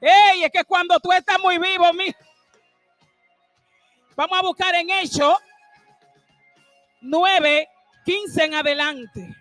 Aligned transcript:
Ey, 0.00 0.44
es 0.44 0.50
que 0.52 0.64
cuando 0.64 0.98
tú 1.00 1.12
estás 1.12 1.38
muy 1.40 1.58
vivo, 1.58 1.92
mi... 1.92 2.14
vamos 4.16 4.38
a 4.38 4.42
buscar 4.42 4.74
en 4.74 4.90
Hechos 4.90 5.34
9, 7.00 7.68
15 8.04 8.44
en 8.44 8.54
adelante. 8.54 9.36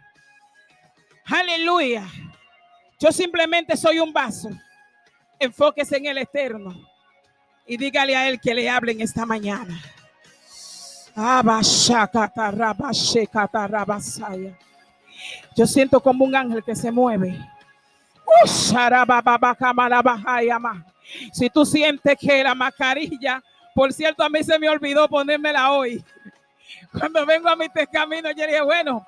Aleluya. 1.25 2.05
Yo 2.99 3.11
simplemente 3.11 3.77
soy 3.77 3.99
un 3.99 4.11
vaso. 4.11 4.49
Enfóquese 5.39 5.97
en 5.97 6.07
el 6.07 6.17
eterno 6.17 6.73
y 7.65 7.77
dígale 7.77 8.15
a 8.15 8.27
él 8.27 8.39
que 8.41 8.53
le 8.53 8.69
hablen 8.69 8.99
esta 8.99 9.25
mañana. 9.25 9.79
Yo 15.55 15.67
siento 15.67 16.01
como 16.01 16.25
un 16.25 16.35
ángel 16.35 16.63
que 16.63 16.75
se 16.75 16.91
mueve. 16.91 17.37
Si 21.33 21.49
tú 21.49 21.65
sientes 21.65 22.15
que 22.19 22.43
la 22.43 22.55
mascarilla, 22.55 23.41
por 23.73 23.93
cierto, 23.93 24.23
a 24.23 24.29
mí 24.29 24.43
se 24.43 24.59
me 24.59 24.69
olvidó 24.69 25.07
ponérmela 25.07 25.71
hoy. 25.71 26.03
Cuando 26.91 27.25
vengo 27.25 27.49
a 27.49 27.55
mi 27.55 27.67
camino, 27.91 28.29
yo 28.31 28.45
dije, 28.45 28.61
bueno, 28.61 29.05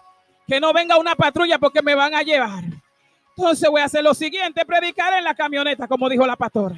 que 0.48 0.60
no 0.60 0.74
venga 0.74 0.98
una 0.98 1.16
patrulla 1.16 1.58
porque 1.58 1.82
me 1.82 1.96
van 1.96 2.14
a 2.14 2.22
llevar. 2.22 2.64
Entonces 3.36 3.70
voy 3.70 3.82
a 3.82 3.86
hacer 3.86 4.04
lo 4.04 4.14
siguiente, 4.14 4.66
predicar 4.66 5.14
en 5.14 5.24
la 5.24 5.34
camioneta, 5.34 5.88
como 5.88 6.10
dijo 6.10 6.26
la 6.26 6.36
pastora. 6.36 6.76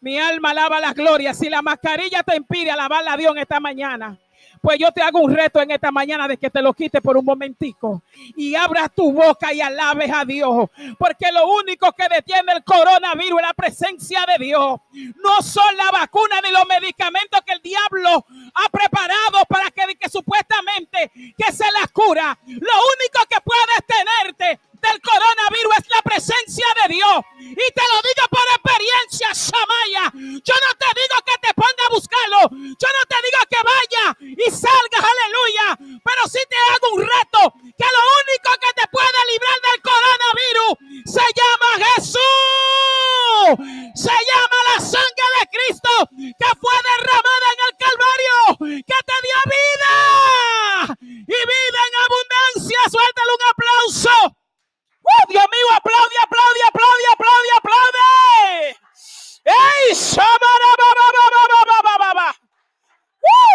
Mi 0.00 0.18
alma 0.18 0.50
alaba 0.50 0.80
la 0.80 0.92
gloria. 0.92 1.32
Si 1.32 1.48
la 1.48 1.62
mascarilla 1.62 2.22
te 2.22 2.36
impide 2.36 2.70
alabar 2.70 3.02
a 3.08 3.16
Dios 3.16 3.32
en 3.32 3.38
esta 3.38 3.58
mañana, 3.58 4.18
pues 4.64 4.78
yo 4.78 4.90
te 4.92 5.02
hago 5.02 5.20
un 5.20 5.30
reto 5.30 5.60
en 5.60 5.72
esta 5.72 5.92
mañana 5.92 6.26
de 6.26 6.38
que 6.38 6.48
te 6.48 6.62
lo 6.62 6.72
quites 6.72 7.02
por 7.02 7.18
un 7.18 7.24
momentico 7.26 8.02
y 8.34 8.54
abras 8.54 8.88
tu 8.94 9.12
boca 9.12 9.52
y 9.52 9.60
alabes 9.60 10.10
a 10.10 10.24
Dios. 10.24 10.70
Porque 10.98 11.30
lo 11.30 11.52
único 11.52 11.92
que 11.92 12.08
detiene 12.08 12.54
el 12.54 12.64
coronavirus 12.64 13.40
es 13.40 13.46
la 13.46 13.52
presencia 13.52 14.24
de 14.26 14.42
Dios. 14.42 14.80
No 15.22 15.42
son 15.42 15.76
la 15.76 15.90
vacuna 15.90 16.40
ni 16.42 16.50
los 16.50 16.66
medicamentos 16.66 17.42
que 17.46 17.52
el 17.52 17.60
diablo 17.60 18.24
ha 18.54 18.70
preparado 18.70 19.44
para 19.46 19.70
que, 19.70 20.08
supuestamente 20.08 21.12
que 21.36 21.52
se 21.52 21.70
las 21.78 21.90
cura. 21.92 22.38
Lo 22.46 22.56
único 22.56 23.20
que 23.28 23.42
puede 23.44 23.60
detenerte 23.86 24.60
del 24.84 25.00
coronavirus 25.00 25.72
es 25.80 25.86
la 25.88 26.02
presencia 26.02 26.66
de 26.82 26.94
Dios. 26.94 27.16
Y 27.40 27.66
te 27.72 27.84
lo 27.88 27.98
digo 28.04 28.24
por 28.28 28.44
experiencia, 28.52 29.28
Shamaya. 29.32 30.04
Yo 30.44 30.54
no 30.60 30.70
te 30.76 30.90
digo 30.92 31.16
que 31.24 31.36
te 31.40 31.50
ponga 31.54 31.84
a 31.88 31.94
buscarlo. 31.96 32.40
Yo 32.52 32.88
no 32.92 33.02
te 33.08 33.18
digo 33.24 33.40
que 33.48 33.60
vaya 33.64 34.04
y 34.20 34.46
salgas, 34.50 35.02
aleluya. 35.02 35.66
Pero 36.04 36.22
sí 36.28 36.40
te 36.48 36.58
hago 36.68 36.86
un 36.94 37.00
reto 37.00 37.40
que 37.64 37.88
lo 37.88 38.02
único 38.20 38.50
que 38.60 38.72
te 38.76 38.86
puede 38.92 39.20
librar 39.32 39.58
del 39.64 39.80
coronavirus 39.80 40.72
se 41.08 41.26
llama 41.32 41.70
Jesús. 41.88 43.48
Se 43.94 44.12
llama 44.12 44.58
la 44.72 44.78
sangre 44.80 45.28
de 45.40 45.44
Cristo 45.54 45.92
que 46.12 46.50
fue 46.60 46.76
derramada 46.92 47.46
en 47.54 47.60
el 47.64 47.74
Calvario, 47.80 48.36
que 48.84 48.98
te 49.08 49.16
dio 49.24 49.38
vida 49.48 49.94
y 51.00 51.38
vida 51.52 51.80
en 51.88 51.94
abundancia. 52.04 52.78
Suéltale 52.90 53.30
un 53.32 53.44
aplauso. 53.50 54.43
¡Uh, 55.04 55.28
Dios 55.28 55.44
mío, 55.52 55.66
aplaude, 55.76 56.16
aplaude, 56.22 56.60
aplaude, 56.68 57.04
aplaude, 57.12 57.50
aplaude. 57.58 58.76
¡Ey! 59.44 59.96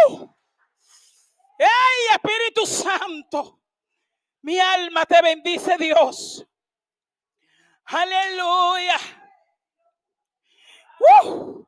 ¡Uh! 0.07 0.35
¡Ey, 1.57 2.13
Espíritu 2.13 2.65
Santo! 2.65 3.59
Mi 4.41 4.59
alma 4.59 5.05
te 5.05 5.21
bendice, 5.21 5.75
Dios. 5.77 6.45
Aleluya. 7.85 8.97
¡Uh! 11.23 11.65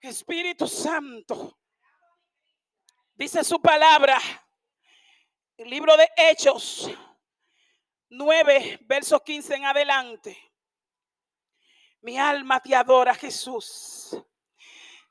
Espíritu 0.00 0.68
Santo. 0.68 1.58
Dice 3.14 3.42
su 3.42 3.60
palabra. 3.60 4.18
El 5.56 5.70
libro 5.70 5.96
de 5.96 6.08
Hechos 6.16 6.90
9, 8.16 8.80
versos 8.86 9.20
15 9.22 9.54
en 9.54 9.64
adelante. 9.64 10.38
Mi 12.00 12.18
alma 12.18 12.60
te 12.60 12.74
adora, 12.74 13.14
Jesús. 13.14 14.16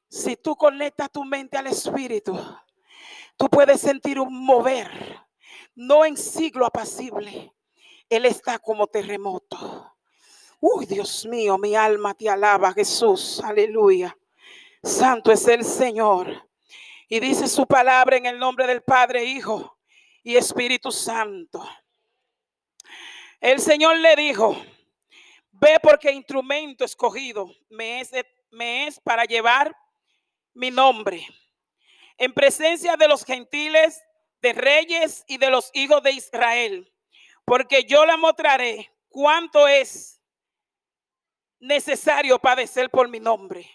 Si 0.07 0.35
tú 0.37 0.55
conectas 0.55 1.11
tu 1.11 1.23
mente 1.25 1.57
al 1.57 1.67
Espíritu, 1.67 2.39
tú 3.35 3.49
puedes 3.49 3.81
sentir 3.81 4.19
un 4.19 4.45
mover, 4.45 4.89
no 5.75 6.05
en 6.05 6.15
siglo 6.15 6.65
apacible. 6.65 7.53
Él 8.07 8.25
está 8.25 8.59
como 8.59 8.87
terremoto. 8.87 9.95
Uy, 10.59 10.85
Dios 10.85 11.25
mío, 11.25 11.57
mi 11.57 11.75
alma 11.75 12.13
te 12.13 12.29
alaba, 12.29 12.71
Jesús. 12.73 13.41
Aleluya. 13.43 14.15
Santo 14.81 15.31
es 15.31 15.47
el 15.47 15.65
Señor. 15.65 16.47
Y 17.09 17.19
dice 17.19 17.47
su 17.47 17.65
palabra 17.65 18.17
en 18.17 18.27
el 18.27 18.39
nombre 18.39 18.65
del 18.67 18.81
Padre, 18.81 19.25
Hijo 19.25 19.77
y 20.23 20.35
Espíritu 20.35 20.91
Santo. 20.91 21.67
El 23.43 23.59
Señor 23.59 23.97
le 23.97 24.15
dijo, 24.15 24.55
ve 25.51 25.77
porque 25.83 26.13
instrumento 26.13 26.85
escogido 26.85 27.53
me 27.69 27.99
es, 27.99 28.99
para 29.01 29.25
llevar 29.25 29.75
mi 30.53 30.71
nombre 30.71 31.27
en 32.17 32.33
presencia 32.33 32.95
de 32.95 33.09
los 33.09 33.25
gentiles, 33.25 34.01
de 34.41 34.53
reyes 34.53 35.25
y 35.27 35.39
de 35.39 35.49
los 35.49 35.71
hijos 35.73 36.01
de 36.03 36.11
Israel, 36.11 36.89
porque 37.43 37.83
yo 37.83 38.05
le 38.05 38.15
mostraré 38.15 38.89
cuánto 39.09 39.67
es 39.67 40.21
necesario 41.59 42.39
padecer 42.39 42.89
por 42.89 43.09
mi 43.09 43.19
nombre. 43.19 43.69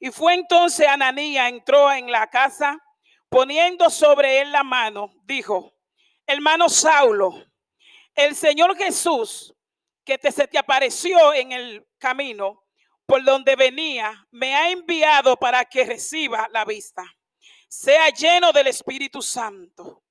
Y 0.00 0.12
fue 0.12 0.32
entonces 0.32 0.88
Ananía, 0.88 1.50
entró 1.50 1.92
en 1.92 2.10
la 2.10 2.30
casa, 2.30 2.82
poniendo 3.28 3.90
sobre 3.90 4.40
él 4.40 4.50
la 4.50 4.64
mano, 4.64 5.12
dijo, 5.26 5.74
hermano 6.26 6.70
Saulo, 6.70 7.34
el 8.14 8.34
Señor 8.34 8.76
Jesús 8.76 9.54
que 10.04 10.18
te, 10.18 10.30
se 10.30 10.46
te 10.46 10.58
apareció 10.58 11.32
en 11.32 11.52
el 11.52 11.86
camino 11.98 12.64
por 13.06 13.22
donde 13.22 13.56
venía, 13.56 14.26
me 14.30 14.54
ha 14.54 14.70
enviado 14.70 15.36
para 15.36 15.64
que 15.64 15.84
reciba 15.84 16.48
la 16.52 16.64
vista. 16.64 17.04
Sea 17.68 18.08
lleno 18.10 18.52
del 18.52 18.68
Espíritu 18.68 19.20
Santo. 19.20 20.02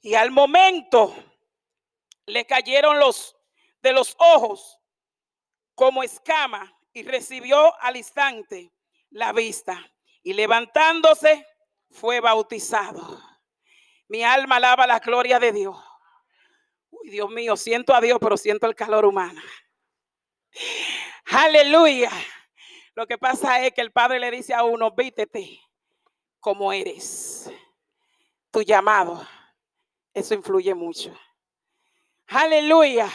Y 0.00 0.14
al 0.14 0.30
momento 0.30 1.14
le 2.26 2.46
cayeron 2.46 2.98
los 2.98 3.36
de 3.82 3.92
los 3.92 4.16
ojos 4.18 4.78
como 5.74 6.02
escama 6.02 6.76
y 6.92 7.02
recibió 7.02 7.78
al 7.80 7.96
instante 7.96 8.72
la 9.10 9.32
vista. 9.32 9.78
Y 10.22 10.32
levantándose 10.32 11.46
fue 11.90 12.20
bautizado. 12.20 13.20
Mi 14.08 14.22
alma 14.24 14.56
alaba 14.56 14.86
la 14.86 15.00
gloria 15.00 15.38
de 15.38 15.52
Dios. 15.52 15.76
Dios 17.10 17.30
mío, 17.30 17.56
siento 17.56 17.94
a 17.94 18.00
Dios, 18.00 18.18
pero 18.20 18.36
siento 18.36 18.66
el 18.66 18.74
calor 18.74 19.04
humano. 19.04 19.40
Aleluya. 21.26 22.10
Lo 22.94 23.06
que 23.06 23.18
pasa 23.18 23.64
es 23.64 23.72
que 23.72 23.80
el 23.80 23.92
Padre 23.92 24.18
le 24.18 24.30
dice 24.30 24.54
a 24.54 24.64
uno, 24.64 24.90
vítete 24.92 25.60
como 26.40 26.72
eres. 26.72 27.50
Tu 28.50 28.62
llamado. 28.62 29.26
Eso 30.14 30.34
influye 30.34 30.74
mucho. 30.74 31.14
Aleluya. 32.28 33.08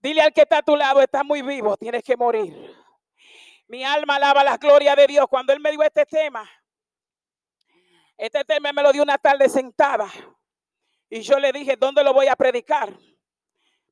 Dile 0.00 0.22
al 0.22 0.32
que 0.32 0.42
está 0.42 0.58
a 0.58 0.62
tu 0.62 0.74
lado, 0.74 1.00
está 1.00 1.22
muy 1.22 1.42
vivo, 1.42 1.76
tienes 1.76 2.02
que 2.02 2.16
morir. 2.16 2.74
Mi 3.68 3.84
alma 3.84 4.16
alaba 4.16 4.42
la 4.42 4.56
gloria 4.56 4.96
de 4.96 5.06
Dios. 5.06 5.26
Cuando 5.28 5.52
Él 5.52 5.60
me 5.60 5.70
dio 5.70 5.82
este 5.82 6.04
tema, 6.04 6.50
este 8.16 8.44
tema 8.44 8.72
me 8.72 8.82
lo 8.82 8.92
dio 8.92 9.02
una 9.02 9.18
tarde 9.18 9.48
sentada. 9.48 10.10
Y 11.14 11.20
yo 11.20 11.38
le 11.38 11.52
dije, 11.52 11.76
¿dónde 11.76 12.02
lo 12.02 12.14
voy 12.14 12.28
a 12.28 12.36
predicar? 12.36 12.98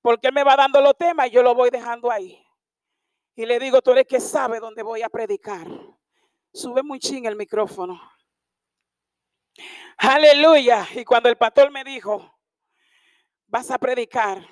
Porque 0.00 0.28
él 0.28 0.32
me 0.32 0.42
va 0.42 0.56
dando 0.56 0.81
los 0.81 0.97
temas 0.97 1.26
y 1.26 1.32
yo 1.32 1.42
lo 1.42 1.54
voy 1.54 1.69
dejando 1.69 2.10
ahí. 2.10 2.42
Y 3.34 3.44
le 3.44 3.58
digo, 3.58 3.82
tú 3.82 3.90
eres 3.90 4.06
que 4.06 4.20
sabe 4.20 4.58
dónde 4.58 4.82
voy 4.82 5.02
a 5.02 5.11
predicar. 5.11 5.67
Sube 6.50 6.82
muy 6.82 6.99
ching 6.99 7.26
el 7.26 7.37
micrófono. 7.37 8.00
Aleluya. 9.99 10.88
Y 10.94 11.05
cuando 11.05 11.28
el 11.28 11.37
pastor 11.37 11.70
me 11.70 11.84
dijo, 11.84 12.40
vas 13.49 13.70
a 13.70 13.76
predicar, 13.76 14.43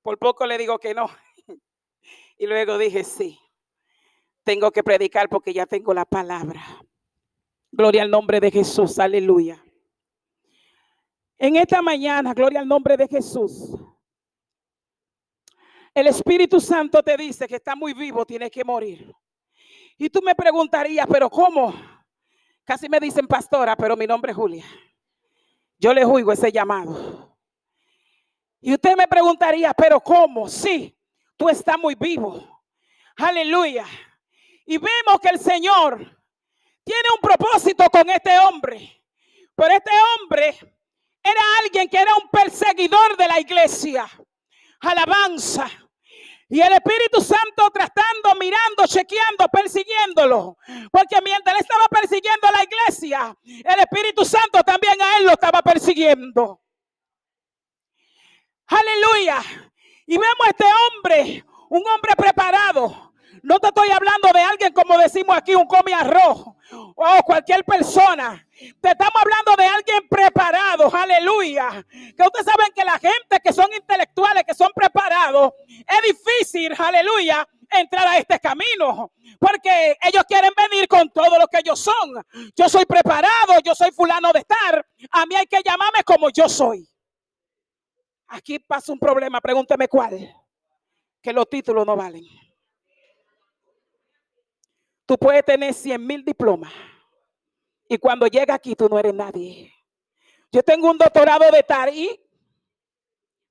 por 0.00 0.16
poco 0.16 0.46
le 0.46 0.56
digo 0.56 0.78
que 0.78 0.94
no. 0.94 1.10
Y 2.38 2.46
luego 2.46 2.78
dije, 2.78 3.02
sí, 3.02 3.40
tengo 4.44 4.70
que 4.70 4.84
predicar 4.84 5.28
porque 5.28 5.52
ya 5.52 5.66
tengo 5.66 5.92
la 5.92 6.04
palabra. 6.04 6.62
Gloria 7.72 8.02
al 8.02 8.12
nombre 8.12 8.38
de 8.38 8.52
Jesús. 8.52 9.00
Aleluya. 9.00 9.63
En 11.38 11.56
esta 11.56 11.82
mañana, 11.82 12.32
gloria 12.32 12.60
al 12.60 12.68
nombre 12.68 12.96
de 12.96 13.08
Jesús. 13.08 13.74
El 15.92 16.06
Espíritu 16.06 16.60
Santo 16.60 17.02
te 17.02 17.16
dice 17.16 17.46
que 17.46 17.56
está 17.56 17.74
muy 17.76 17.92
vivo, 17.92 18.24
tiene 18.24 18.50
que 18.50 18.64
morir. 18.64 19.14
Y 19.96 20.10
tú 20.10 20.20
me 20.22 20.34
preguntarías, 20.34 21.06
pero 21.08 21.30
¿cómo? 21.30 21.74
Casi 22.64 22.88
me 22.88 22.98
dicen 22.98 23.26
pastora, 23.26 23.76
pero 23.76 23.96
mi 23.96 24.06
nombre 24.06 24.32
es 24.32 24.36
Julia. 24.36 24.64
Yo 25.78 25.92
le 25.92 26.04
juigo 26.04 26.32
ese 26.32 26.50
llamado. 26.50 27.36
Y 28.60 28.72
usted 28.72 28.96
me 28.96 29.06
preguntaría, 29.06 29.72
pero 29.74 30.00
¿cómo? 30.00 30.48
Sí, 30.48 30.98
tú 31.36 31.48
estás 31.48 31.78
muy 31.78 31.94
vivo. 31.94 32.62
Aleluya. 33.16 33.84
Y 34.66 34.78
vemos 34.78 35.20
que 35.20 35.28
el 35.28 35.38
Señor 35.38 35.98
tiene 36.82 37.08
un 37.14 37.20
propósito 37.20 37.84
con 37.90 38.08
este 38.08 38.38
hombre. 38.38 39.02
Pero 39.54 39.74
este 39.74 39.90
hombre 40.18 40.73
era 41.24 41.40
alguien 41.60 41.88
que 41.88 41.96
era 41.96 42.14
un 42.14 42.28
perseguidor 42.28 43.16
de 43.16 43.26
la 43.26 43.40
iglesia. 43.40 44.06
Alabanza. 44.80 45.70
Y 46.50 46.60
el 46.60 46.72
Espíritu 46.74 47.22
Santo 47.22 47.70
tratando, 47.72 48.34
mirando, 48.38 48.86
chequeando, 48.86 49.48
persiguiéndolo. 49.50 50.58
Porque 50.92 51.16
mientras 51.24 51.56
él 51.56 51.62
estaba 51.62 51.88
persiguiendo 51.88 52.46
a 52.46 52.52
la 52.52 52.62
iglesia, 52.62 53.36
el 53.42 53.80
Espíritu 53.80 54.24
Santo 54.24 54.62
también 54.62 55.00
a 55.00 55.16
él 55.16 55.24
lo 55.24 55.32
estaba 55.32 55.62
persiguiendo. 55.62 56.60
Aleluya. 58.66 59.40
Y 60.06 60.18
vemos 60.18 60.46
a 60.46 60.50
este 60.50 60.64
hombre, 60.64 61.44
un 61.70 61.82
hombre 61.88 62.14
preparado. 62.16 63.13
No 63.44 63.60
te 63.60 63.66
estoy 63.66 63.90
hablando 63.90 64.28
de 64.32 64.40
alguien 64.40 64.72
como 64.72 64.96
decimos 64.96 65.36
aquí, 65.36 65.54
un 65.54 65.66
come 65.66 65.92
arroz 65.92 66.46
o 66.96 67.22
cualquier 67.26 67.62
persona. 67.62 68.42
Te 68.80 68.88
estamos 68.92 69.20
hablando 69.20 69.62
de 69.62 69.66
alguien 69.66 70.08
preparado, 70.08 70.90
aleluya. 70.94 71.84
Que 71.90 72.22
ustedes 72.22 72.46
saben 72.46 72.72
que 72.74 72.82
la 72.86 72.98
gente 72.98 73.40
que 73.44 73.52
son 73.52 73.70
intelectuales, 73.74 74.44
que 74.44 74.54
son 74.54 74.70
preparados, 74.74 75.52
es 75.68 76.16
difícil, 76.16 76.74
aleluya, 76.78 77.46
entrar 77.70 78.08
a 78.08 78.16
este 78.16 78.40
camino. 78.40 79.12
Porque 79.38 79.98
ellos 80.00 80.24
quieren 80.26 80.52
venir 80.56 80.88
con 80.88 81.10
todo 81.10 81.38
lo 81.38 81.46
que 81.46 81.58
ellos 81.58 81.78
son. 81.78 82.24
Yo 82.56 82.66
soy 82.70 82.86
preparado, 82.86 83.60
yo 83.62 83.74
soy 83.74 83.90
fulano 83.90 84.32
de 84.32 84.38
estar. 84.38 84.86
A 85.10 85.26
mí 85.26 85.34
hay 85.34 85.46
que 85.46 85.60
llamarme 85.62 86.02
como 86.02 86.30
yo 86.30 86.48
soy. 86.48 86.88
Aquí 88.28 88.58
pasa 88.58 88.90
un 88.90 88.98
problema, 88.98 89.38
pregúnteme 89.42 89.86
cuál. 89.86 90.34
Que 91.20 91.30
los 91.30 91.46
títulos 91.50 91.84
no 91.84 91.94
valen. 91.94 92.24
Tú 95.06 95.18
puedes 95.18 95.44
tener 95.44 95.74
100 95.74 96.06
mil 96.06 96.24
diplomas. 96.24 96.72
Y 97.88 97.98
cuando 97.98 98.26
llega 98.26 98.54
aquí 98.54 98.74
tú 98.74 98.88
no 98.88 98.98
eres 98.98 99.14
nadie. 99.14 99.72
Yo 100.50 100.62
tengo 100.62 100.90
un 100.90 100.98
doctorado 100.98 101.50
de 101.50 101.62
tal 101.62 101.94
y 101.94 102.20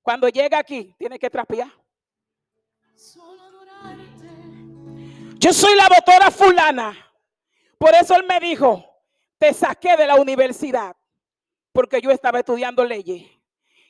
cuando 0.02 0.28
llega 0.30 0.58
aquí 0.58 0.96
tiene 0.98 1.20
que 1.20 1.30
trapear. 1.30 1.72
Yo 5.38 5.54
soy 5.54 5.76
la 5.76 5.90
doctora 5.90 6.32
fulana. 6.32 6.98
Por 7.78 7.94
eso 7.94 8.16
él 8.16 8.26
me 8.26 8.40
dijo, 8.40 8.84
te 9.38 9.54
saqué 9.54 9.98
de 9.98 10.08
la 10.08 10.16
universidad 10.16 10.96
porque 11.74 12.02
yo 12.02 12.12
estaba 12.12 12.40
estudiando 12.40 12.86
leyes. 12.86 13.30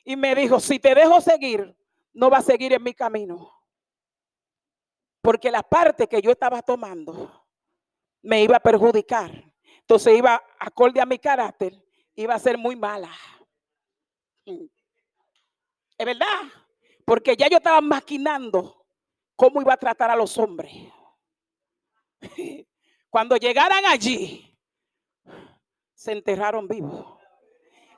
Y 0.04 0.16
me 0.16 0.34
dijo, 0.34 0.60
si 0.60 0.78
te 0.78 0.94
dejo 0.94 1.20
seguir, 1.20 1.76
no 2.12 2.28
va 2.28 2.38
a 2.38 2.42
seguir 2.42 2.72
en 2.72 2.82
mi 2.82 2.92
camino. 2.92 3.50
Porque 5.22 5.50
la 5.50 5.62
parte 5.62 6.06
que 6.06 6.20
yo 6.20 6.30
estaba 6.30 6.60
tomando 6.60 7.43
me 8.24 8.42
iba 8.42 8.56
a 8.56 8.60
perjudicar. 8.60 9.30
Entonces 9.80 10.16
iba, 10.16 10.42
acorde 10.58 11.00
a 11.00 11.06
mi 11.06 11.18
carácter, 11.18 11.80
iba 12.14 12.34
a 12.34 12.38
ser 12.38 12.58
muy 12.58 12.74
mala. 12.74 13.10
Es 14.44 16.06
verdad, 16.06 16.42
porque 17.04 17.36
ya 17.36 17.48
yo 17.48 17.58
estaba 17.58 17.80
maquinando 17.80 18.86
cómo 19.36 19.60
iba 19.60 19.74
a 19.74 19.78
tratar 19.78 20.10
a 20.10 20.16
los 20.16 20.36
hombres. 20.38 20.72
Cuando 23.10 23.36
llegaran 23.36 23.84
allí, 23.86 24.58
se 25.94 26.12
enterraron 26.12 26.66
vivos. 26.66 27.18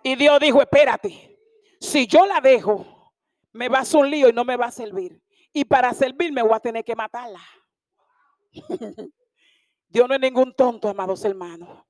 Y 0.03 0.15
Dios 0.17 0.39
dijo, 0.41 0.61
espérate, 0.61 1.39
si 1.81 2.07
yo 2.07 2.27
la 2.27 2.41
dejo, 2.41 3.13
me 3.53 3.69
va 3.69 3.79
a 3.79 3.83
hacer 3.83 4.01
un 4.01 4.11
lío 4.11 4.29
y 4.29 4.33
no 4.33 4.45
me 4.45 4.57
va 4.57 4.67
a 4.67 4.73
servir. 4.73 5.23
Y 5.53 5.65
para 5.65 5.93
servirme 5.95 6.43
voy 6.43 6.53
a 6.53 6.61
tener 6.61 6.85
que 6.85 6.95
matarla. 6.97 7.41
Dios 9.97 10.07
no 10.07 10.15
es 10.15 10.21
ningún 10.21 10.53
tonto, 10.53 10.91
amados 10.91 11.25
hermanos. 11.25 11.83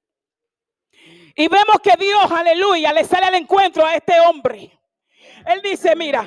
Y 1.34 1.48
vemos 1.48 1.80
que 1.82 1.92
Dios, 1.98 2.30
aleluya, 2.30 2.92
le 2.92 3.02
sale 3.02 3.26
al 3.26 3.34
encuentro 3.34 3.84
a 3.84 3.96
este 3.96 4.20
hombre. 4.20 4.78
Él 5.44 5.60
dice, 5.60 5.96
mira, 5.96 6.24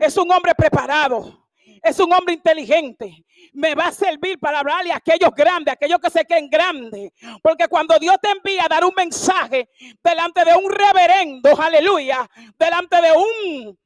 es 0.00 0.16
un 0.16 0.32
hombre 0.32 0.54
preparado, 0.54 1.50
es 1.82 2.00
un 2.00 2.10
hombre 2.14 2.32
inteligente. 2.32 3.26
Me 3.52 3.74
va 3.74 3.88
a 3.88 3.92
servir 3.92 4.38
para 4.40 4.60
hablarle 4.60 4.90
a 4.90 4.96
aquellos 4.96 5.34
grandes, 5.34 5.72
a 5.72 5.74
aquellos 5.74 5.98
que 6.00 6.08
se 6.08 6.24
creen 6.24 6.48
grandes. 6.48 7.12
Porque 7.42 7.68
cuando 7.68 7.98
Dios 7.98 8.16
te 8.22 8.30
envía 8.30 8.64
a 8.64 8.68
dar 8.68 8.82
un 8.82 8.94
mensaje 8.96 9.68
delante 10.02 10.46
de 10.46 10.54
un 10.54 10.72
reverendo, 10.72 11.60
aleluya, 11.60 12.26
delante 12.58 12.96
de 13.02 13.12
un, 13.12 13.78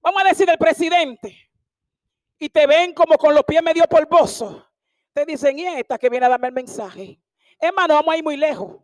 vamos 0.00 0.22
a 0.22 0.28
decir, 0.28 0.48
el 0.48 0.56
presidente, 0.56 1.50
y 2.38 2.48
te 2.48 2.64
ven 2.64 2.94
como 2.94 3.18
con 3.18 3.34
los 3.34 3.42
pies 3.42 3.60
medio 3.60 3.88
polvosos, 3.88 4.62
te 5.16 5.24
dicen, 5.24 5.58
y 5.58 5.66
esta 5.66 5.96
que 5.96 6.10
viene 6.10 6.26
a 6.26 6.28
darme 6.28 6.48
el 6.48 6.52
mensaje. 6.52 7.18
Hermano, 7.58 7.94
vamos 7.94 8.12
a 8.12 8.18
ir 8.18 8.22
muy 8.22 8.36
lejos. 8.36 8.76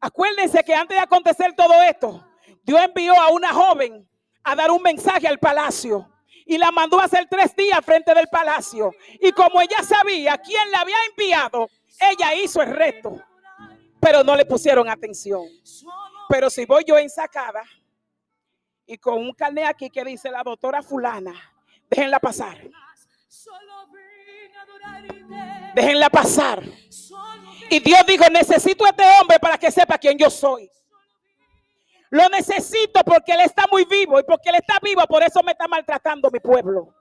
Acuérdense 0.00 0.62
que 0.62 0.72
antes 0.72 0.96
de 0.96 1.02
acontecer 1.02 1.54
todo 1.56 1.82
esto, 1.82 2.24
Dios 2.62 2.80
envió 2.80 3.20
a 3.20 3.30
una 3.30 3.52
joven 3.52 4.08
a 4.44 4.54
dar 4.54 4.70
un 4.70 4.80
mensaje 4.80 5.26
al 5.26 5.40
palacio 5.40 6.08
y 6.46 6.56
la 6.56 6.70
mandó 6.70 7.00
a 7.00 7.04
hacer 7.06 7.26
tres 7.28 7.56
días 7.56 7.84
frente 7.84 8.14
del 8.14 8.28
palacio. 8.28 8.92
Y 9.20 9.32
como 9.32 9.60
ella 9.60 9.78
sabía 9.82 10.38
quién 10.38 10.70
la 10.70 10.82
había 10.82 10.94
enviado, 11.10 11.68
ella 11.98 12.32
hizo 12.36 12.62
el 12.62 12.70
reto, 12.70 13.20
pero 14.00 14.22
no 14.22 14.36
le 14.36 14.46
pusieron 14.46 14.88
atención. 14.88 15.42
Pero 16.28 16.48
si 16.48 16.64
voy 16.64 16.84
yo 16.86 16.96
ensacada 16.96 17.64
y 18.86 18.98
con 18.98 19.14
un 19.14 19.32
carnet 19.32 19.64
aquí 19.66 19.90
que 19.90 20.04
dice 20.04 20.30
la 20.30 20.44
doctora 20.44 20.80
fulana, 20.80 21.34
déjenla 21.90 22.20
pasar. 22.20 22.56
Déjenla 25.74 26.10
pasar. 26.10 26.62
Y 27.70 27.80
Dios 27.80 28.00
dijo, 28.06 28.24
necesito 28.30 28.84
a 28.84 28.90
este 28.90 29.04
hombre 29.20 29.38
para 29.38 29.56
que 29.56 29.70
sepa 29.70 29.96
quién 29.98 30.18
yo 30.18 30.28
soy. 30.28 30.70
Lo 32.10 32.28
necesito 32.28 33.02
porque 33.04 33.32
él 33.32 33.40
está 33.40 33.64
muy 33.70 33.86
vivo 33.86 34.20
y 34.20 34.22
porque 34.24 34.50
él 34.50 34.56
está 34.56 34.78
vivo, 34.82 35.06
por 35.06 35.22
eso 35.22 35.42
me 35.42 35.52
está 35.52 35.66
maltratando 35.66 36.30
mi 36.30 36.40
pueblo. 36.40 36.94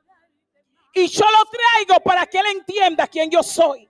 Y 0.94 1.08
yo 1.08 1.26
lo 1.26 1.50
traigo 1.50 2.02
para 2.02 2.26
que 2.26 2.40
él 2.40 2.46
entienda 2.56 3.08
quién 3.08 3.30
yo 3.30 3.44
soy. 3.44 3.90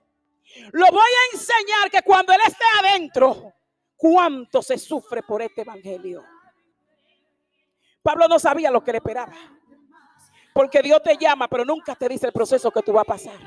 Lo 0.72 0.86
voy 0.86 1.00
a 1.00 1.36
enseñar 1.36 1.90
que 1.90 2.02
cuando 2.02 2.32
él 2.32 2.40
esté 2.44 2.64
adentro, 2.80 3.52
cuánto 3.96 4.60
se 4.62 4.76
sufre 4.78 5.22
por 5.22 5.42
este 5.42 5.62
evangelio. 5.62 6.24
Pablo 8.02 8.26
no 8.26 8.40
sabía 8.40 8.70
lo 8.70 8.82
que 8.82 8.90
le 8.90 8.98
esperaba. 8.98 9.32
Porque 10.52 10.82
Dios 10.82 11.02
te 11.02 11.16
llama, 11.16 11.48
pero 11.48 11.64
nunca 11.64 11.94
te 11.94 12.08
dice 12.08 12.26
el 12.26 12.32
proceso 12.32 12.70
que 12.70 12.82
tú 12.82 12.92
vas 12.92 13.02
a 13.02 13.12
pasar. 13.12 13.38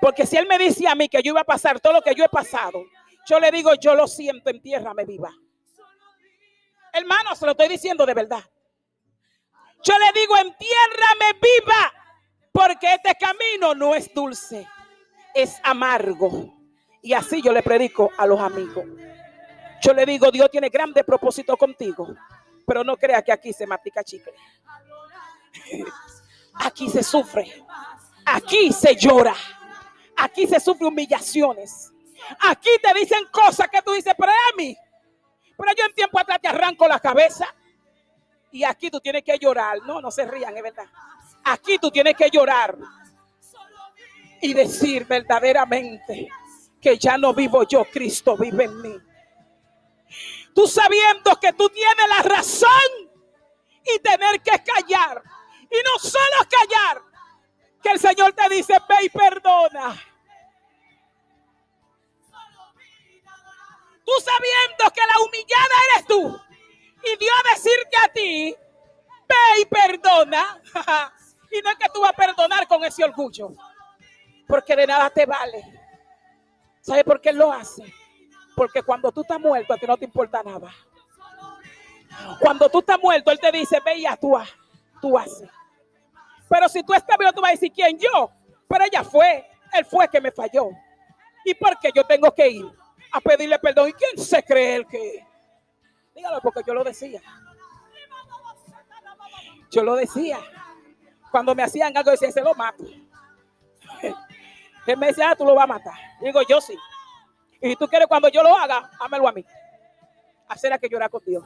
Porque 0.00 0.26
si 0.26 0.36
Él 0.36 0.46
me 0.46 0.58
dice 0.58 0.86
a 0.88 0.94
mí 0.94 1.08
que 1.08 1.22
yo 1.22 1.32
iba 1.32 1.40
a 1.40 1.44
pasar 1.44 1.80
todo 1.80 1.94
lo 1.94 2.02
que 2.02 2.14
yo 2.14 2.24
he 2.24 2.28
pasado, 2.28 2.84
yo 3.26 3.40
le 3.40 3.50
digo, 3.50 3.74
yo 3.74 3.94
lo 3.94 4.06
siento, 4.06 4.50
en 4.50 4.60
tierra 4.60 4.94
me 4.94 5.04
viva. 5.04 5.32
Hermano, 6.92 7.34
se 7.34 7.44
lo 7.44 7.52
estoy 7.52 7.68
diciendo 7.68 8.06
de 8.06 8.14
verdad. 8.14 8.44
Yo 9.82 9.94
le 9.98 10.18
digo, 10.18 10.36
en 10.38 10.56
tierra 10.56 11.06
me 11.18 11.32
viva, 11.34 11.92
porque 12.52 12.94
este 12.94 13.14
camino 13.16 13.74
no 13.74 13.94
es 13.94 14.12
dulce, 14.14 14.66
es 15.34 15.60
amargo. 15.62 16.54
Y 17.02 17.12
así 17.12 17.42
yo 17.42 17.52
le 17.52 17.62
predico 17.62 18.10
a 18.16 18.26
los 18.26 18.40
amigos. 18.40 18.84
Yo 19.82 19.92
le 19.92 20.06
digo, 20.06 20.30
Dios 20.30 20.50
tiene 20.50 20.70
grandes 20.70 21.04
propósitos 21.04 21.58
contigo, 21.58 22.14
pero 22.66 22.82
no 22.82 22.96
crea 22.96 23.20
que 23.22 23.32
aquí 23.32 23.52
se 23.52 23.66
matica 23.66 24.02
chicle. 24.02 24.32
Aquí 26.54 26.88
se 26.88 27.02
sufre. 27.02 27.64
Aquí 28.24 28.72
se 28.72 28.94
llora. 28.94 29.34
Aquí 30.16 30.46
se 30.46 30.60
sufre 30.60 30.86
humillaciones. 30.86 31.92
Aquí 32.40 32.70
te 32.82 32.98
dicen 32.98 33.26
cosas 33.30 33.68
que 33.68 33.82
tú 33.82 33.92
dices, 33.92 34.14
pero 34.16 34.30
a 34.30 34.56
mí. 34.56 34.76
Pero 35.56 35.72
yo 35.76 35.84
en 35.84 35.94
tiempo 35.94 36.18
atrás 36.18 36.40
te 36.40 36.48
arranco 36.48 36.86
la 36.88 36.98
cabeza. 37.00 37.46
Y 38.52 38.64
aquí 38.64 38.90
tú 38.90 39.00
tienes 39.00 39.22
que 39.22 39.38
llorar. 39.38 39.78
No, 39.84 40.00
no 40.00 40.10
se 40.10 40.24
rían, 40.26 40.56
es 40.56 40.62
verdad. 40.62 40.86
Aquí 41.44 41.78
tú 41.78 41.90
tienes 41.90 42.16
que 42.16 42.30
llorar. 42.30 42.76
Y 44.40 44.54
decir 44.54 45.06
verdaderamente 45.06 46.28
que 46.80 46.98
ya 46.98 47.16
no 47.16 47.32
vivo 47.32 47.64
yo, 47.64 47.84
Cristo 47.84 48.36
vive 48.36 48.64
en 48.64 48.82
mí. 48.82 48.96
Tú 50.54 50.66
sabiendo 50.68 51.38
que 51.40 51.52
tú 51.52 51.68
tienes 51.70 52.08
la 52.08 52.22
razón 52.22 52.68
y 53.84 53.98
tener 53.98 54.40
que 54.40 54.62
callar 54.62 55.22
y 55.70 55.76
no 55.84 55.98
solo 55.98 56.48
callar, 56.50 57.02
que 57.82 57.90
el 57.90 58.00
Señor 58.00 58.32
te 58.32 58.48
dice, 58.48 58.74
ve 58.88 58.96
y 59.02 59.08
perdona. 59.08 59.94
Tú 64.04 64.12
sabiendo 64.18 64.92
que 64.94 65.00
la 65.00 65.20
humillada 65.20 65.74
eres 65.92 66.06
tú. 66.06 66.40
Y 67.02 67.16
Dios 67.16 67.34
decirte 67.54 67.96
a 68.04 68.08
ti, 68.12 68.56
ve 69.28 69.60
y 69.60 69.64
perdona. 69.66 70.62
y 71.50 71.60
no 71.62 71.70
es 71.70 71.76
que 71.76 71.88
tú 71.92 72.00
vas 72.00 72.10
a 72.10 72.16
perdonar 72.16 72.66
con 72.66 72.84
ese 72.84 73.04
orgullo. 73.04 73.50
Porque 74.46 74.76
de 74.76 74.86
nada 74.86 75.10
te 75.10 75.26
vale. 75.26 75.62
¿Sabe 76.80 77.04
por 77.04 77.20
qué 77.20 77.32
lo 77.32 77.50
hace? 77.50 77.82
Porque 78.54 78.82
cuando 78.82 79.10
tú 79.10 79.22
estás 79.22 79.40
muerto, 79.40 79.72
a 79.72 79.78
ti 79.78 79.86
no 79.86 79.96
te 79.96 80.04
importa 80.04 80.42
nada. 80.42 80.70
Cuando 82.40 82.68
tú 82.68 82.80
estás 82.80 82.98
muerto, 83.00 83.30
Él 83.30 83.40
te 83.40 83.50
dice, 83.50 83.80
ve 83.84 83.96
y 83.96 84.06
actúa. 84.06 84.46
Tú. 85.10 85.48
Pero 86.48 86.68
si 86.68 86.82
tú 86.82 86.94
estás 86.94 87.16
vivo, 87.18 87.32
tú 87.32 87.40
vas 87.40 87.50
a 87.50 87.52
decir, 87.52 87.72
¿quién 87.72 87.98
yo? 87.98 88.30
Pero 88.68 88.84
ella 88.84 89.04
fue, 89.04 89.48
él 89.72 89.84
fue 89.84 90.08
que 90.08 90.20
me 90.20 90.30
falló. 90.30 90.70
¿Y 91.44 91.54
por 91.54 91.78
qué 91.78 91.90
yo 91.94 92.04
tengo 92.04 92.32
que 92.32 92.48
ir 92.48 92.66
a 93.12 93.20
pedirle 93.20 93.58
perdón? 93.58 93.88
¿Y 93.88 93.92
quién 93.92 94.18
se 94.18 94.42
cree 94.42 94.76
el 94.76 94.86
que? 94.86 95.26
Dígalo 96.14 96.40
porque 96.40 96.62
yo 96.66 96.74
lo 96.74 96.84
decía. 96.84 97.20
Yo 99.70 99.82
lo 99.82 99.96
decía. 99.96 100.38
Cuando 101.30 101.54
me 101.54 101.64
hacían 101.64 101.96
algo, 101.96 102.12
decía, 102.12 102.30
se 102.30 102.40
lo 102.40 102.54
mato. 102.54 102.84
Él 104.86 104.96
me 104.96 105.08
decía, 105.08 105.30
ah, 105.30 105.36
tú 105.36 105.44
lo 105.44 105.54
vas 105.54 105.64
a 105.64 105.66
matar. 105.66 105.94
Digo, 106.20 106.40
yo 106.48 106.60
sí. 106.60 106.76
Y 107.60 107.70
si 107.70 107.76
tú 107.76 107.88
quieres 107.88 108.06
cuando 108.06 108.28
yo 108.28 108.42
lo 108.42 108.56
haga, 108.56 108.90
hámelo 109.00 109.26
a 109.26 109.32
mí. 109.32 109.44
Hacer 110.48 110.72
a 110.72 110.78
que 110.78 110.88
llorar 110.88 111.10
contigo. 111.10 111.44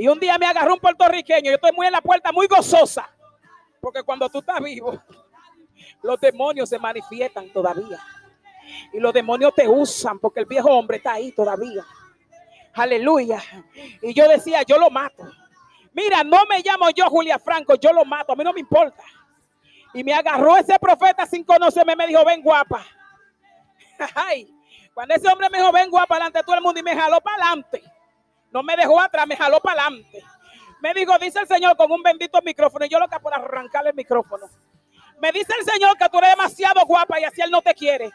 Y 0.00 0.08
un 0.08 0.18
día 0.18 0.38
me 0.38 0.46
agarró 0.46 0.72
un 0.72 0.80
puertorriqueño. 0.80 1.50
Yo 1.50 1.56
estoy 1.56 1.72
muy 1.72 1.86
en 1.86 1.92
la 1.92 2.00
puerta, 2.00 2.32
muy 2.32 2.46
gozosa. 2.46 3.06
Porque 3.82 4.02
cuando 4.02 4.30
tú 4.30 4.38
estás 4.38 4.58
vivo, 4.58 4.98
los 6.02 6.18
demonios 6.18 6.70
se 6.70 6.78
manifiestan 6.78 7.50
todavía. 7.52 7.98
Y 8.94 8.98
los 8.98 9.12
demonios 9.12 9.54
te 9.54 9.68
usan 9.68 10.18
porque 10.18 10.40
el 10.40 10.46
viejo 10.46 10.70
hombre 10.70 10.96
está 10.96 11.12
ahí 11.12 11.32
todavía. 11.32 11.84
Aleluya. 12.72 13.42
Y 14.00 14.14
yo 14.14 14.26
decía, 14.26 14.62
yo 14.62 14.78
lo 14.78 14.88
mato. 14.88 15.22
Mira, 15.92 16.24
no 16.24 16.46
me 16.48 16.62
llamo 16.62 16.88
yo 16.96 17.04
Julia 17.10 17.38
Franco, 17.38 17.74
yo 17.74 17.92
lo 17.92 18.06
mato, 18.06 18.32
a 18.32 18.36
mí 18.36 18.42
no 18.42 18.54
me 18.54 18.60
importa. 18.60 19.04
Y 19.92 20.02
me 20.02 20.14
agarró 20.14 20.56
ese 20.56 20.78
profeta 20.78 21.26
sin 21.26 21.44
conocerme, 21.44 21.94
me 21.94 22.06
dijo, 22.06 22.24
ven 22.24 22.40
guapa. 22.40 22.86
Ay, 24.14 24.50
cuando 24.94 25.14
ese 25.14 25.28
hombre 25.28 25.50
me 25.50 25.58
dijo, 25.58 25.70
ven 25.72 25.90
guapa, 25.90 26.14
delante 26.14 26.38
de 26.38 26.44
todo 26.44 26.56
el 26.56 26.62
mundo 26.62 26.80
y 26.80 26.82
me 26.82 26.96
jaló 26.96 27.20
para 27.20 27.36
adelante. 27.36 27.82
No 28.50 28.62
me 28.62 28.76
dejó 28.76 29.00
atrás, 29.00 29.26
me 29.26 29.36
jaló 29.36 29.60
para 29.60 29.82
adelante. 29.82 30.24
Me 30.80 30.94
dijo, 30.94 31.16
dice 31.18 31.40
el 31.40 31.46
Señor 31.46 31.76
con 31.76 31.90
un 31.92 32.02
bendito 32.02 32.40
micrófono. 32.42 32.84
Y 32.84 32.88
yo 32.88 32.98
lo 32.98 33.08
que 33.08 33.20
por 33.20 33.32
arrancarle 33.32 33.90
el 33.90 33.96
micrófono. 33.96 34.46
Me 35.20 35.30
dice 35.32 35.52
el 35.58 35.64
Señor 35.64 35.96
que 35.98 36.08
tú 36.08 36.18
eres 36.18 36.30
demasiado 36.30 36.84
guapa 36.86 37.20
y 37.20 37.24
así 37.24 37.42
Él 37.42 37.50
no 37.50 37.60
te 37.60 37.74
quiere. 37.74 38.10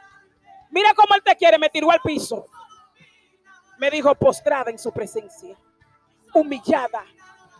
Mira 0.71 0.93
cómo 0.95 1.13
Él 1.15 1.21
te 1.23 1.35
quiere. 1.35 1.57
Me 1.57 1.69
tiró 1.69 1.91
al 1.91 2.01
piso. 2.01 2.47
Me 3.77 3.91
dijo, 3.91 4.13
postrada 4.15 4.71
en 4.71 4.79
su 4.79 4.91
presencia. 4.91 5.55
Humillada. 6.33 7.03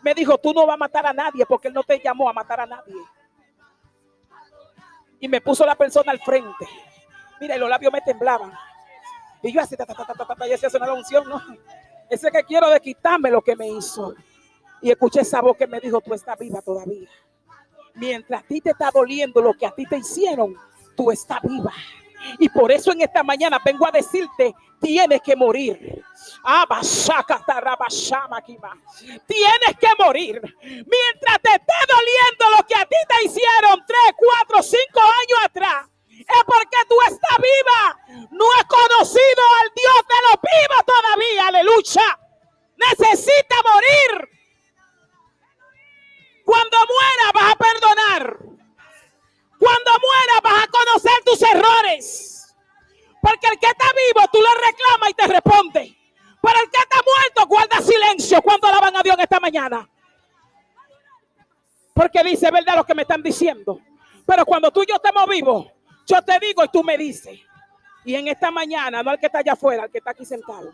Me 0.01 0.13
dijo, 0.13 0.38
tú 0.38 0.53
no 0.53 0.65
vas 0.65 0.74
a 0.74 0.77
matar 0.77 1.05
a 1.05 1.13
nadie 1.13 1.46
porque 1.46 1.67
Él 1.67 1.74
no 1.74 1.84
te 1.84 2.00
llamó 2.00 2.29
a 2.29 2.34
matar 2.34 2.62
a 2.62 2.65
nadie. 2.65 2.96
Y 5.20 5.27
me 5.27 5.39
puso 5.39 5.65
la 5.65 5.75
persona 5.75 6.12
al 6.12 6.20
frente. 6.20 6.67
Mira, 7.39 7.55
y 7.55 7.60
los 7.60 7.70
labios 7.70 7.94
me 7.94 8.01
temblaban. 8.01 8.51
Y 9.44 9.51
yo 9.51 9.62
así, 9.62 9.77
ta, 9.77 9.86
ta, 9.86 9.96
es 10.46 10.74
una 10.74 10.94
unción, 10.94 11.29
¿no? 11.29 11.41
Ese 12.10 12.32
que 12.32 12.44
quiero 12.44 12.70
de 12.70 12.80
quitarme 12.80 13.30
lo 13.30 13.42
que 13.42 13.56
me 13.56 13.68
hizo. 13.68 14.14
Y 14.82 14.92
escuché 14.92 15.22
esa 15.22 15.42
voz 15.42 15.58
que 15.58 15.68
me 15.68 15.80
dijo, 15.80 16.02
tú 16.02 16.14
estás 16.14 16.38
viva 16.38 16.62
todavía. 16.62 17.10
Mientras 17.96 18.44
a 18.44 18.48
ti 18.48 18.62
te 18.62 18.72
está 18.72 18.92
doliendo 18.92 19.42
lo 19.42 19.54
que 19.54 19.66
a 19.66 19.72
ti 19.72 19.86
te 19.86 19.98
hicieron, 19.98 20.56
tú 20.96 21.12
estás 21.12 21.42
viva. 21.44 21.74
Y 22.40 22.50
por 22.50 22.72
eso 22.72 22.92
en 22.92 23.02
esta 23.02 23.24
mañana 23.24 23.60
vengo 23.64 23.88
a 23.88 23.92
decirte, 23.92 24.54
tienes 24.82 25.22
que 25.22 25.36
morir. 25.36 26.04
Tienes 29.26 29.78
que 29.80 29.88
morir. 29.98 30.42
Mientras 30.62 31.42
te 31.42 31.52
esté 31.52 31.74
doliendo 31.88 32.58
lo 32.58 32.66
que 32.66 32.76
a 32.76 32.86
ti 32.86 32.96
te 33.08 33.26
hicieron 33.26 33.84
tres, 33.86 34.16
cuatro, 34.18 34.64
cinco 34.64 35.00
años 35.00 35.46
atrás. 35.46 35.88
Es 36.27 36.44
porque 36.46 36.77
tú 36.89 36.96
estás 37.08 37.38
viva. 37.38 38.27
No 38.32 38.46
has 38.58 38.65
conocido 38.65 39.44
al 39.62 39.72
Dios 39.75 40.01
de 40.10 40.20
los 40.25 40.41
vivos 40.41 40.86
todavía. 40.86 41.48
Aleluya. 41.48 42.20
Necesita 42.77 43.55
morir. 43.63 44.29
Cuando 46.44 46.77
muera 46.77 47.32
vas 47.34 47.53
a 47.53 47.55
perdonar. 47.55 48.38
Cuando 49.60 49.91
muera 49.91 50.41
vas 50.44 50.63
a 50.63 50.67
conocer 50.67 51.24
tus 51.24 51.41
errores. 51.41 52.55
Porque 53.22 53.48
el 53.48 53.60
que 53.60 53.67
está 53.67 53.86
vivo 53.94 54.27
tú 54.32 54.39
le 54.41 54.50
reclamas 54.50 55.10
y 55.10 55.13
te 55.13 55.27
responde. 55.27 55.98
Pero 56.41 56.60
el 56.60 56.70
que 56.70 56.77
está 56.77 56.98
muerto 57.03 57.48
guarda 57.48 57.82
silencio 57.82 58.41
cuando 58.41 58.67
alaban 58.67 58.96
a 58.96 59.01
Dios 59.01 59.15
en 59.15 59.22
esta 59.22 59.39
mañana. 59.39 59.89
Porque 61.94 62.24
dice 62.24 62.51
verdad 62.51 62.75
lo 62.75 62.86
que 62.86 62.94
me 62.94 63.03
están 63.03 63.24
diciendo. 63.24 63.79
Pero 64.25 64.46
cuando 64.46 64.72
tú 64.72 64.84
y 64.84 64.88
yo 64.88 64.96
estamos 64.96 65.27
vivos, 65.27 65.67
yo 66.06 66.22
te 66.22 66.40
digo 66.40 66.64
y 66.64 66.68
tú 66.70 66.84
me 66.84 66.98
dices. 66.98 67.40
Y 68.04 68.14
en 68.14 68.28
esta 68.28 68.52
mañana, 68.52 69.02
no 69.02 69.10
al 69.10 69.20
que 69.20 69.26
está 69.26 69.40
allá 69.40 69.54
afuera, 69.54 69.84
al 69.84 69.92
que 69.92 69.98
está 69.98 70.12
aquí 70.12 70.26
sentado. 70.26 70.72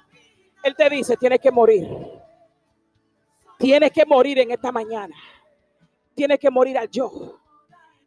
Él 0.63 0.75
te 0.75 0.89
dice, 0.89 1.15
tienes 1.15 1.39
que 1.39 1.49
morir. 1.49 1.87
Tienes 3.57 3.91
que 3.91 4.05
morir 4.05 4.39
en 4.39 4.51
esta 4.51 4.71
mañana. 4.71 5.15
Tienes 6.13 6.39
que 6.39 6.49
morir 6.49 6.77
al 6.77 6.89
yo. 6.89 7.39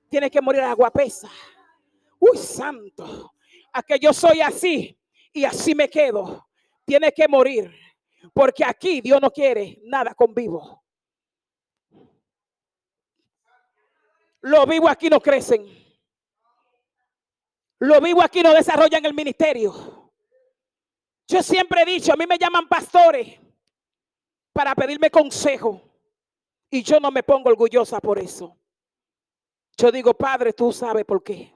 Tienes 0.08 0.30
que 0.30 0.40
morir 0.40 0.60
a 0.60 0.68
la 0.68 0.74
guapesa. 0.74 1.30
Uy, 2.18 2.36
santo. 2.36 3.32
A 3.72 3.82
que 3.82 3.98
yo 3.98 4.12
soy 4.12 4.40
así 4.40 4.96
y 5.32 5.44
así 5.44 5.74
me 5.74 5.88
quedo. 5.88 6.46
Tienes 6.84 7.12
que 7.14 7.26
morir. 7.26 7.74
Porque 8.32 8.64
aquí 8.64 9.00
Dios 9.00 9.20
no 9.20 9.30
quiere 9.30 9.80
nada 9.84 10.14
con 10.14 10.34
vivo. 10.34 10.82
Los 14.42 14.66
vivos 14.66 14.90
aquí 14.90 15.08
no 15.08 15.20
crecen. 15.20 15.83
Los 17.84 18.00
vivos 18.00 18.24
aquí 18.24 18.42
no 18.42 18.54
desarrollan 18.54 19.04
el 19.04 19.12
ministerio. 19.12 20.10
Yo 21.28 21.42
siempre 21.42 21.82
he 21.82 21.84
dicho, 21.84 22.14
a 22.14 22.16
mí 22.16 22.24
me 22.26 22.38
llaman 22.38 22.66
pastores 22.66 23.38
para 24.54 24.74
pedirme 24.74 25.10
consejo. 25.10 25.82
Y 26.70 26.82
yo 26.82 26.98
no 26.98 27.10
me 27.10 27.22
pongo 27.22 27.50
orgullosa 27.50 28.00
por 28.00 28.18
eso. 28.18 28.56
Yo 29.76 29.92
digo, 29.92 30.14
Padre, 30.14 30.54
tú 30.54 30.72
sabes 30.72 31.04
por 31.04 31.22
qué. 31.22 31.54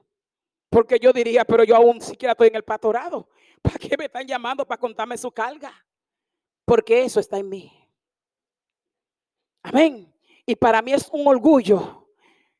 Porque 0.68 0.98
yo 1.00 1.14
diría, 1.14 1.46
pero 1.46 1.64
yo 1.64 1.74
aún 1.74 1.98
siquiera 2.02 2.32
estoy 2.32 2.48
en 2.48 2.56
el 2.56 2.64
pastorado. 2.64 3.30
¿Para 3.62 3.78
qué 3.78 3.96
me 3.96 4.04
están 4.04 4.26
llamando 4.26 4.66
para 4.66 4.78
contarme 4.78 5.16
su 5.16 5.32
carga? 5.32 5.72
Porque 6.66 7.04
eso 7.04 7.20
está 7.20 7.38
en 7.38 7.48
mí. 7.48 7.72
Amén. 9.62 10.14
Y 10.44 10.54
para 10.56 10.82
mí 10.82 10.92
es 10.92 11.08
un 11.10 11.26
orgullo 11.26 12.06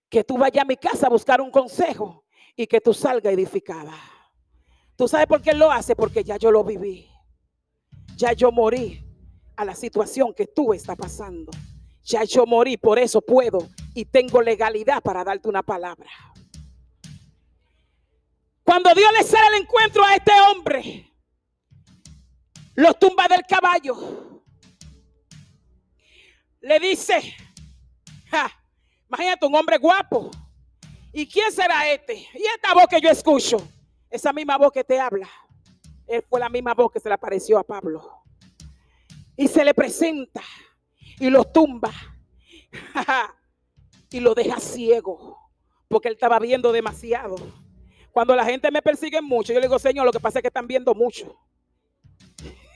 que 0.09 0.25
tú 0.25 0.39
vayas 0.39 0.63
a 0.63 0.67
mi 0.67 0.79
casa 0.79 1.07
a 1.07 1.11
buscar 1.11 1.43
un 1.43 1.51
consejo 1.51 2.25
y 2.59 2.67
que 2.67 2.81
tú 2.81 2.93
salgas 2.93 3.33
edificada. 3.33 3.95
¿Tú 4.97 5.07
sabes 5.07 5.29
por 5.29 5.41
qué 5.41 5.55
lo 5.55 5.71
hace? 5.71 5.95
Porque 5.95 6.25
ya 6.25 6.37
yo 6.39 6.51
lo 6.51 6.65
viví. 6.65 7.09
Ya 8.17 8.33
yo 8.33 8.51
morí 8.51 9.07
a 9.57 9.65
la 9.65 9.77
situación 9.77 10.35
que 10.35 10.49
tú 10.49 10.75
estás 10.75 10.97
pasando. 10.97 11.53
Ya 12.03 12.25
yo 12.25 12.47
morí, 12.47 12.77
por 12.77 12.99
eso 12.99 13.21
puedo 13.21 13.69
y 13.95 14.05
tengo 14.07 14.43
legalidad 14.43 15.01
para 15.01 15.23
darte 15.23 15.49
una 15.49 15.63
palabra. 15.63 16.11
Cuando 18.65 18.93
Dios 18.93 19.13
le 19.17 19.23
sale 19.23 19.57
el 19.57 19.63
encuentro 19.63 20.03
a 20.03 20.17
este 20.17 20.33
hombre, 20.51 21.13
lo 22.75 22.93
tumba 22.95 23.29
del 23.29 23.45
caballo. 23.49 24.43
Le 26.61 26.81
dice, 26.81 27.37
imagínate 29.09 29.47
un 29.47 29.55
hombre 29.55 29.79
guapo. 29.79 30.33
¿Y 31.19 31.27
quién 31.27 31.51
será 31.51 31.91
este? 31.91 32.15
Y 32.15 32.45
esta 32.55 32.73
voz 32.73 32.87
que 32.89 33.01
yo 33.01 33.11
escucho, 33.11 33.57
esa 34.09 34.33
misma 34.33 34.57
voz 34.57 34.71
que 34.71 34.85
te 34.85 35.01
habla, 35.01 35.29
él 36.07 36.25
fue 36.31 36.39
la 36.39 36.49
misma 36.49 36.75
voz 36.75 36.93
que 36.93 37.01
se 37.01 37.09
le 37.09 37.17
apareció 37.17 37.59
a 37.59 37.65
Pablo. 37.65 38.23
Y 39.37 39.49
se 39.49 39.65
le 39.65 39.75
presenta 39.75 40.41
y 41.19 41.29
lo 41.29 41.43
tumba 41.43 41.93
y 44.13 44.21
lo 44.21 44.33
deja 44.33 44.61
ciego 44.61 45.37
porque 45.89 46.07
él 46.07 46.15
estaba 46.15 46.39
viendo 46.39 46.71
demasiado. 46.71 47.35
Cuando 48.13 48.37
la 48.37 48.45
gente 48.45 48.71
me 48.71 48.81
persigue 48.81 49.21
mucho, 49.21 49.53
yo 49.53 49.59
le 49.59 49.67
digo, 49.67 49.81
Señor, 49.81 50.07
lo 50.07 50.13
que 50.13 50.21
pasa 50.21 50.39
es 50.39 50.43
que 50.43 50.49
están 50.49 50.69
viendo 50.69 50.95
mucho. 50.95 51.37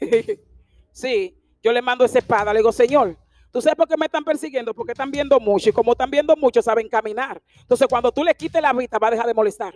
sí, 0.90 1.40
yo 1.62 1.72
le 1.72 1.80
mando 1.80 2.04
esa 2.04 2.18
espada, 2.18 2.52
le 2.52 2.58
digo, 2.58 2.72
Señor, 2.72 3.16
¿tú 3.52 3.60
sabes 3.60 3.76
por 3.76 3.86
qué 3.86 3.96
me 3.96 4.06
están 4.06 4.24
persiguiendo? 4.24 4.74
Porque 4.74 4.92
están 4.92 5.10
viendo 5.10 5.38
mucho 5.38 5.68
y 5.68 5.72
como 5.72 5.92
están 5.92 6.10
viendo 6.10 6.34
mucho, 6.36 6.62
saben 6.62 6.88
caminar. 6.88 7.40
Entonces, 7.60 7.86
cuando 7.88 8.10
tú 8.10 8.24
le 8.24 8.34
quites 8.34 8.60
la 8.60 8.72
vista, 8.72 8.98
va 8.98 9.08
a 9.08 9.12
dejar 9.12 9.26
de 9.26 9.34
molestar. 9.34 9.74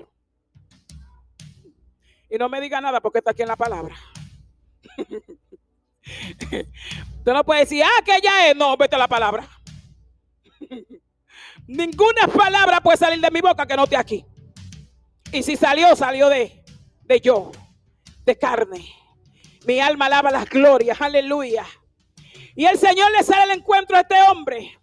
Y 2.28 2.38
no 2.38 2.48
me 2.48 2.60
diga 2.60 2.80
nada 2.80 3.00
porque 3.00 3.18
está 3.18 3.30
aquí 3.30 3.42
en 3.42 3.48
la 3.48 3.56
palabra. 3.56 3.94
Tú 7.24 7.32
no 7.32 7.44
puedes 7.44 7.68
decir, 7.68 7.82
ah, 7.84 8.02
que 8.04 8.20
ya 8.22 8.48
es. 8.48 8.56
No, 8.56 8.76
vete 8.76 8.94
a 8.96 8.98
la 8.98 9.08
palabra. 9.08 9.48
Ninguna 11.66 12.28
palabra 12.28 12.80
puede 12.80 12.96
salir 12.96 13.20
de 13.20 13.30
mi 13.30 13.40
boca 13.40 13.66
que 13.66 13.76
no 13.76 13.84
esté 13.84 13.96
aquí. 13.96 14.24
Y 15.32 15.42
si 15.42 15.56
salió, 15.56 15.96
salió 15.96 16.28
de, 16.28 16.62
de 17.02 17.20
yo, 17.20 17.50
de 18.24 18.38
carne. 18.38 18.88
Mi 19.66 19.80
alma 19.80 20.06
alaba 20.06 20.30
las 20.30 20.48
glorias, 20.48 21.00
aleluya. 21.00 21.66
Y 22.56 22.64
el 22.64 22.78
Señor 22.78 23.12
le 23.12 23.22
sale 23.22 23.42
al 23.42 23.58
encuentro 23.58 23.96
a 23.96 24.00
este 24.00 24.20
hombre. 24.22 24.78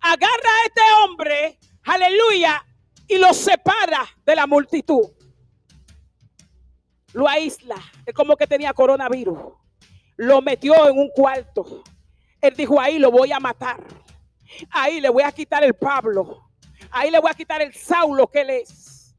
Agarra 0.00 0.30
a 0.32 0.66
este 0.66 0.80
hombre, 1.04 1.58
aleluya, 1.84 2.66
y 3.08 3.16
lo 3.16 3.32
separa 3.32 4.04
de 4.26 4.36
la 4.36 4.46
multitud. 4.46 5.08
Lo 7.12 7.28
aísla. 7.28 7.76
Es 8.04 8.12
como 8.12 8.36
que 8.36 8.46
tenía 8.46 8.74
coronavirus 8.74 9.62
lo 10.16 10.40
metió 10.40 10.88
en 10.88 10.98
un 10.98 11.08
cuarto. 11.08 11.82
Él 12.40 12.54
dijo, 12.56 12.80
ahí 12.80 12.98
lo 12.98 13.10
voy 13.10 13.32
a 13.32 13.40
matar. 13.40 13.82
Ahí 14.70 15.00
le 15.00 15.08
voy 15.08 15.22
a 15.22 15.32
quitar 15.32 15.64
el 15.64 15.74
Pablo. 15.74 16.50
Ahí 16.90 17.10
le 17.10 17.18
voy 17.18 17.30
a 17.30 17.34
quitar 17.34 17.62
el 17.62 17.72
Saulo 17.72 18.28
que 18.28 18.42
él 18.42 18.50
es. 18.50 19.14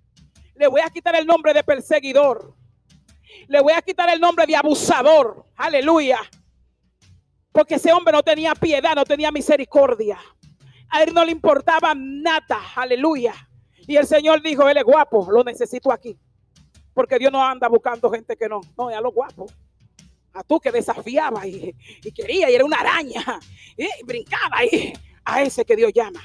Le 0.56 0.68
voy 0.68 0.82
a 0.82 0.90
quitar 0.90 1.16
el 1.16 1.26
nombre 1.26 1.54
de 1.54 1.64
perseguidor. 1.64 2.56
Le 3.48 3.60
voy 3.62 3.74
a 3.74 3.82
quitar 3.82 4.10
el 4.10 4.20
nombre 4.20 4.46
de 4.46 4.56
abusador. 4.56 5.46
Aleluya. 5.56 6.20
Porque 7.54 7.76
ese 7.76 7.94
hombre 7.94 8.12
no 8.12 8.24
tenía 8.24 8.54
piedad, 8.56 8.96
no 8.96 9.06
tenía 9.06 9.32
misericordia. 9.32 10.18
A 10.90 11.04
él 11.04 11.14
no 11.14 11.24
le 11.24 11.32
importaba 11.32 11.94
nada. 11.96 12.60
Aleluya. 12.76 13.34
Y 13.88 13.96
el 13.96 14.08
Señor 14.08 14.42
dijo, 14.42 14.68
él 14.68 14.78
es 14.78 14.84
guapo, 14.84 15.30
lo 15.32 15.44
necesito 15.44 15.92
aquí. 15.92 16.18
Porque 16.94 17.20
Dios 17.20 17.32
no 17.32 17.44
anda 17.44 17.68
buscando 17.68 18.10
gente 18.10 18.36
que 18.36 18.50
no. 18.50 18.62
No, 18.78 18.90
ya 18.90 19.00
lo 19.00 19.12
guapo. 19.12 19.46
A 20.34 20.44
tú 20.44 20.60
que 20.60 20.72
desafiaba 20.72 21.46
y, 21.46 21.74
quería 22.14 22.50
y 22.50 22.56
era 22.56 22.66
una 22.66 22.78
araña. 22.78 23.40
Y 23.78 23.88
brincaba 24.04 24.66
y 24.66 24.94
a 25.24 25.42
ese 25.42 25.64
que 25.64 25.76
Dios 25.76 25.92
llama. 25.94 26.22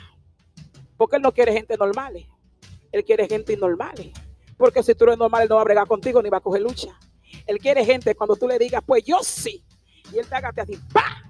Porque 0.96 1.16
Él 1.16 1.22
no 1.22 1.32
quiere 1.32 1.52
gente 1.52 1.76
normal. 1.76 2.26
Él 2.90 3.04
quiere 3.04 3.28
gente 3.28 3.56
normal. 3.56 4.12
Porque 4.56 4.82
si 4.82 4.94
tú 4.94 5.04
eres 5.04 5.18
normal, 5.18 5.42
Él 5.42 5.48
no 5.48 5.56
va 5.56 5.60
a 5.60 5.64
bregar 5.64 5.86
contigo 5.86 6.22
ni 6.22 6.30
va 6.30 6.38
a 6.38 6.40
coger 6.42 6.62
lucha. 6.62 6.98
Él 7.46 7.58
quiere 7.58 7.84
gente 7.84 8.14
cuando 8.14 8.36
tú 8.36 8.48
le 8.48 8.58
digas, 8.58 8.82
pues 8.84 9.04
yo 9.04 9.18
sí. 9.22 9.64
Y 10.12 10.18
Él 10.18 10.26
te 10.26 10.34
haga 10.34 10.52
así, 10.56 10.78
¡pa! 10.92 11.22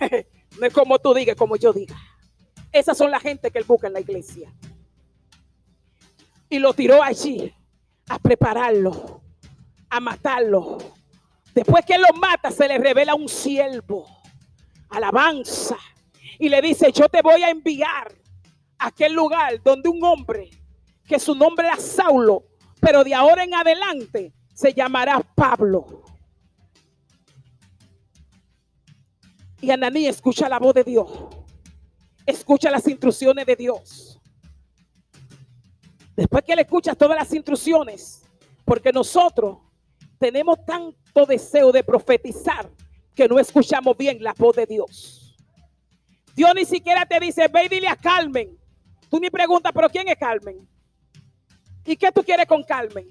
no 0.60 0.66
es 0.66 0.72
como 0.72 0.98
tú 0.98 1.14
digas, 1.14 1.36
como 1.36 1.56
yo 1.56 1.72
diga. 1.72 1.96
Esas 2.72 2.96
son 2.96 3.10
la 3.10 3.20
gente 3.20 3.50
que 3.50 3.58
Él 3.58 3.64
busca 3.66 3.86
en 3.86 3.92
la 3.92 4.00
iglesia. 4.00 4.52
Y 6.48 6.58
lo 6.58 6.72
tiró 6.74 7.02
allí 7.02 7.54
a 8.08 8.18
prepararlo, 8.18 9.22
a 9.88 10.00
matarlo. 10.00 10.78
Después 11.54 11.84
que 11.84 11.98
lo 11.98 12.08
mata, 12.18 12.50
se 12.50 12.68
le 12.68 12.78
revela 12.78 13.14
un 13.14 13.28
siervo, 13.28 14.06
alabanza, 14.88 15.76
y 16.38 16.48
le 16.48 16.60
dice, 16.62 16.92
yo 16.92 17.08
te 17.08 17.22
voy 17.22 17.42
a 17.42 17.50
enviar 17.50 18.12
a 18.78 18.86
aquel 18.86 19.12
lugar 19.12 19.62
donde 19.62 19.88
un 19.88 20.02
hombre, 20.02 20.50
que 21.06 21.18
su 21.18 21.34
nombre 21.34 21.66
era 21.66 21.76
Saulo, 21.76 22.44
pero 22.80 23.04
de 23.04 23.14
ahora 23.14 23.44
en 23.44 23.54
adelante 23.54 24.32
se 24.54 24.72
llamará 24.72 25.20
Pablo. 25.20 26.01
Y 29.62 29.70
Ananí 29.70 30.08
escucha 30.08 30.48
la 30.48 30.58
voz 30.58 30.74
de 30.74 30.82
Dios, 30.82 31.08
escucha 32.26 32.68
las 32.68 32.86
instrucciones 32.88 33.46
de 33.46 33.54
Dios. 33.54 34.20
Después 36.16 36.42
que 36.42 36.56
le 36.56 36.62
escuchas 36.62 36.98
todas 36.98 37.16
las 37.16 37.32
instrucciones, 37.32 38.24
porque 38.64 38.92
nosotros 38.92 39.58
tenemos 40.18 40.64
tanto 40.66 41.26
deseo 41.26 41.70
de 41.70 41.84
profetizar 41.84 42.68
que 43.14 43.28
no 43.28 43.38
escuchamos 43.38 43.96
bien 43.96 44.20
la 44.20 44.34
voz 44.36 44.56
de 44.56 44.66
Dios. 44.66 45.36
Dios 46.34 46.52
ni 46.56 46.64
siquiera 46.64 47.06
te 47.06 47.20
dice, 47.20 47.46
ve 47.46 47.66
y 47.66 47.68
dile 47.68 47.86
a 47.86 47.94
Carmen. 47.94 48.58
Tú 49.08 49.20
ni 49.20 49.30
preguntas, 49.30 49.70
pero 49.72 49.88
¿quién 49.88 50.08
es 50.08 50.16
Carmen? 50.16 50.68
¿Y 51.84 51.96
qué 51.96 52.10
tú 52.10 52.24
quieres 52.24 52.46
con 52.46 52.64
Carmen? 52.64 53.06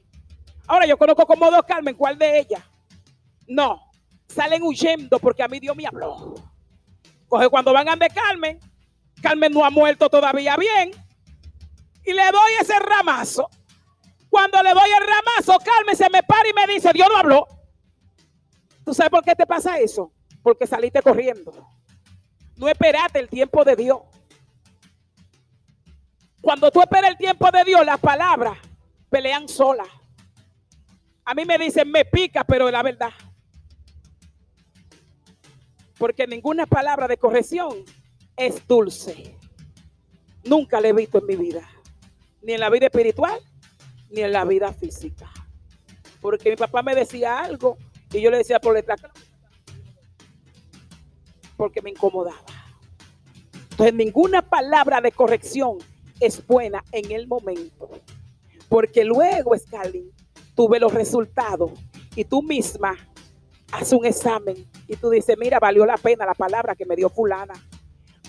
Ahora 0.67 0.85
yo 0.85 0.97
conozco 0.97 1.25
como 1.25 1.49
dos 1.49 1.63
Carmen, 1.63 1.95
¿cuál 1.95 2.17
de 2.17 2.39
ellas? 2.39 2.63
No, 3.47 3.90
salen 4.31 4.63
huyendo 4.63 5.19
porque 5.19 5.43
a 5.43 5.47
mí 5.47 5.59
Dios 5.59 5.75
me 5.75 5.85
habló. 5.85 6.35
Coge 7.27 7.49
cuando 7.49 7.73
van 7.73 7.87
a 7.89 7.95
de 7.95 8.09
Carmen, 8.09 8.59
Carmen 9.21 9.51
no 9.51 9.63
ha 9.63 9.69
muerto 9.69 10.09
todavía 10.09 10.57
bien, 10.57 10.91
y 12.03 12.13
le 12.13 12.31
doy 12.31 12.51
ese 12.59 12.77
ramazo. 12.79 13.49
Cuando 14.29 14.61
le 14.63 14.73
doy 14.73 14.89
el 14.89 15.07
ramazo, 15.07 15.57
Carmen 15.63 15.95
se 15.95 16.09
me 16.09 16.23
para 16.23 16.49
y 16.49 16.53
me 16.53 16.73
dice, 16.73 16.91
Dios 16.93 17.07
no 17.11 17.17
habló. 17.17 17.47
¿Tú 18.85 18.93
sabes 18.93 19.11
por 19.11 19.23
qué 19.23 19.35
te 19.35 19.45
pasa 19.45 19.77
eso? 19.77 20.11
Porque 20.41 20.65
saliste 20.65 21.01
corriendo. 21.01 21.53
No 22.55 22.67
esperaste 22.67 23.19
el 23.19 23.29
tiempo 23.29 23.63
de 23.63 23.75
Dios. 23.75 23.99
Cuando 26.41 26.71
tú 26.71 26.81
esperas 26.81 27.11
el 27.11 27.17
tiempo 27.17 27.49
de 27.51 27.63
Dios, 27.63 27.85
las 27.85 27.99
palabras 27.99 28.57
pelean 29.09 29.47
solas. 29.47 29.87
A 31.23 31.33
mí 31.35 31.45
me 31.45 31.57
dicen, 31.57 31.91
me 31.91 32.03
pica, 32.05 32.43
pero 32.43 32.71
la 32.71 32.81
verdad. 32.81 33.11
Porque 36.01 36.25
ninguna 36.25 36.65
palabra 36.65 37.07
de 37.07 37.15
corrección 37.15 37.85
es 38.35 38.67
dulce. 38.67 39.37
Nunca 40.43 40.81
la 40.81 40.87
he 40.87 40.93
visto 40.93 41.19
en 41.19 41.27
mi 41.27 41.35
vida 41.35 41.61
ni 42.41 42.53
en 42.53 42.59
la 42.59 42.71
vida 42.71 42.87
espiritual, 42.87 43.39
ni 44.09 44.21
en 44.21 44.31
la 44.31 44.43
vida 44.43 44.73
física. 44.73 45.29
Porque 46.19 46.49
mi 46.49 46.55
papá 46.55 46.81
me 46.81 46.95
decía 46.95 47.37
algo 47.37 47.77
y 48.11 48.19
yo 48.19 48.31
le 48.31 48.37
decía 48.37 48.59
por 48.59 48.73
letra 48.73 48.95
porque 51.55 51.83
me 51.83 51.91
incomodaba. 51.91 52.45
Entonces 53.69 53.93
ninguna 53.93 54.41
palabra 54.41 55.01
de 55.01 55.11
corrección 55.11 55.77
es 56.19 56.43
buena 56.47 56.83
en 56.91 57.11
el 57.11 57.27
momento. 57.27 57.91
Porque 58.67 59.03
luego, 59.03 59.55
Scarlett, 59.55 60.11
tuve 60.55 60.79
los 60.79 60.95
resultados 60.95 61.69
y 62.15 62.25
tú 62.25 62.41
misma 62.41 62.97
haces 63.71 63.93
un 63.93 64.05
examen 64.05 64.69
y 64.87 64.95
tú 64.95 65.09
dices, 65.09 65.37
mira, 65.37 65.59
valió 65.59 65.85
la 65.85 65.97
pena 65.97 66.25
la 66.25 66.33
palabra 66.33 66.75
que 66.75 66.85
me 66.85 66.95
dio 66.95 67.09
fulana. 67.09 67.53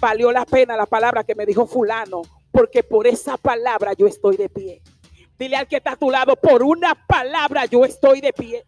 Valió 0.01 0.33
la 0.33 0.45
pena 0.45 0.77
la 0.77 0.87
palabra 0.87 1.23
que 1.25 1.35
me 1.35 1.47
dijo 1.47 1.67
fulano 1.67 2.23
porque 2.53 2.83
por 2.83 3.07
esa 3.07 3.37
palabra 3.37 3.95
yo 3.95 4.07
estoy 4.07 4.37
de 4.37 4.49
pie. 4.49 4.83
Dile 5.39 5.57
al 5.57 5.67
que 5.67 5.77
está 5.77 5.93
a 5.93 5.97
tu 5.97 6.11
lado, 6.11 6.37
por 6.37 6.63
una 6.63 6.95
palabra 7.07 7.65
yo 7.67 7.85
estoy 7.85 8.21
de 8.21 8.33
pie. 8.33 8.65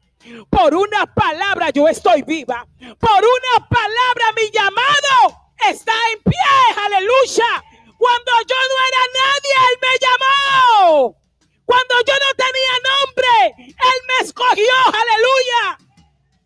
Por 0.48 0.74
una 0.74 1.06
palabra 1.14 1.70
yo 1.70 1.86
estoy 1.86 2.22
viva. 2.22 2.66
Por 2.78 3.22
una 3.22 3.68
palabra 3.68 4.32
mi 4.34 4.50
llamado 4.50 5.52
está 5.68 5.92
en 6.12 6.22
pie. 6.22 6.84
Aleluya. 6.84 7.62
Cuando 7.98 8.32
yo 8.48 8.56
no 8.70 8.76
era 8.88 9.02
nadie, 9.20 9.54
Él 9.70 9.78
me 9.82 9.98
llamó. 10.06 11.16
Cuando 11.64 11.94
yo 12.06 12.14
no 12.14 12.30
tenía 12.36 12.74
nombre, 12.90 13.64
Él 13.68 14.00
me 14.08 14.26
escogió. 14.26 14.74
Aleluya. 14.86 15.83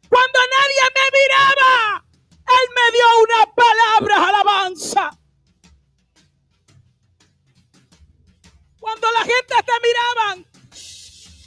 Cuando 0.08 0.38
nadie 0.56 0.84
me 0.96 1.18
miraba, 1.18 2.04
Él 2.46 2.66
me 2.74 2.86
dio 2.92 3.06
una 3.22 3.54
palabra, 3.54 4.28
alabanza. 4.28 5.10
Cuando 8.80 9.06
la 9.12 9.20
gente 9.20 9.54
te 9.66 9.72
miraban 9.86 10.46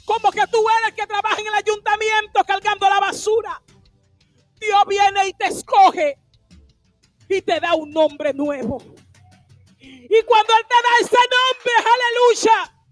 como 0.04 0.30
que 0.30 0.46
tú 0.48 0.64
eres 0.68 0.88
el 0.88 0.94
que 0.94 1.06
trabaja 1.06 1.40
en 1.40 1.46
el 1.46 1.54
ayuntamiento 1.54 2.44
cargando 2.44 2.88
la 2.88 3.00
basura, 3.00 3.62
Dios 4.60 4.82
viene 4.86 5.28
y 5.28 5.32
te 5.32 5.46
escoge 5.46 6.18
y 7.28 7.42
te 7.42 7.58
da 7.58 7.74
un 7.74 7.90
nombre 7.90 8.32
nuevo. 8.32 8.82
Y 9.80 10.22
cuando 10.24 10.52
Él 10.54 10.66
te 10.68 10.74
da 10.74 10.90
ese 11.00 11.16
nombre, 11.16 11.90
aleluya, 11.94 12.84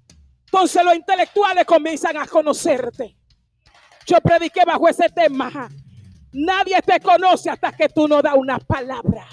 entonces 0.47 0.85
los 0.85 0.95
intelectuales 0.95 1.65
comienzan 1.65 2.17
a 2.17 2.27
conocerte. 2.27 3.20
Yo 4.07 4.21
prediqué 4.21 4.65
bajo 4.65 4.89
ese 4.89 5.09
tema. 5.09 5.71
Nadie 6.33 6.81
te 6.83 7.01
conoce 7.01 7.51
hasta 7.51 7.73
que 7.73 7.89
tú 7.89 8.07
no 8.07 8.23
das 8.23 8.35
una 8.37 8.59
palabra. 8.59 9.27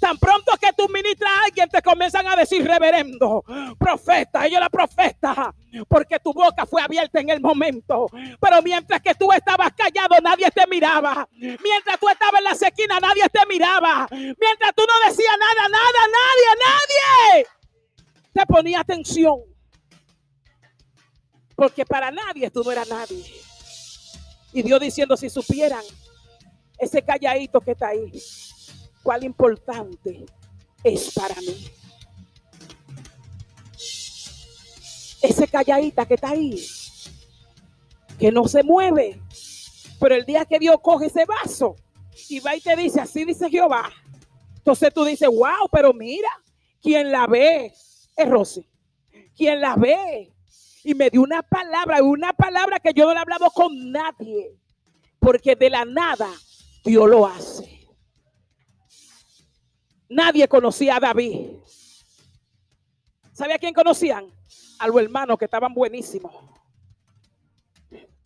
Tan 0.00 0.16
pronto 0.16 0.52
que 0.60 0.72
tú 0.76 0.88
ministras 0.88 1.30
a 1.30 1.44
alguien, 1.44 1.68
te 1.68 1.82
comienzan 1.82 2.26
a 2.26 2.36
decir 2.36 2.66
reverendo, 2.66 3.44
profeta, 3.78 4.46
ella 4.46 4.60
la 4.60 4.70
profeta, 4.70 5.54
porque 5.86 6.18
tu 6.18 6.32
boca 6.32 6.64
fue 6.64 6.80
abierta 6.80 7.20
en 7.20 7.28
el 7.28 7.40
momento. 7.40 8.06
Pero 8.40 8.62
mientras 8.62 9.00
que 9.02 9.14
tú 9.14 9.30
estabas 9.30 9.72
callado, 9.72 10.16
nadie 10.22 10.50
te 10.50 10.66
miraba. 10.66 11.28
Mientras 11.32 12.00
tú 12.00 12.08
estabas 12.08 12.38
en 12.38 12.44
la 12.44 12.54
sequina, 12.54 12.98
nadie 12.98 13.28
te 13.30 13.44
miraba. 13.46 14.08
Mientras 14.10 14.74
tú 14.74 14.82
no 14.86 15.10
decías 15.10 15.36
nada, 15.38 15.68
nada, 15.68 16.00
nadie, 16.18 16.64
nadie 16.64 17.46
te 18.32 18.46
ponía 18.46 18.80
atención. 18.80 19.36
Porque 21.54 21.84
para 21.84 22.10
nadie 22.10 22.50
tú 22.50 22.62
no 22.64 22.72
eras 22.72 22.88
nadie. 22.88 23.47
Y 24.58 24.62
Dios 24.64 24.80
diciendo, 24.80 25.16
si 25.16 25.30
supieran 25.30 25.84
ese 26.80 27.00
calladito 27.00 27.60
que 27.60 27.70
está 27.70 27.90
ahí 27.90 28.10
cuál 29.04 29.22
importante 29.22 30.26
es 30.82 31.14
para 31.14 31.36
mí. 31.36 31.70
Ese 35.22 35.46
calladita 35.46 36.06
que 36.06 36.14
está 36.14 36.30
ahí, 36.30 36.60
que 38.18 38.32
no 38.32 38.48
se 38.48 38.64
mueve, 38.64 39.22
pero 40.00 40.16
el 40.16 40.26
día 40.26 40.44
que 40.44 40.58
Dios 40.58 40.78
coge 40.82 41.06
ese 41.06 41.24
vaso 41.24 41.76
y 42.28 42.40
va 42.40 42.56
y 42.56 42.60
te 42.60 42.74
dice, 42.74 43.00
así 43.00 43.24
dice 43.24 43.48
Jehová, 43.48 43.92
entonces 44.56 44.92
tú 44.92 45.04
dices, 45.04 45.28
wow, 45.28 45.68
pero 45.70 45.92
mira, 45.92 46.30
quien 46.82 47.12
la 47.12 47.28
ve 47.28 47.72
es 48.16 48.28
Rosy, 48.28 48.68
quien 49.36 49.60
la 49.60 49.76
ve. 49.76 50.32
Y 50.88 50.94
me 50.94 51.10
dio 51.10 51.20
una 51.20 51.42
palabra, 51.42 52.02
una 52.02 52.32
palabra 52.32 52.80
que 52.80 52.94
yo 52.94 53.04
no 53.04 53.10
le 53.10 53.18
he 53.18 53.20
hablado 53.20 53.50
con 53.50 53.92
nadie, 53.92 54.56
porque 55.18 55.54
de 55.54 55.68
la 55.68 55.84
nada 55.84 56.32
Dios 56.82 57.06
lo 57.06 57.26
hace. 57.26 57.86
Nadie 60.08 60.48
conocía 60.48 60.96
a 60.96 61.00
David. 61.00 61.58
¿Sabía 63.34 63.58
quién 63.58 63.74
conocían? 63.74 64.32
A 64.78 64.86
los 64.86 64.98
hermanos 65.02 65.36
que 65.36 65.44
estaban 65.44 65.74
buenísimos. 65.74 66.34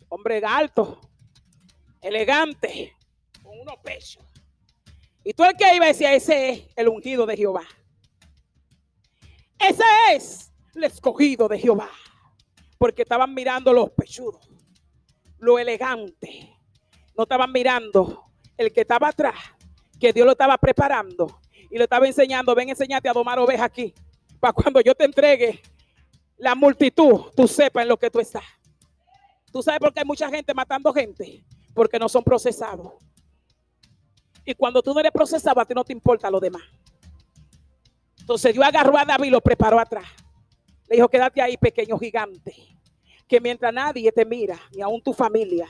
Hombre 0.07 0.41
alto, 0.45 1.01
elegante, 1.99 2.95
con 3.43 3.59
unos 3.59 3.75
pechos. 3.83 4.23
Y 5.21 5.33
tú 5.33 5.43
el 5.43 5.57
que 5.57 5.75
iba 5.75 5.87
decía, 5.87 6.13
ese 6.13 6.49
es 6.49 6.67
el 6.77 6.87
ungido 6.87 7.25
de 7.25 7.35
Jehová. 7.35 7.67
Ese 9.59 9.83
es 10.13 10.53
el 10.75 10.85
escogido 10.85 11.49
de 11.49 11.59
Jehová. 11.59 11.89
Porque 12.83 13.03
estaban 13.03 13.33
mirando 13.33 13.71
los 13.71 13.91
pechudos, 13.91 14.45
lo 15.39 15.57
elegante. 15.57 16.53
No 17.15 17.23
estaban 17.23 17.49
mirando 17.49 18.25
el 18.57 18.73
que 18.73 18.81
estaba 18.81 19.07
atrás, 19.07 19.35
que 19.97 20.11
Dios 20.11 20.25
lo 20.25 20.33
estaba 20.33 20.57
preparando 20.57 21.39
y 21.71 21.77
le 21.77 21.85
estaba 21.85 22.05
enseñando, 22.07 22.53
ven 22.53 22.67
enseñate 22.67 23.07
a 23.07 23.13
domar 23.13 23.39
ovejas 23.39 23.67
aquí, 23.67 23.93
para 24.37 24.51
cuando 24.51 24.81
yo 24.81 24.93
te 24.93 25.05
entregue 25.05 25.61
la 26.35 26.55
multitud, 26.55 27.31
tú 27.33 27.47
sepas 27.47 27.83
en 27.83 27.87
lo 27.87 27.95
que 27.95 28.09
tú 28.09 28.19
estás. 28.19 28.43
Tú 29.49 29.63
sabes 29.63 29.79
por 29.79 29.93
qué 29.93 30.01
hay 30.01 30.05
mucha 30.05 30.27
gente 30.27 30.53
matando 30.53 30.91
gente, 30.91 31.41
porque 31.73 31.97
no 31.97 32.09
son 32.09 32.21
procesados. 32.21 32.95
Y 34.43 34.55
cuando 34.55 34.81
tú 34.81 34.93
no 34.93 34.99
eres 34.99 35.13
procesado, 35.13 35.61
a 35.61 35.65
ti 35.65 35.73
no 35.73 35.85
te 35.85 35.93
importa 35.93 36.29
lo 36.29 36.41
demás. 36.41 36.63
Entonces 38.19 38.53
Dios 38.53 38.65
agarró 38.65 38.97
a 38.97 39.05
David 39.05 39.27
y 39.27 39.31
lo 39.31 39.39
preparó 39.39 39.79
atrás. 39.79 40.03
Le 40.89 40.97
dijo, 40.97 41.07
quédate 41.07 41.41
ahí, 41.41 41.55
pequeño 41.55 41.97
gigante. 41.97 42.72
Que 43.33 43.41
mientras 43.41 43.73
nadie 43.73 44.11
te 44.11 44.25
mira, 44.25 44.61
ni 44.75 44.83
aún 44.83 45.01
tu 45.01 45.11
familia, 45.11 45.67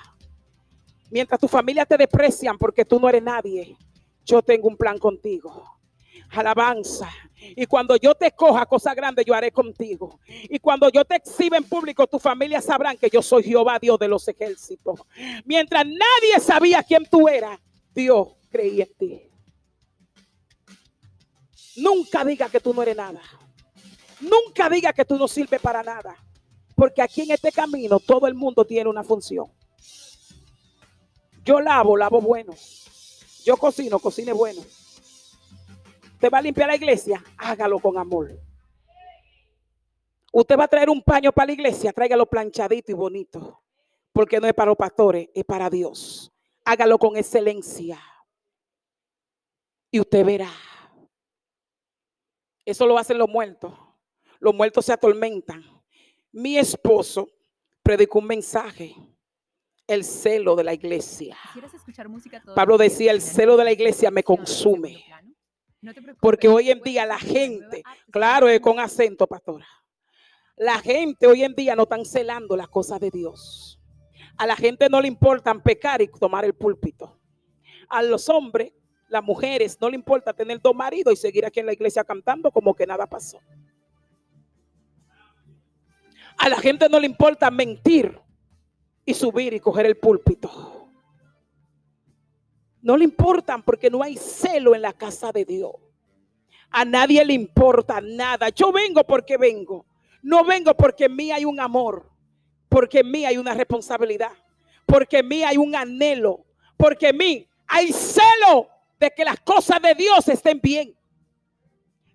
mientras 1.10 1.40
tu 1.40 1.48
familia 1.48 1.86
te 1.86 1.96
desprecian 1.96 2.58
porque 2.58 2.84
tú 2.84 3.00
no 3.00 3.08
eres 3.08 3.24
nadie, 3.24 3.78
yo 4.26 4.42
tengo 4.42 4.68
un 4.68 4.76
plan 4.76 4.98
contigo. 4.98 5.80
Alabanza. 6.32 7.10
Y 7.56 7.66
cuando 7.66 7.96
yo 7.96 8.16
te 8.16 8.32
coja 8.32 8.66
cosa 8.66 8.94
grande, 8.94 9.24
yo 9.26 9.34
haré 9.34 9.50
contigo. 9.50 10.20
Y 10.28 10.60
cuando 10.60 10.90
yo 10.90 11.06
te 11.06 11.16
exhiba 11.16 11.56
en 11.56 11.64
público, 11.64 12.06
tu 12.06 12.20
familia 12.20 12.60
sabrán 12.62 12.98
que 12.98 13.10
yo 13.10 13.22
soy 13.22 13.44
Jehová, 13.44 13.80
Dios 13.80 13.98
de 13.98 14.10
los 14.10 14.28
ejércitos. 14.28 15.00
Mientras 15.46 15.86
nadie 15.86 16.42
sabía 16.42 16.84
quién 16.84 17.06
tú 17.10 17.30
eras, 17.30 17.58
Dios 17.96 18.28
creía 18.50 18.84
en 18.84 18.94
ti. 18.96 19.22
Nunca 21.78 22.26
diga 22.26 22.50
que 22.50 22.60
tú 22.60 22.74
no 22.74 22.82
eres 22.82 22.98
nada. 22.98 23.22
Nunca 24.20 24.70
diga 24.70 24.92
que 24.92 25.06
tú 25.06 25.18
no 25.18 25.30
sirves 25.30 25.62
para 25.62 25.82
nada. 25.82 26.18
Porque 26.76 27.02
aquí 27.02 27.22
en 27.22 27.32
este 27.32 27.52
camino 27.52 28.00
todo 28.00 28.28
el 28.28 28.34
mundo 28.34 28.66
tiene 28.66 28.90
una 28.90 29.04
función. 29.04 29.52
Yo 31.44 31.60
lavo, 31.60 31.98
lavo 31.98 32.22
bueno. 32.22 32.54
Yo 33.44 33.58
cocino, 33.58 34.00
cocine 34.00 34.32
bueno. 34.32 34.62
Usted 36.14 36.32
va 36.32 36.38
a 36.38 36.42
limpiar 36.42 36.70
la 36.70 36.76
iglesia, 36.76 37.22
hágalo 37.38 37.80
con 37.80 37.98
amor. 37.98 38.32
Usted 40.32 40.58
va 40.58 40.64
a 40.64 40.68
traer 40.68 40.90
un 40.90 41.04
paño 41.04 41.32
para 41.32 41.48
la 41.48 41.52
iglesia, 41.54 41.92
tráigalo 41.92 42.26
planchadito 42.26 42.92
y 42.92 42.96
bonito. 42.96 43.62
Porque 44.14 44.40
no 44.40 44.48
es 44.48 44.54
para 44.54 44.70
los 44.70 44.78
pastores, 44.78 45.30
es 45.34 45.44
para 45.44 45.70
Dios. 45.70 46.32
Hágalo 46.64 46.98
con 46.98 47.18
excelencia. 47.18 48.00
Y 49.92 50.00
usted 50.00 50.26
verá. 50.26 50.50
Eso 52.66 52.88
lo 52.88 52.98
hacen 52.98 53.18
los 53.18 53.30
muertos. 53.30 53.74
Los 54.40 54.56
muertos 54.56 54.86
se 54.86 54.94
atormentan. 54.94 55.64
Mi 56.34 56.58
esposo 56.58 57.30
predicó 57.82 58.20
un 58.20 58.28
mensaje. 58.28 58.96
El 59.86 60.04
celo 60.04 60.56
de 60.56 60.64
la 60.64 60.74
iglesia. 60.74 61.38
Pablo 62.56 62.78
decía, 62.78 63.12
el 63.12 63.22
celo 63.22 63.58
de 63.58 63.66
la 63.66 63.72
iglesia 63.72 64.10
me 64.12 64.24
consume. 64.24 65.06
Porque 66.22 66.48
hoy 66.48 66.72
en 66.72 66.82
día 66.82 67.06
la 67.06 67.20
gente, 67.20 67.84
claro, 68.10 68.48
es 68.48 68.62
con 68.62 68.80
acento, 68.80 69.28
pastora. 69.28 69.68
La 70.56 70.80
gente 70.80 71.28
hoy 71.28 71.44
en 71.44 71.54
día 71.54 71.76
no 71.76 71.84
están 71.84 72.06
celando 72.06 72.56
las 72.56 72.70
cosas 72.70 73.00
de 73.00 73.12
Dios. 73.12 73.80
A 74.38 74.48
la 74.48 74.56
gente 74.56 74.88
no 74.90 75.02
le 75.02 75.10
importan 75.10 75.62
pecar 75.62 76.02
y 76.02 76.08
tomar 76.08 76.46
el 76.46 76.54
púlpito. 76.54 77.20
A 77.90 78.02
los 78.02 78.30
hombres 78.30 78.72
las 79.10 79.24
mujeres 79.24 79.78
no 79.80 79.90
le 79.90 79.96
importa 79.96 80.34
tener 80.34 80.60
dos 80.62 80.74
maridos 80.74 81.14
y 81.14 81.18
seguir 81.18 81.46
aquí 81.46 81.60
en 81.60 81.68
la 81.68 81.74
iglesia 81.74 82.04
cantando 82.04 82.50
como 82.52 82.74
que 82.74 82.88
nada 82.88 83.06
pasó. 83.06 83.40
A 86.44 86.50
la 86.50 86.58
gente 86.58 86.90
no 86.90 87.00
le 87.00 87.06
importa 87.06 87.50
mentir 87.50 88.20
y 89.06 89.14
subir 89.14 89.54
y 89.54 89.62
coger 89.62 89.86
el 89.86 89.96
púlpito. 89.96 90.90
No 92.82 92.98
le 92.98 93.06
importan 93.06 93.64
porque 93.64 93.90
no 93.90 94.04
hay 94.04 94.18
celo 94.18 94.76
en 94.76 94.82
la 94.82 94.92
casa 94.92 95.32
de 95.32 95.46
Dios. 95.46 95.72
A 96.70 96.84
nadie 96.84 97.24
le 97.24 97.34
importa 97.34 98.02
nada. 98.02 98.50
Yo 98.50 98.74
vengo 98.74 99.06
porque 99.06 99.38
vengo. 99.38 99.86
No 100.22 100.44
vengo 100.44 100.76
porque 100.76 101.06
en 101.06 101.16
mí 101.16 101.32
hay 101.32 101.46
un 101.46 101.62
amor. 101.62 102.12
Porque 102.68 103.00
en 103.00 103.10
mí 103.10 103.24
hay 103.24 103.38
una 103.38 103.54
responsabilidad. 103.54 104.34
Porque 104.86 105.20
en 105.20 105.30
mí 105.30 105.46
hay 105.46 105.56
un 105.56 105.74
anhelo. 105.74 106.44
Porque 106.76 107.08
en 107.08 107.18
mí 107.20 107.48
hay 107.68 107.94
celo 107.94 108.68
de 109.00 109.12
que 109.12 109.24
las 109.24 109.40
cosas 109.40 109.82
de 109.82 109.96
Dios 109.96 110.28
estén 110.28 110.60
bien. 110.62 110.94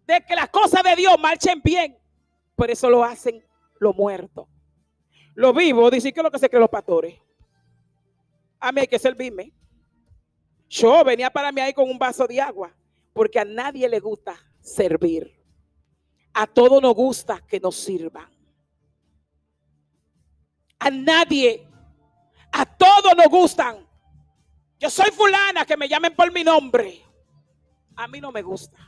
De 0.07 0.21
que 0.21 0.37
las 0.37 0.51
cosas 0.51 0.83
de 0.83 0.97
Dios 0.97 1.19
marchen 1.19 1.63
bien. 1.65 1.97
Por 2.55 2.71
eso 2.71 2.91
lo 2.91 3.03
hacen 3.03 3.48
los 3.79 3.97
muertos. 3.97 4.49
Lo 5.35 5.53
vivo, 5.53 5.91
dice 5.91 6.13
que 6.13 6.21
es 6.21 6.25
lo 6.25 6.31
que 6.31 6.39
se 6.39 6.49
creen 6.49 6.63
los 6.63 6.71
pastores. 6.71 7.19
A 8.61 8.73
mí 8.73 8.81
hay 8.81 8.87
que 8.87 8.99
servirme. 8.99 9.53
Yo 10.69 11.05
venía 11.05 11.31
para 11.31 11.53
mí 11.53 11.61
ahí 11.61 11.73
con 11.73 11.89
un 11.89 11.99
vaso 11.99 12.27
de 12.27 12.41
agua. 12.41 12.75
Porque 13.13 13.39
a 13.39 13.45
nadie 13.45 13.89
le 13.89 14.01
gusta 14.01 14.37
servir. 14.61 15.33
A 16.35 16.47
todos 16.47 16.83
nos 16.83 16.95
gusta 16.95 17.41
que 17.47 17.61
nos 17.61 17.77
sirvan. 17.77 18.29
A 20.79 20.91
nadie, 20.91 21.67
a 22.53 22.65
todos 22.65 23.17
nos 23.17 23.27
gustan 23.29 23.89
yo 24.79 24.91
soy 24.91 25.11
fulana, 25.11 25.65
que 25.67 25.77
me 25.77 25.89
llamen 25.89 26.15
por 26.15 26.33
mi 26.33 26.45
nombre. 26.45 27.03
A 27.97 28.07
mí 28.07 28.21
no 28.21 28.31
me 28.31 28.43
gusta. 28.43 28.79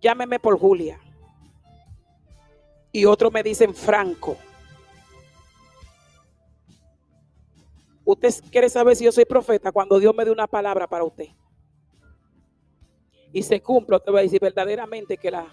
Llámeme 0.00 0.38
por 0.38 0.58
Julia. 0.58 1.00
Y 2.92 3.04
otros 3.04 3.32
me 3.32 3.42
dicen 3.42 3.74
Franco. 3.74 4.36
Usted 8.04 8.34
quiere 8.50 8.70
saber 8.70 8.96
si 8.96 9.04
yo 9.04 9.12
soy 9.12 9.26
profeta 9.26 9.70
cuando 9.70 9.98
Dios 9.98 10.14
me 10.14 10.24
dé 10.24 10.30
una 10.30 10.46
palabra 10.46 10.86
para 10.86 11.04
usted. 11.04 11.28
Y 13.32 13.42
se 13.42 13.60
cumple, 13.60 14.00
te 14.00 14.10
voy 14.10 14.20
a 14.20 14.22
decir 14.22 14.40
verdaderamente 14.40 15.18
que 15.18 15.30
la, 15.30 15.46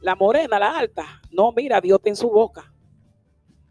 la 0.00 0.16
morena, 0.16 0.58
la 0.58 0.76
alta, 0.76 1.22
no, 1.30 1.52
mira, 1.52 1.80
Dios 1.80 1.98
está 1.98 2.08
en 2.08 2.16
su 2.16 2.28
boca. 2.28 2.72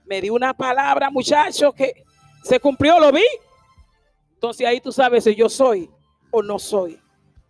Me 0.05 0.21
dio 0.21 0.33
una 0.33 0.53
palabra, 0.53 1.09
muchacho, 1.09 1.73
que 1.73 2.05
se 2.43 2.59
cumplió, 2.59 2.99
lo 2.99 3.11
vi. 3.11 3.25
Entonces 4.33 4.65
ahí 4.65 4.79
tú 4.79 4.91
sabes 4.91 5.25
si 5.25 5.35
yo 5.35 5.49
soy 5.49 5.89
o 6.31 6.41
no 6.41 6.57
soy. 6.57 6.99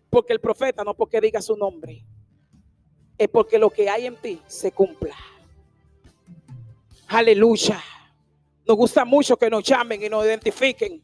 Porque 0.09 0.33
el 0.33 0.41
profeta 0.41 0.83
no 0.83 0.93
porque 0.93 1.21
diga 1.21 1.41
su 1.41 1.55
nombre. 1.55 2.03
Es 3.17 3.29
porque 3.29 3.59
lo 3.59 3.69
que 3.69 3.87
hay 3.87 4.07
en 4.07 4.15
ti 4.15 4.41
se 4.47 4.71
cumpla. 4.71 5.15
Aleluya. 7.11 7.83
Nos 8.65 8.77
gusta 8.77 9.03
mucho 9.03 9.35
que 9.35 9.49
nos 9.49 9.63
llamen 9.63 10.01
y 10.01 10.07
nos 10.07 10.23
identifiquen. 10.23 11.03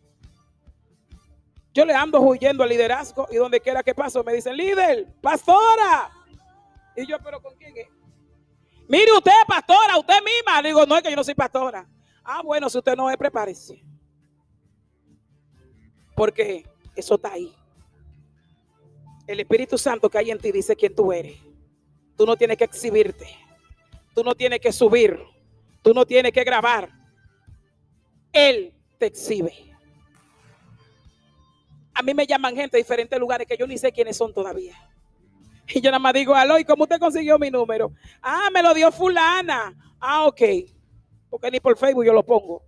Yo 1.73 1.83
le 1.83 1.93
ando 1.93 2.21
huyendo 2.21 2.63
al 2.63 2.69
liderazgo 2.69 3.27
y 3.29 3.35
donde 3.35 3.59
quiera 3.59 3.83
que 3.83 3.93
paso 3.93 4.23
me 4.23 4.33
dicen, 4.33 4.55
líder, 4.55 5.13
pastora. 5.21 6.09
Y 6.95 7.05
yo, 7.05 7.17
pero 7.19 7.41
¿con 7.41 7.55
quién 7.55 7.75
es? 7.75 7.87
Mire 8.87 9.11
usted, 9.11 9.31
pastora, 9.45 9.97
usted 9.97 10.23
misma. 10.23 10.61
Digo, 10.61 10.85
no 10.85 10.95
es 10.95 11.03
que 11.03 11.09
yo 11.09 11.15
no 11.17 11.25
soy 11.25 11.35
pastora. 11.35 11.85
Ah, 12.23 12.41
bueno, 12.41 12.69
si 12.69 12.77
usted 12.77 12.95
no 12.95 13.09
es, 13.09 13.17
prepárese. 13.17 13.83
Porque 16.15 16.65
eso 16.95 17.15
está 17.15 17.33
ahí. 17.33 17.53
El 19.27 19.41
Espíritu 19.41 19.77
Santo 19.77 20.09
que 20.09 20.17
hay 20.19 20.31
en 20.31 20.39
ti 20.39 20.53
dice 20.53 20.73
quién 20.73 20.95
tú 20.95 21.11
eres. 21.11 21.37
Tú 22.15 22.25
no 22.25 22.37
tienes 22.37 22.57
que 22.57 22.63
exhibirte. 22.63 23.27
Tú 24.15 24.23
no 24.23 24.33
tienes 24.35 24.61
que 24.61 24.71
subir. 24.71 25.36
Tú 25.87 25.93
no 25.93 26.05
tienes 26.05 26.33
que 26.33 26.43
grabar. 26.43 26.89
Él 28.33 28.73
te 28.97 29.05
exhibe. 29.05 29.53
A 31.93 32.01
mí 32.01 32.13
me 32.13 32.27
llaman 32.27 32.57
gente 32.57 32.75
de 32.75 32.83
diferentes 32.83 33.17
lugares 33.17 33.47
que 33.47 33.55
yo 33.55 33.65
ni 33.65 33.77
sé 33.77 33.93
quiénes 33.93 34.17
son 34.17 34.33
todavía. 34.33 34.75
Y 35.69 35.79
yo 35.79 35.89
nada 35.89 35.99
más 35.99 36.13
digo, 36.13 36.33
¿y 36.59 36.65
¿cómo 36.65 36.83
usted 36.83 36.99
consiguió 36.99 37.39
mi 37.39 37.49
número? 37.49 37.93
Ah, 38.21 38.49
me 38.53 38.61
lo 38.61 38.73
dio 38.73 38.91
fulana. 38.91 39.73
Ah, 39.97 40.27
ok. 40.27 40.41
Porque 41.29 41.51
ni 41.51 41.61
por 41.61 41.77
Facebook 41.77 42.03
yo 42.03 42.11
lo 42.11 42.25
pongo. 42.25 42.61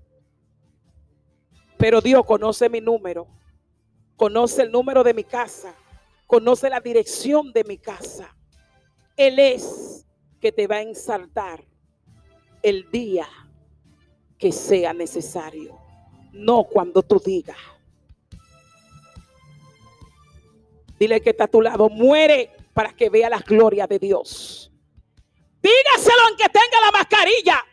Pero 1.78 2.00
Dios 2.00 2.24
conoce 2.26 2.70
mi 2.70 2.80
número 2.80 3.28
conoce 4.16 4.62
el 4.62 4.72
número 4.72 5.04
de 5.04 5.14
mi 5.14 5.26
casa, 5.26 5.76
conoce 6.26 6.70
la 6.70 6.80
dirección 6.80 7.52
de 7.52 7.66
mi 7.66 7.78
casa. 7.78 8.34
Él 9.18 9.40
es 9.40 10.06
que 10.40 10.54
te 10.54 10.68
va 10.68 10.78
a 10.78 10.82
ensaltar 10.84 11.69
el 12.62 12.90
día 12.92 13.28
que 14.38 14.52
sea 14.52 14.94
necesario, 14.94 15.78
no 16.32 16.64
cuando 16.64 17.04
tú 17.04 17.22
digas. 17.24 17.58
Dile 21.00 21.22
que 21.22 21.30
está 21.30 21.46
a 21.46 21.48
tu 21.48 21.62
lado, 21.62 21.90
muere 21.90 22.52
para 22.74 22.94
que 22.94 23.10
vea 23.10 23.30
las 23.30 23.44
glorias 23.44 23.88
de 23.88 24.00
Dios. 24.00 24.72
Dígaselo 25.62 26.22
aunque 26.28 26.50
tenga 26.50 26.82
la 26.82 26.92
mascarilla. 26.92 27.66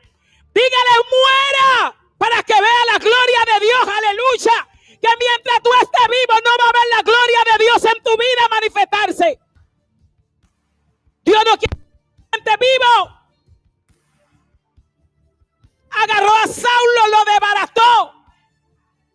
Dígale, 0.55 0.95
muera 1.11 1.97
para 2.19 2.43
que 2.43 2.55
vea 2.55 2.93
la 2.93 2.99
gloria 2.99 3.55
de 3.55 3.67
Dios. 3.67 3.83
Aleluya 3.83 4.69
que 5.01 5.09
mientras 5.19 5.63
tú 5.63 5.71
estés 5.83 6.09
vivo 6.09 6.41
no 6.45 6.51
va 6.59 6.71
a 6.71 6.73
ver 6.73 6.89
la 6.97 7.03
gloria 7.03 7.41
de 7.53 7.65
Dios 7.65 7.85
en 7.85 8.03
tu 8.03 8.11
vida 8.17 8.49
manifestarse. 8.51 9.39
Dios 11.25 11.43
no 11.45 11.57
quiere 11.59 11.77
que 11.77 12.39
estés 12.39 12.59
vivo. 12.59 13.26
Agarró 16.03 16.35
a 16.35 16.47
Saulo, 16.47 17.07
lo 17.11 17.33
debarató, 17.33 18.15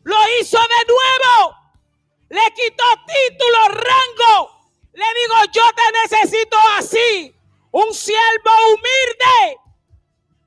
lo 0.04 0.18
hizo 0.40 0.58
de 0.58 0.94
nuevo, 0.94 1.56
le 2.30 2.54
quitó 2.54 2.84
título, 3.08 3.68
rango. 3.70 4.52
Le 4.94 5.06
digo, 5.06 5.52
yo 5.54 5.64
te 5.74 6.16
necesito 6.16 6.58
así, 6.78 7.36
un 7.72 7.94
siervo 7.94 8.52
humilde, 8.74 9.60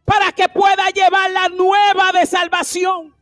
para 0.04 0.32
que 0.32 0.48
pueda 0.48 0.90
llevar 0.90 1.30
la 1.30 1.48
nueva 1.48 2.12
de 2.12 2.26
salvación. 2.26 3.14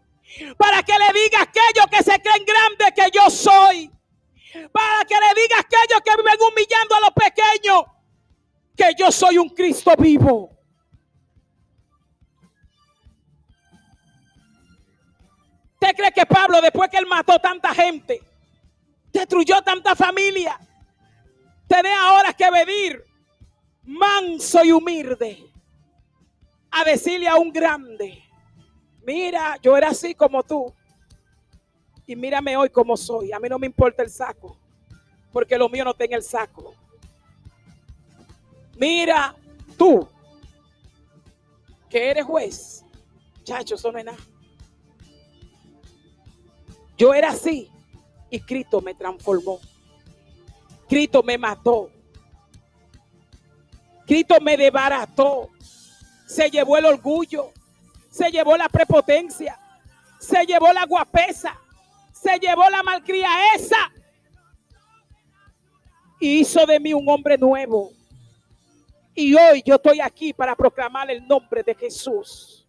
Para 0.56 0.82
que 0.82 0.92
le 0.92 1.20
diga 1.20 1.42
aquellos 1.42 1.86
que 1.90 2.02
se 2.02 2.20
creen 2.20 2.44
grandes 2.44 2.92
que 2.94 3.10
yo 3.12 3.28
soy. 3.30 3.90
Para 4.72 5.04
que 5.04 5.14
le 5.14 5.42
diga 5.42 5.58
aquellos 5.60 6.00
que 6.04 6.16
viven 6.16 6.38
humillando 6.40 6.94
a 6.96 7.00
los 7.00 7.10
pequeños 7.10 7.84
que 8.76 8.94
yo 8.98 9.12
soy 9.12 9.38
un 9.38 9.50
Cristo 9.50 9.92
vivo. 9.98 10.50
¿Usted 15.82 15.96
cree 15.96 16.12
que 16.12 16.24
Pablo, 16.26 16.60
después 16.60 16.88
que 16.88 16.96
él 16.96 17.06
mató 17.06 17.40
tanta 17.40 17.74
gente, 17.74 18.22
destruyó 19.12 19.60
tanta 19.62 19.96
familia, 19.96 20.56
tiene 21.66 21.92
ahora 21.92 22.32
que 22.32 22.48
venir 22.52 23.04
manso 23.82 24.64
y 24.64 24.70
humilde 24.70 25.44
a 26.70 26.84
decirle 26.84 27.26
a 27.26 27.34
un 27.34 27.52
grande, 27.52 28.22
mira, 29.04 29.56
yo 29.60 29.76
era 29.76 29.88
así 29.88 30.14
como 30.14 30.44
tú, 30.44 30.72
y 32.06 32.14
mírame 32.14 32.56
hoy 32.56 32.70
como 32.70 32.96
soy, 32.96 33.32
a 33.32 33.40
mí 33.40 33.48
no 33.48 33.58
me 33.58 33.66
importa 33.66 34.04
el 34.04 34.10
saco, 34.10 34.56
porque 35.32 35.58
lo 35.58 35.68
mío 35.68 35.82
no 35.82 35.90
está 35.90 36.04
en 36.04 36.12
el 36.12 36.22
saco. 36.22 36.76
Mira, 38.76 39.34
tú, 39.76 40.08
que 41.90 42.08
eres 42.08 42.24
juez, 42.24 42.84
chacho, 43.42 43.74
eso 43.74 43.90
no 43.90 43.98
es 43.98 44.04
nada. 44.04 44.31
Yo 46.96 47.14
era 47.14 47.30
así 47.30 47.70
y 48.30 48.40
Cristo 48.40 48.80
me 48.80 48.94
transformó. 48.94 49.60
Cristo 50.88 51.22
me 51.22 51.38
mató. 51.38 51.90
Cristo 54.06 54.40
me 54.40 54.56
desbarató. 54.56 55.50
Se 56.26 56.50
llevó 56.50 56.76
el 56.76 56.86
orgullo. 56.86 57.52
Se 58.10 58.30
llevó 58.30 58.56
la 58.56 58.68
prepotencia. 58.68 59.58
Se 60.18 60.44
llevó 60.46 60.72
la 60.72 60.86
guapesa. 60.86 61.58
Se 62.12 62.38
llevó 62.38 62.68
la 62.70 62.82
malcría 62.82 63.54
esa. 63.54 63.90
Y 66.20 66.40
hizo 66.40 66.64
de 66.66 66.78
mí 66.78 66.94
un 66.94 67.08
hombre 67.08 67.36
nuevo. 67.36 67.90
Y 69.14 69.34
hoy 69.34 69.62
yo 69.64 69.74
estoy 69.74 70.00
aquí 70.00 70.32
para 70.32 70.56
proclamar 70.56 71.10
el 71.10 71.26
nombre 71.26 71.62
de 71.62 71.74
Jesús. 71.74 72.66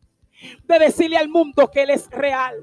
De 0.64 0.80
decirle 0.80 1.18
al 1.18 1.30
mundo 1.30 1.70
que 1.72 1.84
Él 1.84 1.92
es 1.92 2.10
real 2.10 2.56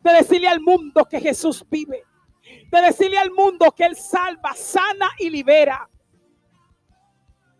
de 0.00 0.12
decirle 0.12 0.48
al 0.48 0.60
mundo 0.60 1.06
que 1.08 1.20
Jesús 1.20 1.64
vive, 1.68 2.04
de 2.70 2.80
decirle 2.80 3.18
al 3.18 3.30
mundo 3.30 3.70
que 3.72 3.84
Él 3.84 3.96
salva, 3.96 4.54
sana 4.54 5.10
y 5.18 5.30
libera. 5.30 5.88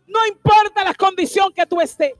No 0.07 0.25
importa 0.25 0.83
la 0.83 0.93
condición 0.93 1.53
que 1.53 1.65
tú 1.65 1.79
estés, 1.79 2.13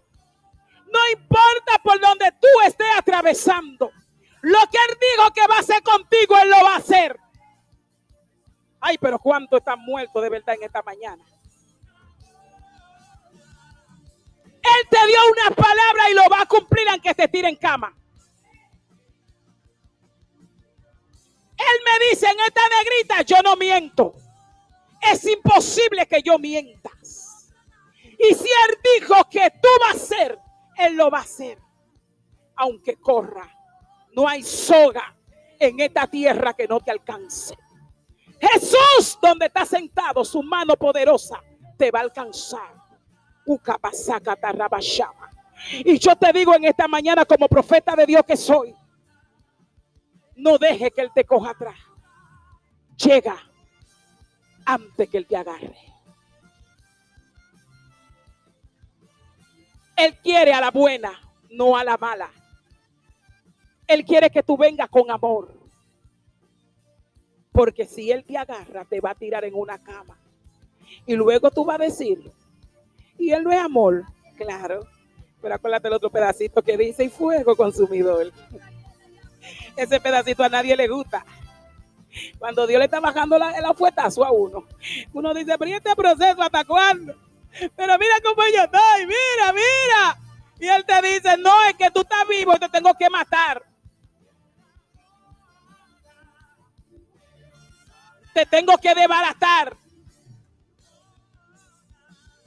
no 0.91 0.99
importa 1.13 1.73
por 1.83 1.99
donde 1.99 2.31
tú 2.39 2.47
estés 2.65 2.87
atravesando, 2.97 3.91
lo 4.41 4.59
que 4.71 4.77
Él 4.89 4.97
dijo 4.99 5.31
que 5.31 5.47
va 5.47 5.57
a 5.57 5.59
hacer 5.59 5.81
contigo, 5.83 6.37
Él 6.37 6.49
lo 6.49 6.63
va 6.63 6.75
a 6.75 6.77
hacer. 6.77 7.19
Ay, 8.79 8.97
pero 8.99 9.19
¿cuánto 9.19 9.57
están 9.57 9.79
muertos 9.79 10.21
de 10.23 10.29
verdad 10.29 10.55
en 10.55 10.63
esta 10.63 10.81
mañana? 10.81 11.23
Él 14.63 14.87
te 14.89 15.07
dio 15.07 15.17
una 15.31 15.55
palabra 15.55 16.09
y 16.09 16.13
lo 16.13 16.23
va 16.29 16.41
a 16.41 16.45
cumplir 16.45 16.87
aunque 16.89 17.13
te 17.13 17.27
tire 17.27 17.49
en 17.49 17.55
cama. 17.55 17.95
Él 21.61 21.81
me 21.85 22.09
dice 22.09 22.25
en 22.27 22.39
esta 22.39 22.61
negrita, 22.79 23.21
yo 23.23 23.41
no 23.43 23.55
miento. 23.55 24.13
Es 25.01 25.25
imposible 25.25 26.05
que 26.05 26.21
yo 26.21 26.37
mientas. 26.37 27.51
Y 28.03 28.33
si 28.35 28.45
Él 28.45 28.77
dijo 28.99 29.15
que 29.29 29.49
tú 29.61 29.69
vas 29.81 29.95
a 29.95 29.99
ser, 29.99 30.39
Él 30.77 30.95
lo 30.95 31.09
va 31.09 31.19
a 31.19 31.23
hacer. 31.23 31.57
Aunque 32.55 32.97
corra, 32.97 33.49
no 34.13 34.27
hay 34.27 34.43
soga 34.43 35.15
en 35.59 35.79
esta 35.79 36.07
tierra 36.07 36.53
que 36.53 36.67
no 36.67 36.79
te 36.79 36.91
alcance. 36.91 37.57
Jesús, 38.39 39.17
donde 39.21 39.45
está 39.45 39.65
sentado, 39.65 40.25
su 40.25 40.41
mano 40.41 40.75
poderosa 40.75 41.41
te 41.77 41.91
va 41.91 41.99
a 41.99 42.03
alcanzar. 42.03 42.81
Y 45.83 45.99
yo 45.99 46.15
te 46.15 46.33
digo 46.33 46.55
en 46.55 46.65
esta 46.65 46.87
mañana 46.87 47.25
como 47.25 47.47
profeta 47.47 47.95
de 47.95 48.05
Dios 48.05 48.23
que 48.25 48.37
soy, 48.37 48.73
no 50.41 50.57
deje 50.57 50.91
que 50.91 51.01
Él 51.01 51.11
te 51.13 51.23
coja 51.23 51.51
atrás. 51.51 51.77
Llega 52.97 53.37
antes 54.65 55.09
que 55.09 55.17
Él 55.17 55.27
te 55.27 55.37
agarre. 55.37 55.75
Él 59.95 60.17
quiere 60.23 60.51
a 60.51 60.61
la 60.61 60.71
buena, 60.71 61.11
no 61.51 61.77
a 61.77 61.83
la 61.83 61.95
mala. 61.97 62.31
Él 63.85 64.03
quiere 64.03 64.31
que 64.31 64.41
tú 64.41 64.57
vengas 64.57 64.89
con 64.89 65.11
amor. 65.11 65.53
Porque 67.51 67.85
si 67.85 68.11
Él 68.11 68.23
te 68.23 68.37
agarra, 68.37 68.85
te 68.85 68.99
va 68.99 69.11
a 69.11 69.15
tirar 69.15 69.45
en 69.45 69.53
una 69.53 69.77
cama. 69.77 70.17
Y 71.05 71.15
luego 71.15 71.51
tú 71.51 71.63
vas 71.65 71.79
a 71.79 71.83
decir, 71.83 72.31
y 73.17 73.31
Él 73.31 73.43
no 73.43 73.51
es 73.51 73.59
amor, 73.59 74.05
claro. 74.37 74.87
Pero 75.39 75.55
acuérdate 75.55 75.87
el 75.87 75.93
otro 75.93 76.09
pedacito 76.09 76.63
que 76.63 76.77
dice, 76.77 77.03
y 77.03 77.09
fuego 77.09 77.55
consumidor. 77.55 78.31
Ese 79.75 79.99
pedacito 79.99 80.43
a 80.43 80.49
nadie 80.49 80.75
le 80.75 80.87
gusta. 80.87 81.25
Cuando 82.37 82.67
Dios 82.67 82.79
le 82.79 82.85
está 82.85 82.99
bajando 82.99 83.37
la, 83.37 83.51
el 83.51 83.65
afuetazo 83.65 84.25
a 84.25 84.31
uno, 84.31 84.65
uno 85.13 85.33
dice, 85.33 85.57
pero 85.57 85.75
este 85.75 85.95
proceso 85.95 86.41
hasta 86.41 86.65
cuándo? 86.65 87.15
Pero 87.75 87.97
mira 87.97 88.15
cómo 88.23 88.43
yo 88.53 88.63
estoy, 88.63 89.05
mira, 89.05 89.53
mira. 89.53 90.17
Y 90.59 90.67
él 90.67 90.85
te 90.85 91.01
dice, 91.01 91.37
no, 91.37 91.63
es 91.63 91.75
que 91.75 91.89
tú 91.91 92.01
estás 92.01 92.27
vivo 92.27 92.53
y 92.55 92.59
te 92.59 92.69
tengo 92.69 92.93
que 92.93 93.09
matar. 93.09 93.63
Te 98.33 98.45
tengo 98.45 98.77
que 98.77 98.93
desbaratar. 98.93 99.75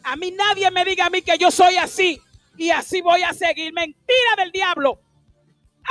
A 0.04 0.16
mí 0.16 0.30
nadie 0.30 0.70
me 0.70 0.84
diga 0.84 1.06
a 1.06 1.10
mí 1.10 1.22
que 1.22 1.36
yo 1.38 1.50
soy 1.50 1.76
así 1.76 2.20
y 2.56 2.70
así 2.70 3.00
voy 3.00 3.22
a 3.22 3.32
seguir. 3.32 3.72
Mentira 3.72 4.36
del 4.36 4.52
diablo. 4.52 5.00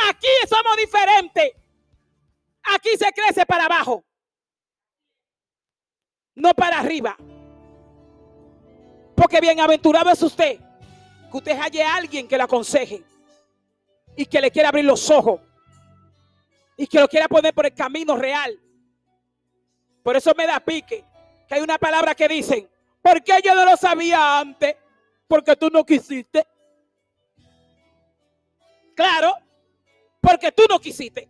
Aquí 0.09 0.27
somos 0.49 0.77
diferentes. 0.77 1.53
Aquí 2.63 2.89
se 2.97 3.11
crece 3.11 3.45
para 3.45 3.65
abajo, 3.65 4.03
no 6.35 6.53
para 6.53 6.79
arriba. 6.79 7.17
Porque 9.15 9.41
bienaventurado 9.41 10.09
es 10.09 10.21
usted, 10.21 10.59
que 11.29 11.37
usted 11.37 11.57
halle 11.57 11.83
alguien 11.83 12.27
que 12.27 12.37
lo 12.37 12.45
aconseje 12.45 13.03
y 14.15 14.25
que 14.25 14.41
le 14.41 14.49
quiera 14.49 14.69
abrir 14.69 14.85
los 14.85 15.09
ojos 15.09 15.41
y 16.77 16.87
que 16.87 16.99
lo 16.99 17.07
quiera 17.07 17.27
poner 17.27 17.53
por 17.53 17.65
el 17.65 17.73
camino 17.73 18.15
real. 18.15 18.57
Por 20.01 20.15
eso 20.15 20.33
me 20.35 20.47
da 20.47 20.59
pique 20.59 21.03
que 21.47 21.55
hay 21.55 21.61
una 21.61 21.77
palabra 21.77 22.15
que 22.15 22.27
dicen, 22.27 22.69
¿por 23.01 23.21
qué 23.23 23.41
yo 23.43 23.53
no 23.55 23.65
lo 23.65 23.77
sabía 23.77 24.39
antes? 24.39 24.75
Porque 25.27 25.55
tú 25.55 25.69
no 25.69 25.85
quisiste. 25.85 26.45
Claro, 28.95 29.33
porque 30.23 30.53
tú 30.53 30.63
no 30.69 30.79
quisiste. 30.79 31.29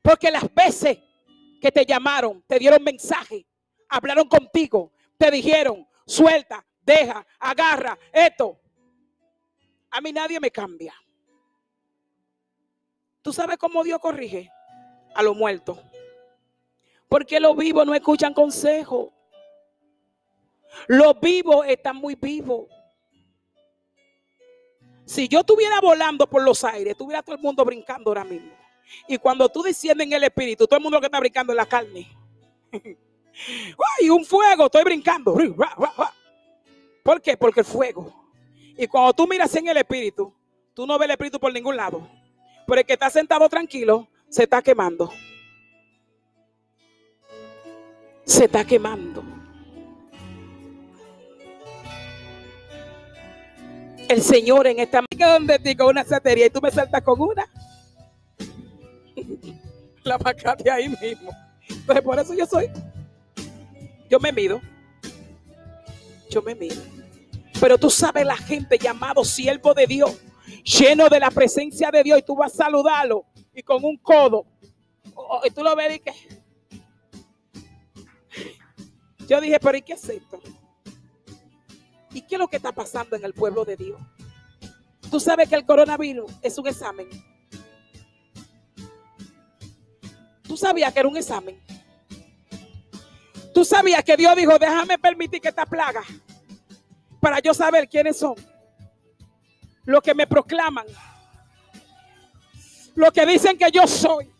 Porque 0.00 0.30
las 0.30 0.52
veces 0.54 0.98
que 1.60 1.72
te 1.72 1.84
llamaron, 1.84 2.42
te 2.46 2.56
dieron 2.56 2.82
mensaje, 2.82 3.44
hablaron 3.88 4.28
contigo, 4.28 4.92
te 5.18 5.28
dijeron, 5.28 5.86
suelta, 6.06 6.64
deja, 6.82 7.26
agarra, 7.40 7.98
esto. 8.12 8.60
A 9.90 10.00
mí 10.00 10.12
nadie 10.12 10.38
me 10.38 10.52
cambia. 10.52 10.94
¿Tú 13.22 13.32
sabes 13.32 13.58
cómo 13.58 13.82
Dios 13.82 13.98
corrige? 13.98 14.48
A 15.14 15.22
los 15.22 15.36
muertos. 15.36 15.78
Porque 17.08 17.40
los 17.40 17.56
vivos 17.56 17.84
no 17.84 17.94
escuchan 17.94 18.34
consejo. 18.34 19.12
Los 20.86 21.20
vivos 21.20 21.66
están 21.66 21.96
muy 21.96 22.14
vivos. 22.14 22.68
Si 25.12 25.28
yo 25.28 25.40
estuviera 25.40 25.78
volando 25.78 26.26
por 26.26 26.42
los 26.42 26.64
aires, 26.64 26.96
tuviera 26.96 27.22
todo 27.22 27.36
el 27.36 27.42
mundo 27.42 27.62
brincando 27.66 28.08
ahora 28.08 28.24
mismo. 28.24 28.50
Y 29.06 29.18
cuando 29.18 29.46
tú 29.46 29.62
desciendes 29.62 30.06
en 30.06 30.14
el 30.14 30.24
espíritu, 30.24 30.66
todo 30.66 30.78
el 30.78 30.82
mundo 30.82 30.98
que 31.00 31.04
está 31.04 31.20
brincando 31.20 31.52
en 31.52 31.58
la 31.58 31.66
carne. 31.66 32.10
¡Ay, 32.72 34.08
un 34.08 34.24
fuego! 34.24 34.64
Estoy 34.64 34.84
brincando. 34.84 35.36
¿Por 37.02 37.20
qué? 37.20 37.36
Porque 37.36 37.60
el 37.60 37.66
fuego. 37.66 38.10
Y 38.74 38.86
cuando 38.86 39.12
tú 39.12 39.28
miras 39.28 39.54
en 39.54 39.68
el 39.68 39.76
espíritu, 39.76 40.32
tú 40.72 40.86
no 40.86 40.98
ves 40.98 41.04
el 41.04 41.10
espíritu 41.10 41.38
por 41.38 41.52
ningún 41.52 41.76
lado. 41.76 42.08
Pero 42.66 42.80
el 42.80 42.86
que 42.86 42.94
está 42.94 43.10
sentado 43.10 43.46
tranquilo 43.50 44.08
se 44.30 44.44
está 44.44 44.62
quemando. 44.62 45.12
Se 48.24 48.46
está 48.46 48.64
quemando. 48.64 49.41
El 54.12 54.22
Señor 54.22 54.66
en 54.66 54.78
esta 54.78 55.02
que 55.08 55.24
donde 55.24 55.76
con 55.76 55.88
una 55.88 56.04
satería 56.04 56.46
y 56.46 56.50
tú 56.50 56.60
me 56.60 56.70
saltas 56.70 57.02
con 57.02 57.20
una. 57.20 57.48
La 60.04 60.18
de 60.18 60.70
ahí 60.70 60.88
mismo. 60.88 61.30
Entonces 61.68 62.04
por 62.04 62.18
eso 62.18 62.34
yo 62.34 62.46
soy. 62.46 62.68
Yo 64.10 64.20
me 64.20 64.32
mido. 64.32 64.60
Yo 66.30 66.42
me 66.42 66.54
mido. 66.54 66.82
Pero 67.60 67.78
tú 67.78 67.88
sabes 67.88 68.26
la 68.26 68.36
gente 68.36 68.76
llamado 68.78 69.24
siervo 69.24 69.72
de 69.72 69.86
Dios, 69.86 70.18
lleno 70.64 71.08
de 71.08 71.20
la 71.20 71.30
presencia 71.30 71.90
de 71.90 72.02
Dios 72.02 72.18
y 72.18 72.22
tú 72.22 72.34
vas 72.34 72.52
a 72.54 72.64
saludarlo 72.64 73.24
y 73.54 73.62
con 73.62 73.84
un 73.84 73.96
codo. 73.98 74.44
Y 75.44 75.50
tú 75.50 75.62
lo 75.62 75.76
ves 75.76 75.96
y 75.96 76.00
que... 76.00 76.12
Yo 79.28 79.40
dije, 79.40 79.60
pero 79.60 79.78
¿y 79.78 79.82
qué 79.82 79.92
es 79.92 80.08
esto? 80.08 80.40
¿Y 82.14 82.22
qué 82.22 82.34
es 82.34 82.38
lo 82.38 82.48
que 82.48 82.56
está 82.56 82.72
pasando 82.72 83.16
en 83.16 83.24
el 83.24 83.32
pueblo 83.32 83.64
de 83.64 83.76
Dios? 83.76 84.00
Tú 85.10 85.20
sabes 85.20 85.48
que 85.48 85.54
el 85.54 85.66
coronavirus 85.66 86.30
es 86.42 86.56
un 86.58 86.66
examen. 86.66 87.08
Tú 90.42 90.56
sabías 90.56 90.92
que 90.92 91.00
era 91.00 91.08
un 91.08 91.16
examen. 91.16 91.60
Tú 93.54 93.64
sabías 93.64 94.02
que 94.02 94.16
Dios 94.16 94.34
dijo, 94.36 94.58
déjame 94.58 94.98
permitir 94.98 95.40
que 95.40 95.48
esta 95.48 95.66
plaga 95.66 96.02
para 97.20 97.38
yo 97.40 97.54
saber 97.54 97.88
quiénes 97.88 98.18
son. 98.18 98.34
Los 99.84 100.02
que 100.02 100.14
me 100.14 100.26
proclaman. 100.26 100.86
Los 102.94 103.12
que 103.12 103.24
dicen 103.24 103.56
que 103.56 103.70
yo 103.70 103.86
soy. 103.86 104.30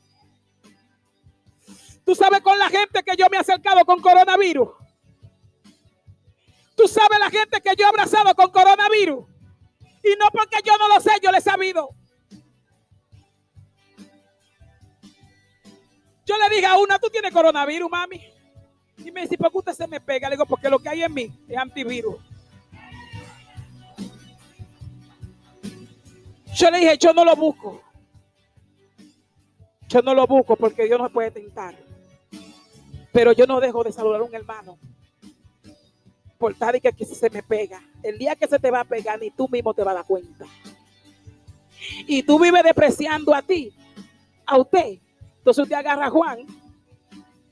Tú 2.05 2.15
sabes 2.15 2.41
con 2.41 2.59
la 2.59 2.69
gente 2.69 3.03
que 3.03 3.17
yo 3.17 3.27
me 3.31 3.37
he 3.37 3.41
acercado 3.41 3.85
con 3.85 4.01
coronavirus. 4.01 4.82
Tú 6.83 6.89
sabes 6.89 7.17
la 7.21 7.31
gente 7.31 7.61
que 7.61 7.77
yo 7.79 7.85
he 7.85 7.89
abrazado 7.89 8.35
con 8.35 8.51
coronavirus. 8.51 9.25
Y 10.03 10.17
no 10.19 10.29
porque 10.33 10.57
yo 10.65 10.77
no 10.79 10.89
lo 10.89 11.01
sé, 11.01 11.13
yo 11.23 11.31
le 11.31 11.39
he 11.39 11.41
sabido. 11.41 11.91
Yo 16.27 16.37
le 16.37 16.53
dije 16.53 16.67
a 16.67 16.77
una, 16.79 16.99
tú 16.99 17.09
tienes 17.09 17.33
coronavirus, 17.33 17.89
mami. 17.89 18.21
Y 18.99 19.13
me 19.13 19.21
dice, 19.21 19.39
¿por 19.39 19.53
qué 19.53 19.59
usted 19.59 19.75
se 19.75 19.87
me 19.87 20.01
pega? 20.01 20.29
Le 20.29 20.35
digo, 20.35 20.45
porque 20.45 20.69
lo 20.69 20.81
que 20.81 20.89
hay 20.89 21.05
en 21.05 21.15
mí 21.15 21.33
es 21.47 21.57
antivirus. 21.57 22.17
Yo 26.53 26.69
le 26.69 26.79
dije, 26.79 26.99
yo 26.99 27.13
no 27.13 27.25
lo 27.25 27.37
busco. 27.37 27.81
Yo 29.87 30.03
no 30.03 30.15
lo 30.15 30.27
busco 30.27 30.57
porque 30.57 30.87
Dios 30.87 30.99
no 30.99 31.09
puede 31.11 31.31
tentar. 31.31 31.77
Pero 33.13 33.31
yo 33.31 33.47
no 33.47 33.61
dejo 33.61 33.85
de 33.85 33.93
saludar 33.93 34.21
a 34.21 34.25
un 34.25 34.35
hermano. 34.35 34.81
Y 36.51 36.81
que, 36.81 36.93
que 36.93 37.05
se 37.05 37.31
me 37.31 37.43
pega. 37.43 37.83
El 38.03 38.19
día 38.19 38.35
que 38.35 38.47
se 38.47 38.59
te 38.59 38.71
va 38.71 38.81
a 38.81 38.85
pegar, 38.85 39.19
ni 39.21 39.31
tú 39.31 39.49
mismo 39.49 39.73
te 39.75 39.83
vas 39.83 39.93
a 39.93 39.97
dar 39.97 40.07
cuenta. 40.07 40.45
Y 42.07 42.23
tú 42.23 42.39
vives 42.39 42.63
despreciando 42.63 43.35
a 43.35 43.43
ti, 43.43 43.73
a 44.47 44.59
usted. 44.59 44.99
Entonces 45.39 45.63
usted 45.63 45.77
agarra 45.77 46.07
a 46.07 46.11
Juan 46.11 46.47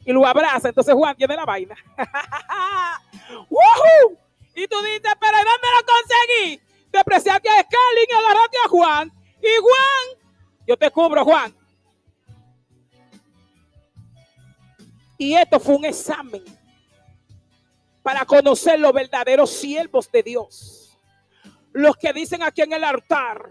y 0.05 0.13
lo 0.13 0.27
abraza. 0.27 0.69
Entonces 0.69 0.95
Juan 0.95 1.17
tiene 1.17 1.37
la 1.37 1.45
vaina. 1.45 1.77
Y 4.53 4.67
tú 4.67 4.77
dices, 4.83 5.15
pero 5.19 5.39
¿dónde 5.39 5.69
lo 5.75 5.87
conseguí? 5.87 6.61
Despreciaste 6.93 7.49
a 7.49 7.63
Scarlett 7.63 8.11
y 8.11 8.13
agarraste 8.13 8.57
a 8.65 8.69
Juan. 8.69 9.13
Y 9.41 9.61
Juan, 9.61 10.35
yo 10.67 10.77
te 10.77 10.91
cubro, 10.91 11.25
Juan. 11.25 11.55
Y 15.17 15.35
esto 15.35 15.61
fue 15.61 15.77
un 15.77 15.85
examen 15.85 16.43
para 18.03 18.25
conocer 18.25 18.79
los 18.81 18.93
verdaderos 18.93 19.51
siervos 19.51 20.11
de 20.11 20.23
Dios. 20.23 20.99
Los 21.73 21.97
que 21.97 22.13
dicen 22.13 22.43
aquí 22.43 22.63
en 22.63 22.73
el 22.73 22.85
altar, 22.85 23.51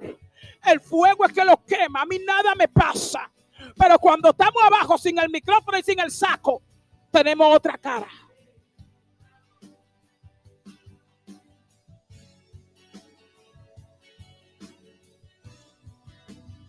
el 0.65 0.81
fuego 0.81 1.25
es 1.25 1.33
que 1.33 1.45
los 1.45 1.59
quema, 1.62 2.01
a 2.01 2.05
mí 2.05 2.19
nada 2.19 2.55
me 2.55 2.67
pasa. 2.67 3.31
Pero 3.77 3.97
cuando 3.99 4.29
estamos 4.29 4.62
abajo 4.63 4.97
sin 4.97 5.19
el 5.19 5.29
micrófono 5.29 5.77
y 5.77 5.83
sin 5.83 5.99
el 5.99 6.12
saco, 6.12 6.62
tenemos 7.12 7.55
otra 7.55 7.77
cara. 7.77 8.09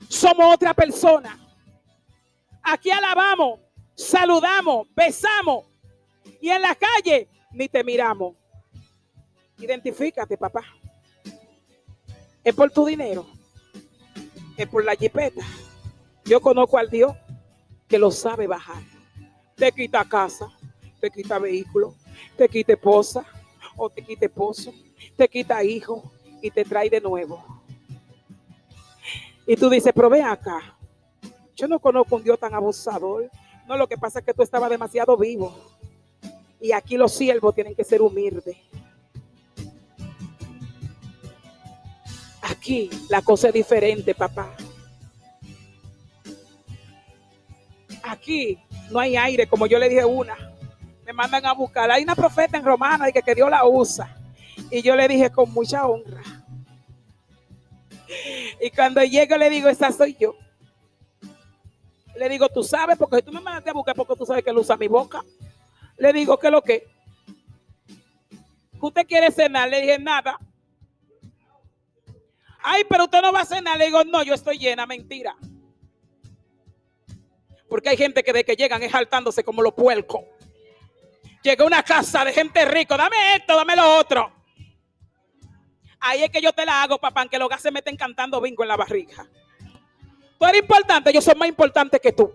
Somos 0.08 0.54
otra 0.54 0.74
persona. 0.74 1.38
Aquí 2.62 2.90
alabamos 2.90 3.60
saludamos, 4.00 4.88
besamos 4.94 5.66
y 6.40 6.48
en 6.48 6.62
la 6.62 6.74
calle 6.74 7.28
ni 7.52 7.68
te 7.68 7.84
miramos. 7.84 8.34
Identifícate, 9.58 10.36
papá. 10.36 10.64
Es 12.42 12.54
por 12.54 12.70
tu 12.70 12.86
dinero. 12.86 13.26
Es 14.56 14.66
por 14.68 14.84
la 14.84 14.94
jipeta. 14.94 15.42
Yo 16.24 16.40
conozco 16.40 16.78
al 16.78 16.90
Dios 16.90 17.14
que 17.88 17.98
lo 17.98 18.10
sabe 18.10 18.46
bajar. 18.46 18.82
Te 19.56 19.72
quita 19.72 20.04
casa, 20.04 20.50
te 21.00 21.10
quita 21.10 21.38
vehículo, 21.38 21.94
te 22.36 22.48
quita 22.48 22.72
esposa 22.72 23.24
o 23.76 23.90
te 23.90 24.02
quita 24.02 24.26
esposo, 24.26 24.72
te 25.16 25.28
quita 25.28 25.62
hijo 25.62 26.10
y 26.40 26.50
te 26.50 26.64
trae 26.64 26.88
de 26.88 27.00
nuevo. 27.00 27.62
Y 29.46 29.56
tú 29.56 29.68
dices, 29.68 29.92
pero 29.94 30.08
ven 30.08 30.24
acá. 30.24 30.78
Yo 31.56 31.68
no 31.68 31.78
conozco 31.78 32.16
un 32.16 32.22
Dios 32.22 32.38
tan 32.38 32.54
abusador 32.54 33.30
no, 33.70 33.76
lo 33.76 33.86
que 33.86 33.96
pasa 33.96 34.18
es 34.18 34.24
que 34.24 34.34
tú 34.34 34.42
estabas 34.42 34.68
demasiado 34.68 35.16
vivo. 35.16 35.54
Y 36.60 36.72
aquí 36.72 36.96
los 36.96 37.12
siervos 37.12 37.54
tienen 37.54 37.74
que 37.74 37.84
ser 37.84 38.02
humildes. 38.02 38.56
Aquí 42.42 42.90
la 43.08 43.22
cosa 43.22 43.48
es 43.48 43.54
diferente, 43.54 44.14
papá. 44.14 44.54
Aquí 48.02 48.58
no 48.90 48.98
hay 48.98 49.16
aire, 49.16 49.46
como 49.46 49.66
yo 49.66 49.78
le 49.78 49.88
dije 49.88 50.04
una. 50.04 50.36
Me 51.06 51.12
mandan 51.12 51.46
a 51.46 51.52
buscar. 51.54 51.90
Hay 51.90 52.02
una 52.02 52.14
profeta 52.14 52.58
en 52.58 52.64
Romana 52.64 53.08
y 53.08 53.12
que, 53.12 53.22
que 53.22 53.34
Dios 53.34 53.50
la 53.50 53.64
usa. 53.66 54.16
Y 54.70 54.82
yo 54.82 54.94
le 54.94 55.08
dije 55.08 55.30
con 55.30 55.50
mucha 55.52 55.86
honra. 55.86 56.22
Y 58.60 58.70
cuando 58.70 59.02
llego 59.02 59.36
le 59.36 59.48
digo, 59.48 59.68
esa 59.68 59.92
soy 59.92 60.16
yo. 60.18 60.34
Le 62.16 62.28
digo, 62.28 62.48
tú 62.48 62.62
sabes, 62.62 62.98
porque 62.98 63.16
si 63.16 63.22
tú 63.22 63.32
me 63.32 63.40
mandaste 63.40 63.70
a 63.70 63.72
buscar, 63.72 63.94
porque 63.94 64.16
tú 64.16 64.26
sabes 64.26 64.44
que 64.44 64.50
él 64.50 64.58
usa 64.58 64.76
mi 64.76 64.88
boca. 64.88 65.24
Le 66.00 66.14
digo, 66.14 66.38
¿qué 66.38 66.46
es 66.46 66.52
lo 66.52 66.62
que? 66.62 66.88
¿Usted 68.80 69.06
quiere 69.06 69.30
cenar? 69.30 69.68
Le 69.68 69.82
dije, 69.82 69.98
nada. 69.98 70.38
Ay, 72.62 72.84
pero 72.88 73.04
usted 73.04 73.20
no 73.20 73.30
va 73.30 73.42
a 73.42 73.44
cenar. 73.44 73.76
Le 73.76 73.84
digo, 73.84 74.02
no, 74.04 74.22
yo 74.22 74.32
estoy 74.32 74.56
llena, 74.56 74.86
mentira. 74.86 75.36
Porque 77.68 77.90
hay 77.90 77.98
gente 77.98 78.24
que 78.24 78.32
de 78.32 78.44
que 78.44 78.56
llegan 78.56 78.82
es 78.82 78.92
saltándose 78.92 79.44
como 79.44 79.60
los 79.60 79.74
puercos. 79.74 80.22
Llega 81.42 81.66
una 81.66 81.82
casa 81.82 82.24
de 82.24 82.32
gente 82.32 82.64
rica, 82.64 82.96
dame 82.96 83.36
esto, 83.36 83.54
dame 83.54 83.76
lo 83.76 83.98
otro. 83.98 84.32
Ahí 86.00 86.22
es 86.24 86.30
que 86.30 86.40
yo 86.40 86.54
te 86.54 86.64
la 86.64 86.82
hago, 86.82 86.98
papá, 86.98 87.28
que 87.28 87.38
los 87.38 87.48
gases 87.48 87.70
me 87.70 87.80
estén 87.80 87.96
cantando 87.96 88.40
bingo 88.40 88.62
en 88.62 88.68
la 88.68 88.76
barriga. 88.76 89.26
Tú 90.38 90.46
eres 90.46 90.62
importante, 90.62 91.12
yo 91.12 91.20
soy 91.20 91.34
más 91.34 91.48
importante 91.48 92.00
que 92.00 92.12
tú. 92.12 92.32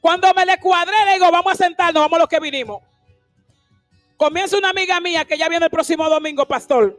Cuando 0.00 0.32
me 0.34 0.46
le 0.46 0.58
cuadré, 0.58 0.94
le 1.04 1.14
digo, 1.14 1.30
vamos 1.30 1.52
a 1.52 1.56
sentarnos, 1.56 2.02
vamos 2.02 2.16
a 2.16 2.22
lo 2.22 2.28
que 2.28 2.40
vinimos. 2.40 2.82
Comienza 4.16 4.56
una 4.56 4.70
amiga 4.70 5.00
mía 5.00 5.24
que 5.24 5.36
ya 5.36 5.48
viene 5.48 5.66
el 5.66 5.70
próximo 5.70 6.08
domingo, 6.08 6.46
pastor. 6.46 6.98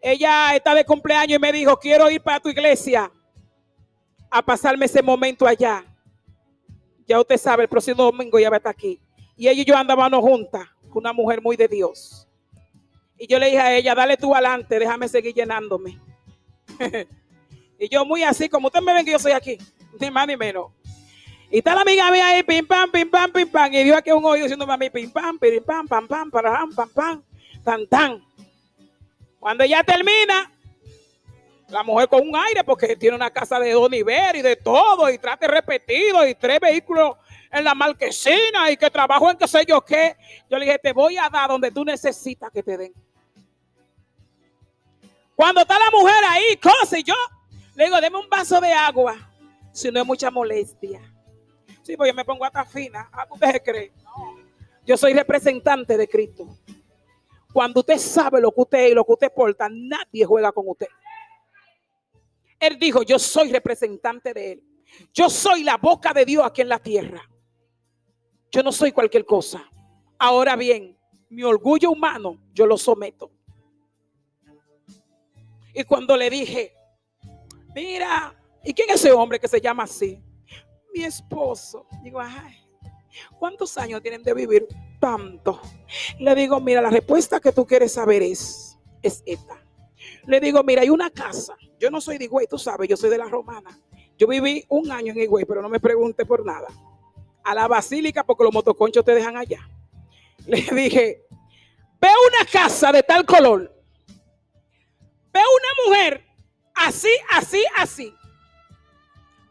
Ella 0.00 0.54
está 0.54 0.74
de 0.74 0.84
cumpleaños 0.84 1.36
y 1.36 1.40
me 1.40 1.52
dijo, 1.52 1.76
quiero 1.78 2.10
ir 2.10 2.22
para 2.22 2.40
tu 2.40 2.48
iglesia 2.48 3.10
a 4.30 4.42
pasarme 4.42 4.86
ese 4.86 5.02
momento 5.02 5.46
allá. 5.46 5.84
Ya 7.06 7.18
usted 7.20 7.36
sabe, 7.38 7.64
el 7.64 7.68
próximo 7.68 8.04
domingo 8.04 8.38
ya 8.38 8.50
va 8.50 8.56
a 8.56 8.58
estar 8.58 8.70
aquí. 8.70 9.00
Y 9.36 9.48
ella 9.48 9.62
y 9.62 9.64
yo 9.64 9.76
andábamos 9.76 10.20
juntas, 10.20 10.68
una 10.92 11.12
mujer 11.12 11.40
muy 11.40 11.56
de 11.56 11.68
Dios. 11.68 12.28
Y 13.18 13.26
yo 13.26 13.38
le 13.38 13.46
dije 13.46 13.58
a 13.58 13.74
ella, 13.74 13.94
dale 13.94 14.16
tú 14.16 14.34
adelante, 14.34 14.78
déjame 14.78 15.08
seguir 15.08 15.34
llenándome. 15.34 16.00
Y 17.78 17.88
yo 17.88 18.04
muy 18.04 18.24
así, 18.24 18.48
como 18.48 18.66
ustedes 18.66 18.84
me 18.84 18.92
ven 18.92 19.04
que 19.04 19.12
yo 19.12 19.18
soy 19.20 19.32
aquí, 19.32 19.56
ni 20.00 20.10
más 20.10 20.26
ni 20.26 20.36
menos. 20.36 20.72
Y 21.50 21.58
está 21.58 21.74
la 21.74 21.80
amiga 21.80 22.10
mía 22.10 22.28
ahí, 22.28 22.42
pim 22.42 22.66
pam, 22.66 22.90
pim 22.90 23.10
pam, 23.10 23.32
pim 23.32 23.48
pam. 23.48 23.72
Y 23.72 23.84
dio 23.84 23.96
aquí 23.96 24.10
un 24.10 24.24
oído 24.24 24.44
diciendo 24.44 24.70
a 24.70 24.76
mí, 24.76 24.90
pim 24.90 25.10
pam, 25.10 25.38
pim 25.38 25.62
pam, 25.64 25.88
pam, 25.88 26.06
pam, 26.06 26.30
pam, 26.30 26.74
pam, 26.74 26.90
pam, 26.90 27.22
tan, 27.64 27.86
tan. 27.86 28.24
Cuando 29.40 29.64
ella 29.64 29.82
termina, 29.82 30.52
la 31.68 31.82
mujer 31.82 32.08
con 32.08 32.26
un 32.26 32.36
aire, 32.36 32.64
porque 32.64 32.96
tiene 32.96 33.16
una 33.16 33.30
casa 33.30 33.58
de 33.58 33.72
dos 33.72 33.90
niveles 33.90 34.36
y 34.36 34.42
de 34.42 34.56
todo, 34.56 35.08
y 35.10 35.18
trate 35.18 35.46
repetido, 35.46 36.26
y 36.26 36.34
tres 36.34 36.60
vehículos 36.60 37.16
en 37.50 37.64
la 37.64 37.74
marquesina, 37.74 38.70
y 38.70 38.76
que 38.76 38.90
trabajo 38.90 39.30
en 39.30 39.38
qué 39.38 39.48
sé 39.48 39.64
yo 39.66 39.80
qué. 39.82 40.16
Yo 40.50 40.58
le 40.58 40.66
dije, 40.66 40.78
te 40.78 40.92
voy 40.92 41.16
a 41.16 41.30
dar 41.30 41.48
donde 41.48 41.70
tú 41.70 41.84
necesitas 41.84 42.50
que 42.50 42.62
te 42.62 42.76
den. 42.76 42.92
Cuando 45.34 45.60
está 45.60 45.78
la 45.78 45.90
mujer 45.90 46.24
ahí, 46.28 46.56
cosa, 46.56 46.98
y 46.98 47.04
yo 47.04 47.14
le 47.74 47.84
digo, 47.84 48.00
deme 48.00 48.18
un 48.18 48.28
vaso 48.28 48.60
de 48.60 48.72
agua, 48.72 49.16
si 49.72 49.90
no 49.90 50.00
es 50.00 50.06
mucha 50.06 50.30
molestia. 50.30 51.00
Sí, 51.88 51.96
pues 51.96 52.10
yo 52.10 52.14
me 52.14 52.22
pongo 52.22 52.44
hasta 52.44 52.66
fina. 52.66 53.08
¿A 53.10 53.26
qué 53.26 53.32
usted 53.32 53.62
cree? 53.64 53.92
Yo 54.84 54.94
soy 54.98 55.14
representante 55.14 55.96
de 55.96 56.06
Cristo. 56.06 56.46
Cuando 57.50 57.80
usted 57.80 57.96
sabe 57.96 58.42
lo 58.42 58.52
que 58.52 58.60
usted 58.60 58.78
es 58.80 58.90
y 58.90 58.94
lo 58.94 59.06
que 59.06 59.12
usted 59.12 59.32
porta, 59.32 59.70
nadie 59.70 60.26
juega 60.26 60.52
con 60.52 60.68
usted. 60.68 60.88
Él 62.60 62.78
dijo, 62.78 63.04
yo 63.04 63.18
soy 63.18 63.50
representante 63.50 64.34
de 64.34 64.52
Él. 64.52 64.62
Yo 65.14 65.30
soy 65.30 65.62
la 65.64 65.78
boca 65.78 66.12
de 66.12 66.26
Dios 66.26 66.44
aquí 66.44 66.60
en 66.60 66.68
la 66.68 66.78
tierra. 66.78 67.26
Yo 68.50 68.62
no 68.62 68.70
soy 68.70 68.92
cualquier 68.92 69.24
cosa. 69.24 69.66
Ahora 70.18 70.56
bien, 70.56 70.94
mi 71.30 71.42
orgullo 71.42 71.90
humano, 71.90 72.38
yo 72.52 72.66
lo 72.66 72.76
someto. 72.76 73.30
Y 75.72 75.84
cuando 75.84 76.18
le 76.18 76.28
dije, 76.28 76.74
mira, 77.74 78.38
¿y 78.62 78.74
quién 78.74 78.90
es 78.90 78.96
ese 78.96 79.10
hombre 79.10 79.40
que 79.40 79.48
se 79.48 79.58
llama 79.58 79.84
así? 79.84 80.22
Mi 80.94 81.04
esposo. 81.04 81.86
Digo, 82.02 82.20
ay, 82.20 82.56
¿cuántos 83.38 83.76
años 83.78 84.02
tienen 84.02 84.22
de 84.22 84.34
vivir? 84.34 84.66
Tanto. 85.00 85.60
Le 86.18 86.34
digo, 86.34 86.60
mira, 86.60 86.80
la 86.80 86.90
respuesta 86.90 87.40
que 87.40 87.52
tú 87.52 87.66
quieres 87.66 87.92
saber 87.92 88.22
es, 88.22 88.78
es 89.02 89.22
esta. 89.26 89.62
Le 90.26 90.40
digo, 90.40 90.62
mira, 90.62 90.82
hay 90.82 90.90
una 90.90 91.10
casa. 91.10 91.56
Yo 91.78 91.90
no 91.90 92.00
soy 92.00 92.18
de 92.18 92.24
Higüey, 92.24 92.46
tú 92.46 92.58
sabes, 92.58 92.88
yo 92.88 92.96
soy 92.96 93.10
de 93.10 93.18
la 93.18 93.26
Romana. 93.26 93.78
Yo 94.16 94.26
viví 94.26 94.64
un 94.68 94.90
año 94.90 95.12
en 95.12 95.20
Higüey, 95.20 95.44
pero 95.44 95.62
no 95.62 95.68
me 95.68 95.80
pregunte 95.80 96.24
por 96.26 96.44
nada. 96.44 96.68
A 97.44 97.54
la 97.54 97.68
basílica, 97.68 98.24
porque 98.24 98.44
los 98.44 98.52
motoconchos 98.52 99.04
te 99.04 99.14
dejan 99.14 99.36
allá. 99.36 99.68
Le 100.46 100.60
dije, 100.72 101.26
veo 102.00 102.16
una 102.26 102.50
casa 102.50 102.92
de 102.92 103.02
tal 103.02 103.24
color. 103.24 103.74
Veo 105.32 105.44
una 105.44 105.88
mujer 105.88 106.26
así, 106.74 107.10
así, 107.30 107.64
así. 107.76 108.14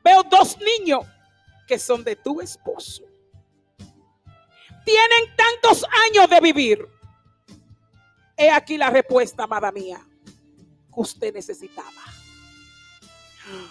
Veo 0.03 0.23
dos 0.23 0.57
niños 0.59 1.05
que 1.67 1.77
son 1.77 2.03
de 2.03 2.15
tu 2.15 2.41
esposo. 2.41 3.03
Tienen 4.85 5.35
tantos 5.35 5.85
años 6.07 6.29
de 6.29 6.39
vivir. 6.39 6.87
He 8.37 8.49
aquí 8.49 8.77
la 8.77 8.89
respuesta, 8.89 9.43
amada 9.43 9.71
mía, 9.71 9.99
que 10.25 10.99
usted 10.99 11.33
necesitaba. 11.33 11.91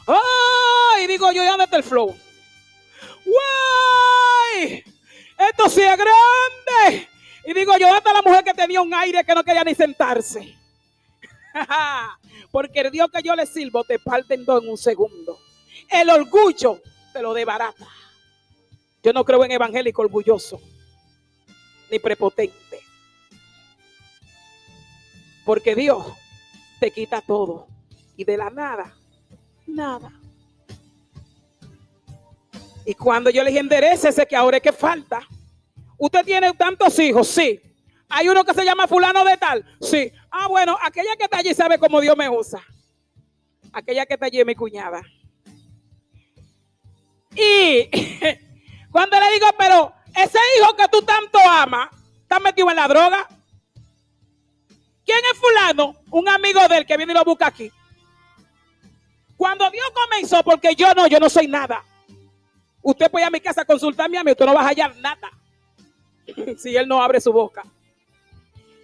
¡Ay! 0.06 1.06
Digo 1.06 1.32
yo, 1.32 1.44
¿dónde 1.44 1.64
está 1.64 1.76
el 1.76 1.84
flow? 1.84 2.14
¡Guay! 3.24 4.84
Esto 5.38 5.68
sí 5.68 5.82
es 5.82 5.96
grande. 5.96 7.08
Y 7.46 7.54
digo 7.54 7.72
yo, 7.78 7.86
¿dónde 7.86 7.98
está 7.98 8.12
la 8.12 8.22
mujer 8.22 8.44
que 8.44 8.54
tenía 8.54 8.80
un 8.82 8.92
aire 8.92 9.24
que 9.24 9.34
no 9.34 9.44
quería 9.44 9.64
ni 9.64 9.74
sentarse? 9.74 10.54
Porque 12.50 12.80
el 12.80 12.90
Dios 12.90 13.08
que 13.10 13.22
yo 13.22 13.34
le 13.34 13.46
sirvo 13.46 13.84
te 13.84 13.98
parte 13.98 14.34
en 14.34 14.44
dos 14.44 14.62
en 14.62 14.70
un 14.70 14.78
segundo. 14.78 15.38
El 15.88 16.10
orgullo 16.10 16.80
te 17.16 17.22
lo 17.22 17.32
debarata. 17.32 17.86
Yo 19.02 19.10
no 19.14 19.24
creo 19.24 19.42
en 19.42 19.52
evangélico 19.52 20.02
orgulloso 20.02 20.60
ni 21.90 21.98
prepotente. 21.98 22.80
Porque 25.46 25.74
Dios 25.74 26.12
te 26.78 26.90
quita 26.90 27.22
todo. 27.22 27.68
Y 28.18 28.24
de 28.24 28.36
la 28.36 28.50
nada, 28.50 28.94
nada. 29.66 30.12
Y 32.84 32.92
cuando 32.92 33.30
yo 33.30 33.42
le 33.42 33.48
dije, 33.48 33.60
enderecese 33.60 34.26
que 34.26 34.36
ahora 34.36 34.58
es 34.58 34.62
que 34.62 34.72
falta. 34.72 35.26
Usted 35.96 36.22
tiene 36.22 36.52
tantos 36.52 36.98
hijos, 36.98 37.28
sí. 37.28 37.62
Hay 38.10 38.28
uno 38.28 38.44
que 38.44 38.52
se 38.52 38.64
llama 38.64 38.86
fulano 38.86 39.24
de 39.24 39.38
tal, 39.38 39.64
sí. 39.80 40.12
Ah, 40.30 40.48
bueno, 40.48 40.76
aquella 40.82 41.16
que 41.16 41.24
está 41.24 41.38
allí 41.38 41.54
sabe 41.54 41.78
cómo 41.78 41.98
Dios 41.98 42.14
me 42.14 42.28
usa. 42.28 42.62
Aquella 43.72 44.04
que 44.04 44.14
está 44.14 44.26
allí 44.26 44.40
es 44.40 44.46
mi 44.46 44.54
cuñada. 44.54 45.02
Y 47.36 47.90
cuando 48.90 49.20
le 49.20 49.30
digo, 49.32 49.46
pero 49.58 49.92
ese 50.14 50.38
hijo 50.58 50.74
que 50.74 50.88
tú 50.88 51.02
tanto 51.02 51.38
amas, 51.38 51.90
está 52.22 52.40
metido 52.40 52.70
en 52.70 52.76
la 52.76 52.88
droga. 52.88 53.28
¿Quién 55.04 55.18
es 55.32 55.38
fulano? 55.38 55.94
Un 56.10 56.28
amigo 56.28 56.66
de 56.68 56.78
él 56.78 56.86
que 56.86 56.96
viene 56.96 57.12
y 57.12 57.16
lo 57.16 57.24
busca 57.24 57.46
aquí. 57.46 57.70
Cuando 59.36 59.70
Dios 59.70 59.86
comenzó, 59.92 60.42
porque 60.42 60.74
yo 60.74 60.92
no, 60.94 61.06
yo 61.06 61.20
no 61.20 61.28
soy 61.28 61.46
nada. 61.46 61.84
Usted 62.82 63.10
puede 63.10 63.24
ir 63.24 63.28
a 63.28 63.30
mi 63.30 63.40
casa 63.40 63.62
a 63.62 63.64
consultarme 63.64 64.18
a 64.18 64.24
mí, 64.24 64.30
usted 64.30 64.46
no 64.46 64.54
va 64.54 64.62
a 64.62 64.68
hallar 64.68 64.96
nada. 64.96 65.30
si 66.58 66.76
él 66.76 66.88
no 66.88 67.02
abre 67.02 67.20
su 67.20 67.32
boca. 67.32 67.62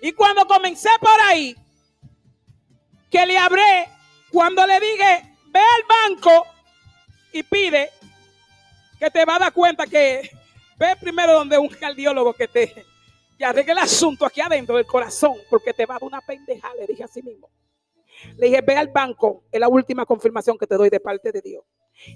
Y 0.00 0.12
cuando 0.12 0.46
comencé 0.46 0.90
por 1.00 1.20
ahí, 1.28 1.57
que 3.11 3.26
le 3.26 3.38
hablé, 3.38 3.88
cuando 4.30 4.66
le 4.66 4.80
dije, 4.80 5.36
ve 5.46 5.61
al 5.61 5.84
banco 5.88 6.46
y 7.32 7.42
pide, 7.42 7.90
que 9.03 9.11
te 9.11 9.24
va 9.24 9.34
a 9.34 9.38
dar 9.40 9.53
cuenta 9.53 9.84
que 9.84 10.30
ve 10.78 10.94
primero 11.00 11.32
donde 11.32 11.59
un 11.59 11.66
cardiólogo 11.68 12.32
que 12.34 12.46
te 12.46 12.86
que 13.36 13.44
arregle 13.44 13.72
el 13.72 13.78
asunto 13.78 14.24
aquí 14.24 14.40
adentro 14.40 14.76
del 14.76 14.86
corazón, 14.86 15.34
porque 15.50 15.74
te 15.74 15.84
va 15.84 15.96
a 15.96 15.98
dar 15.98 16.07
una 16.07 16.20
pendeja, 16.20 16.72
le 16.78 16.86
dije 16.86 17.03
así 17.03 17.20
mismo. 17.20 17.50
Le 18.36 18.46
dije, 18.46 18.61
ve 18.61 18.76
al 18.76 18.88
banco, 18.88 19.42
es 19.50 19.59
la 19.59 19.66
última 19.66 20.07
confirmación 20.07 20.57
que 20.57 20.68
te 20.68 20.76
doy 20.76 20.88
de 20.88 21.00
parte 21.00 21.32
de 21.32 21.40
Dios. 21.40 21.64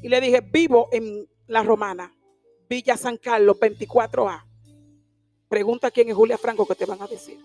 Y 0.00 0.08
le 0.08 0.20
dije, 0.20 0.40
vivo 0.40 0.88
en 0.92 1.28
La 1.48 1.64
Romana, 1.64 2.14
Villa 2.68 2.96
San 2.96 3.16
Carlos, 3.16 3.58
24A. 3.58 4.44
Pregunta 5.48 5.90
quién 5.90 6.08
es 6.08 6.14
Julia 6.14 6.38
Franco 6.38 6.66
que 6.66 6.76
te 6.76 6.86
van 6.86 7.02
a 7.02 7.08
decir. 7.08 7.40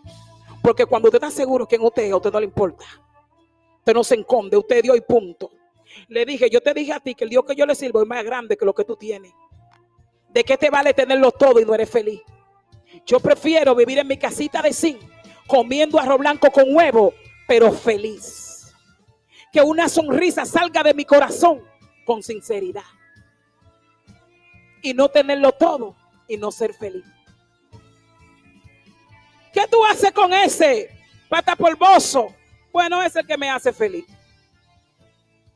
Porque 0.62 0.86
cuando 0.86 1.08
usted 1.08 1.18
está 1.18 1.32
seguro 1.32 1.66
quién 1.66 1.82
usted 1.82 2.04
es, 2.04 2.12
a 2.12 2.18
usted 2.18 2.32
no 2.32 2.40
le 2.40 2.46
importa. 2.46 2.86
Usted 3.80 3.94
no 3.96 4.04
se 4.04 4.14
enconde, 4.14 4.56
usted 4.56 4.78
es 4.78 4.84
Dios 4.84 4.98
y 4.98 5.02
punto. 5.02 5.50
Le 6.08 6.26
dije, 6.26 6.50
yo 6.50 6.62
te 6.62 6.74
dije 6.74 6.94
a 6.94 7.00
ti 7.00 7.16
que 7.16 7.24
el 7.24 7.30
Dios 7.30 7.44
que 7.46 7.56
yo 7.56 7.66
le 7.66 7.76
sirvo 7.76 8.02
es 8.02 8.08
más 8.08 8.24
grande 8.24 8.58
que 8.58 8.66
lo 8.66 8.74
que 8.74 8.84
tú 8.84 8.96
tienes. 8.96 9.34
¿De 10.30 10.44
qué 10.44 10.58
te 10.58 10.70
vale 10.70 10.94
tenerlo 10.94 11.32
todo 11.32 11.60
y 11.60 11.66
no 11.66 11.74
eres 11.74 11.90
feliz? 11.90 12.22
Yo 13.06 13.20
prefiero 13.20 13.76
vivir 13.76 14.00
en 14.00 14.08
mi 14.08 14.18
casita 14.18 14.62
de 14.62 14.74
zinc, 14.74 15.02
comiendo 15.48 16.00
arroz 16.00 16.20
blanco 16.20 16.50
con 16.52 16.74
huevo, 16.74 17.14
pero 17.48 17.72
feliz. 17.72 18.74
Que 19.52 19.62
una 19.62 19.90
sonrisa 19.90 20.46
salga 20.46 20.84
de 20.84 20.94
mi 20.94 21.06
corazón 21.06 21.62
con 22.06 22.24
sinceridad. 22.24 22.84
Y 24.82 24.94
no 24.94 25.10
tenerlo 25.10 25.52
todo 25.52 25.96
y 26.28 26.38
no 26.38 26.52
ser 26.52 26.74
feliz. 26.74 27.06
¿Qué 29.54 29.68
tú 29.70 29.84
haces 29.86 30.12
con 30.12 30.32
ese 30.32 30.90
pata 31.30 31.56
polvoso? 31.56 32.34
Bueno, 32.72 33.02
es 33.04 33.16
el 33.16 33.28
que 33.28 33.38
me 33.38 33.50
hace 33.50 33.74
feliz. 33.74 34.06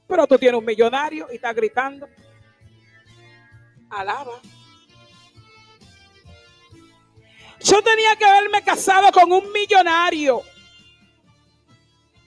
Pero 0.08 0.28
tú 0.28 0.38
tienes 0.38 0.60
un 0.60 0.66
millonario 0.66 1.28
y 1.32 1.36
estás 1.36 1.56
gritando. 1.56 2.08
Alaba. 3.90 4.40
Yo 7.60 7.82
tenía 7.82 8.16
que 8.16 8.26
haberme 8.26 8.62
casado 8.64 9.12
con 9.12 9.32
un 9.32 9.52
millonario. 9.52 10.42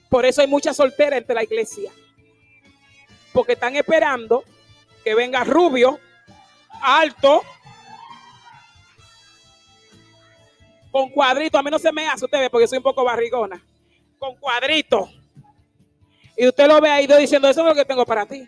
Por 0.09 0.25
eso 0.25 0.41
hay 0.41 0.47
muchas 0.47 0.75
solteras 0.75 1.19
entre 1.19 1.35
la 1.35 1.43
iglesia. 1.43 1.91
Porque 3.31 3.53
están 3.53 3.75
esperando 3.75 4.43
que 5.03 5.15
venga 5.15 5.43
rubio, 5.43 5.99
alto, 6.81 7.43
con 10.91 11.09
cuadrito. 11.09 11.57
A 11.57 11.63
mí 11.63 11.69
no 11.69 11.79
se 11.79 11.91
me 11.91 12.07
hace, 12.07 12.25
usted 12.25 12.39
ve, 12.39 12.49
porque 12.49 12.67
soy 12.67 12.79
un 12.79 12.83
poco 12.83 13.03
barrigona. 13.03 13.63
Con 14.17 14.35
cuadrito. 14.35 15.09
Y 16.39 16.47
usted 16.47 16.69
lo 16.69 16.79
ve 16.79 16.89
ahí 16.89 17.05
diciendo, 17.05 17.49
eso 17.49 17.59
es 17.59 17.67
lo 17.67 17.75
que 17.75 17.83
tengo 17.83 18.05
para 18.05 18.25
ti. 18.25 18.47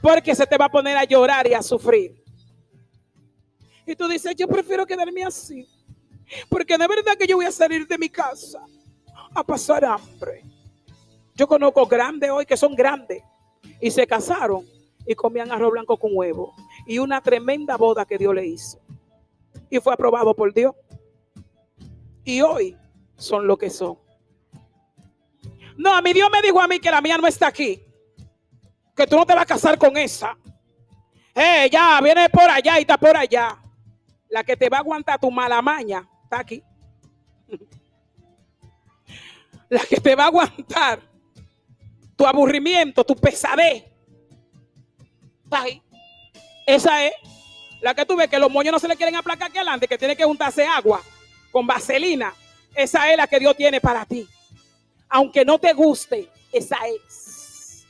Porque 0.00 0.34
se 0.34 0.46
te 0.46 0.56
va 0.56 0.64
a 0.64 0.70
poner 0.70 0.96
a 0.96 1.04
llorar 1.04 1.46
y 1.46 1.52
a 1.52 1.60
sufrir. 1.60 2.24
Y 3.84 3.94
tú 3.94 4.08
dices, 4.08 4.34
yo 4.34 4.48
prefiero 4.48 4.86
quedarme 4.86 5.24
así. 5.24 5.68
Porque 6.48 6.78
de 6.78 6.88
verdad 6.88 7.18
que 7.18 7.26
yo 7.26 7.36
voy 7.36 7.44
a 7.44 7.52
salir 7.52 7.86
de 7.86 7.98
mi 7.98 8.08
casa 8.08 8.64
a 9.34 9.44
pasar 9.44 9.84
hambre. 9.84 10.42
Yo 11.34 11.46
conozco 11.46 11.84
grandes 11.84 12.30
hoy 12.30 12.46
que 12.46 12.56
son 12.56 12.74
grandes 12.74 13.22
y 13.78 13.90
se 13.90 14.06
casaron 14.06 14.64
y 15.06 15.14
comían 15.14 15.52
arroz 15.52 15.72
blanco 15.72 15.98
con 15.98 16.12
huevo. 16.14 16.54
Y 16.86 16.98
una 16.98 17.20
tremenda 17.20 17.76
boda 17.76 18.06
que 18.06 18.16
Dios 18.16 18.34
le 18.34 18.46
hizo. 18.46 18.80
Y 19.68 19.80
fue 19.80 19.92
aprobado 19.92 20.32
por 20.34 20.54
Dios. 20.54 20.74
Y 22.24 22.40
hoy 22.40 22.74
son 23.18 23.46
lo 23.46 23.58
que 23.58 23.68
son. 23.68 23.98
No, 25.78 25.94
a 25.94 26.02
mi 26.02 26.12
Dios 26.12 26.28
me 26.30 26.42
dijo 26.42 26.60
a 26.60 26.66
mí 26.66 26.80
que 26.80 26.90
la 26.90 27.00
mía 27.00 27.16
no 27.16 27.26
está 27.28 27.46
aquí. 27.46 27.80
Que 28.96 29.06
tú 29.06 29.16
no 29.16 29.24
te 29.24 29.32
vas 29.32 29.44
a 29.44 29.46
casar 29.46 29.78
con 29.78 29.96
esa. 29.96 30.36
Eh, 31.32 31.70
ya, 31.70 32.00
viene 32.00 32.28
por 32.28 32.50
allá 32.50 32.78
y 32.78 32.80
está 32.80 32.98
por 32.98 33.16
allá. 33.16 33.56
La 34.28 34.42
que 34.42 34.56
te 34.56 34.68
va 34.68 34.78
a 34.78 34.80
aguantar 34.80 35.20
tu 35.20 35.30
mala 35.30 35.62
maña 35.62 36.06
está 36.24 36.40
aquí. 36.40 36.62
La 39.70 39.80
que 39.80 40.00
te 40.00 40.14
va 40.14 40.24
a 40.24 40.26
aguantar 40.28 41.00
tu 42.16 42.26
aburrimiento, 42.26 43.04
tu 43.04 43.14
pesadez. 43.14 43.84
Está 45.44 45.62
ahí. 45.62 45.82
Esa 46.66 47.04
es 47.04 47.12
la 47.80 47.94
que 47.94 48.04
tú 48.04 48.16
ves 48.16 48.28
que 48.28 48.38
los 48.38 48.50
moños 48.50 48.72
no 48.72 48.78
se 48.78 48.88
le 48.88 48.96
quieren 48.96 49.14
aplacar 49.14 49.48
aquí 49.48 49.58
adelante, 49.58 49.86
que 49.86 49.98
tiene 49.98 50.16
que 50.16 50.24
juntarse 50.24 50.66
agua 50.66 51.02
con 51.52 51.66
vaselina. 51.66 52.34
Esa 52.74 53.10
es 53.10 53.16
la 53.16 53.26
que 53.26 53.38
Dios 53.38 53.56
tiene 53.56 53.80
para 53.80 54.04
ti. 54.04 54.26
Aunque 55.08 55.44
no 55.44 55.58
te 55.58 55.72
guste, 55.72 56.28
esa 56.52 56.76
es. 56.86 57.86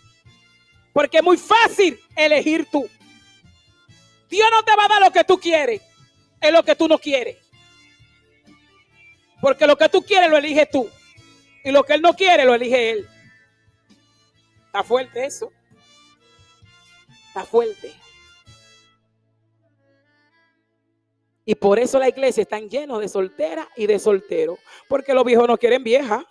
Porque 0.93 1.19
es 1.19 1.25
muy 1.25 1.37
fácil 1.37 1.99
elegir 2.17 2.67
tú. 2.71 2.89
Dios 4.29 4.49
no 4.51 4.63
te 4.63 4.77
va 4.77 4.85
a 4.85 4.89
dar 4.89 5.03
lo 5.03 5.11
que 5.11 5.25
tú 5.25 5.39
quieres 5.39 5.83
es 6.41 6.53
lo 6.53 6.63
que 6.63 6.75
tú 6.75 6.89
no 6.89 6.99
quieres. 6.99 7.37
Porque 9.41 9.67
lo 9.67 9.77
que 9.77 9.89
tú 9.89 10.03
quieres 10.03 10.31
lo 10.31 10.37
eliges 10.37 10.69
tú. 10.71 10.89
Y 11.65 11.71
lo 11.71 11.85
que 11.85 11.95
él 11.95 12.03
no 12.03 12.15
quiere 12.15 12.45
lo 12.45 12.55
elige 12.55 12.91
él. 12.91 13.09
Está 14.67 14.83
fuerte 14.83 15.25
eso. 15.25 15.53
Está 17.29 17.45
fuerte. 17.45 17.93
Y 21.45 21.55
por 21.55 21.79
eso 21.79 21.99
la 21.99 22.09
iglesia 22.09 22.43
está 22.43 22.59
llena 22.61 22.99
de 22.99 23.09
solteras 23.09 23.67
y 23.77 23.87
de 23.87 23.99
solteros. 23.99 24.59
Porque 24.89 25.15
los 25.15 25.25
viejos 25.25 25.49
no 25.49 25.57
quieren 25.57 25.83
vieja. 25.83 26.27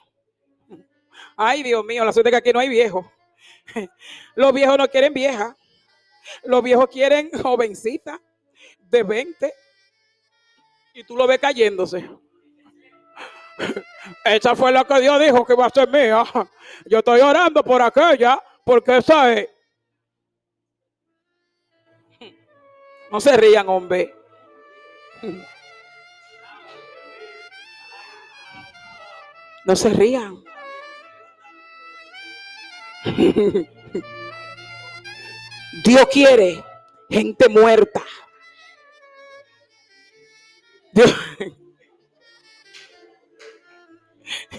Ay, 1.35 1.63
Dios 1.63 1.83
mío, 1.85 2.03
la 2.03 2.11
suerte 2.11 2.31
que 2.31 2.37
aquí 2.37 2.53
no 2.53 2.59
hay 2.59 2.69
viejos. 2.69 3.05
Los 4.35 4.53
viejos 4.53 4.77
no 4.77 4.87
quieren 4.87 5.13
vieja. 5.13 5.55
Los 6.43 6.63
viejos 6.63 6.87
quieren 6.89 7.29
jovencita 7.41 8.19
de 8.79 9.03
20. 9.03 9.53
Y 10.93 11.03
tú 11.03 11.15
lo 11.15 11.27
ves 11.27 11.39
cayéndose. 11.39 12.09
Esa 14.25 14.55
fue 14.55 14.71
la 14.71 14.85
que 14.85 14.99
Dios 14.99 15.19
dijo 15.19 15.45
que 15.45 15.55
va 15.55 15.65
a 15.67 15.69
ser 15.69 15.89
mía. 15.89 16.23
Yo 16.85 16.99
estoy 16.99 17.21
orando 17.21 17.63
por 17.63 17.81
aquella 17.81 18.41
porque 18.63 18.97
esa 18.97 19.33
es. 19.33 19.49
No 23.09 23.21
se 23.21 23.37
rían, 23.37 23.69
hombre. 23.69 24.13
No 29.63 29.75
se 29.75 29.89
rían. 29.89 30.46
Dios 35.83 36.07
quiere 36.11 36.63
gente 37.09 37.49
muerta. 37.49 38.03
Dios. 40.91 41.13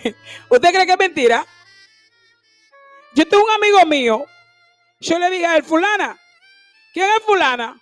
¿Usted 0.49 0.71
cree 0.71 0.87
que 0.87 0.93
es 0.93 0.99
mentira? 0.99 1.47
Yo 3.15 3.27
tengo 3.27 3.45
un 3.45 3.51
amigo 3.51 3.85
mío. 3.87 4.25
Yo 5.01 5.19
le 5.19 5.31
dije 5.31 5.47
a 5.47 5.57
él, 5.57 5.65
fulana. 5.65 6.19
¿Quién 6.93 7.07
es 7.17 7.25
fulana? 7.25 7.81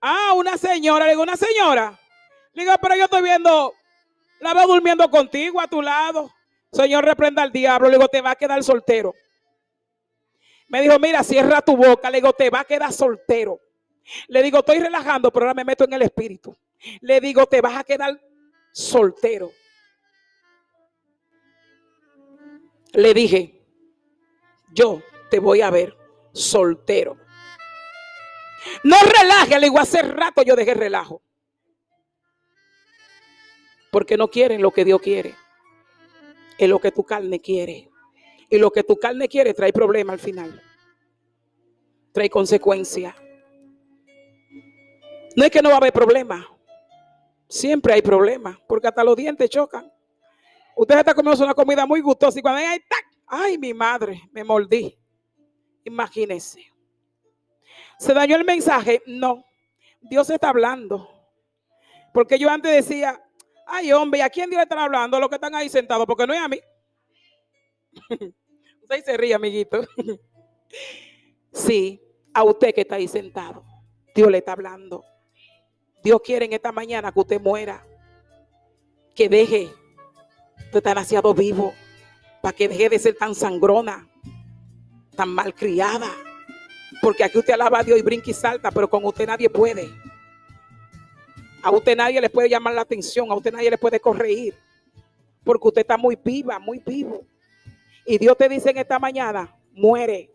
Ah, 0.00 0.32
una 0.34 0.56
señora. 0.56 1.04
Le 1.04 1.12
digo, 1.12 1.22
una 1.22 1.36
señora. 1.36 1.98
Le 2.52 2.64
digo, 2.64 2.74
pero 2.80 2.96
yo 2.96 3.04
estoy 3.04 3.22
viendo, 3.22 3.74
la 4.40 4.54
veo 4.54 4.66
durmiendo 4.66 5.10
contigo 5.10 5.60
a 5.60 5.68
tu 5.68 5.82
lado. 5.82 6.32
Señor, 6.72 7.04
reprenda 7.04 7.42
al 7.42 7.52
diablo. 7.52 7.88
Le 7.88 7.96
digo, 7.96 8.08
te 8.08 8.20
va 8.20 8.32
a 8.32 8.36
quedar 8.36 8.62
soltero. 8.62 9.14
Me 10.74 10.82
dijo, 10.82 10.98
mira, 10.98 11.22
cierra 11.22 11.62
tu 11.62 11.76
boca. 11.76 12.10
Le 12.10 12.16
digo, 12.16 12.32
te 12.32 12.50
va 12.50 12.58
a 12.58 12.64
quedar 12.64 12.92
soltero. 12.92 13.60
Le 14.26 14.42
digo, 14.42 14.58
estoy 14.58 14.80
relajando, 14.80 15.30
pero 15.30 15.44
ahora 15.44 15.54
me 15.54 15.62
meto 15.62 15.84
en 15.84 15.92
el 15.92 16.02
espíritu. 16.02 16.56
Le 17.00 17.20
digo, 17.20 17.46
te 17.46 17.60
vas 17.60 17.76
a 17.76 17.84
quedar 17.84 18.20
soltero. 18.72 19.52
Le 22.92 23.14
dije, 23.14 23.64
yo 24.72 25.00
te 25.30 25.38
voy 25.38 25.60
a 25.60 25.70
ver 25.70 25.96
soltero. 26.32 27.18
No 28.82 28.96
relaje, 29.20 29.60
le 29.60 29.66
digo, 29.66 29.78
hace 29.78 30.02
rato 30.02 30.42
yo 30.42 30.56
dejé 30.56 30.74
relajo. 30.74 31.22
Porque 33.92 34.16
no 34.16 34.26
quieren 34.26 34.60
lo 34.60 34.72
que 34.72 34.84
Dios 34.84 35.00
quiere. 35.00 35.36
Es 36.58 36.68
lo 36.68 36.80
que 36.80 36.90
tu 36.90 37.04
carne 37.04 37.40
quiere. 37.40 37.93
Y 38.54 38.58
lo 38.58 38.70
que 38.70 38.84
tu 38.84 38.96
carne 38.96 39.26
quiere 39.26 39.52
trae 39.52 39.72
problema 39.72 40.12
al 40.12 40.20
final. 40.20 40.62
Trae 42.12 42.30
consecuencia. 42.30 43.12
No 45.34 45.44
es 45.44 45.50
que 45.50 45.60
no 45.60 45.70
va 45.70 45.74
a 45.74 45.78
haber 45.78 45.92
problema. 45.92 46.46
Siempre 47.48 47.94
hay 47.94 48.00
problema. 48.00 48.56
Porque 48.68 48.86
hasta 48.86 49.02
los 49.02 49.16
dientes 49.16 49.50
chocan. 49.50 49.92
Usted 50.76 50.96
está 50.96 51.14
comiendo 51.14 51.42
una 51.42 51.52
comida 51.52 51.84
muy 51.84 52.00
gustosa 52.00 52.38
y 52.38 52.42
cuando 52.42 52.60
hay 52.60 52.78
¡tac! 52.78 53.04
ay, 53.26 53.58
mi 53.58 53.74
madre, 53.74 54.22
me 54.30 54.44
mordí. 54.44 54.96
Imagínese. 55.82 56.72
¿Se 57.98 58.14
dañó 58.14 58.36
el 58.36 58.44
mensaje? 58.44 59.02
No. 59.04 59.44
Dios 60.00 60.30
está 60.30 60.50
hablando. 60.50 61.10
Porque 62.12 62.38
yo 62.38 62.48
antes 62.48 62.70
decía, 62.70 63.20
ay, 63.66 63.90
hombre, 63.90 64.20
¿y 64.20 64.22
a 64.22 64.30
quién 64.30 64.48
Dios 64.48 64.62
está 64.62 64.80
hablando? 64.80 65.18
Los 65.18 65.28
que 65.28 65.34
están 65.34 65.56
ahí 65.56 65.68
sentados, 65.68 66.06
porque 66.06 66.24
no 66.24 66.34
es 66.34 66.40
a 66.40 66.46
mí. 66.46 66.60
usted 68.84 69.04
se 69.04 69.16
ríe, 69.16 69.34
amiguito. 69.34 69.86
sí, 71.52 72.00
a 72.32 72.44
usted 72.44 72.74
que 72.74 72.82
está 72.82 72.96
ahí 72.96 73.08
sentado. 73.08 73.64
Dios 74.14 74.30
le 74.30 74.38
está 74.38 74.52
hablando. 74.52 75.04
Dios 76.02 76.20
quiere 76.22 76.44
en 76.44 76.52
esta 76.52 76.70
mañana 76.72 77.12
que 77.12 77.20
usted 77.20 77.40
muera. 77.40 77.86
Que 79.14 79.28
deje 79.28 79.70
Usted 80.74 80.78
está 80.78 80.90
demasiado 80.90 81.34
vivo 81.34 81.72
para 82.40 82.54
que 82.54 82.68
deje 82.68 82.88
de 82.88 82.98
ser 82.98 83.14
tan 83.16 83.34
sangrona, 83.34 84.08
tan 85.16 85.28
malcriada. 85.30 86.10
Porque 87.00 87.24
aquí 87.24 87.38
usted 87.38 87.54
alaba 87.54 87.80
a 87.80 87.84
Dios 87.84 87.98
y 87.98 88.02
brinca 88.02 88.30
y 88.30 88.34
salta, 88.34 88.70
pero 88.70 88.88
con 88.88 89.04
usted 89.04 89.26
nadie 89.26 89.48
puede. 89.48 89.88
A 91.62 91.70
usted 91.70 91.96
nadie 91.96 92.20
le 92.20 92.28
puede 92.28 92.48
llamar 92.48 92.74
la 92.74 92.82
atención, 92.82 93.30
a 93.30 93.34
usted 93.34 93.52
nadie 93.52 93.70
le 93.70 93.78
puede 93.78 94.00
corregir. 94.00 94.54
Porque 95.42 95.68
usted 95.68 95.80
está 95.82 95.96
muy 95.96 96.16
viva, 96.22 96.58
muy 96.58 96.78
vivo. 96.84 97.26
Y 98.06 98.18
Dios 98.18 98.36
te 98.36 98.48
dice 98.48 98.70
en 98.70 98.78
esta 98.78 98.98
mañana, 98.98 99.54
muere. 99.72 100.30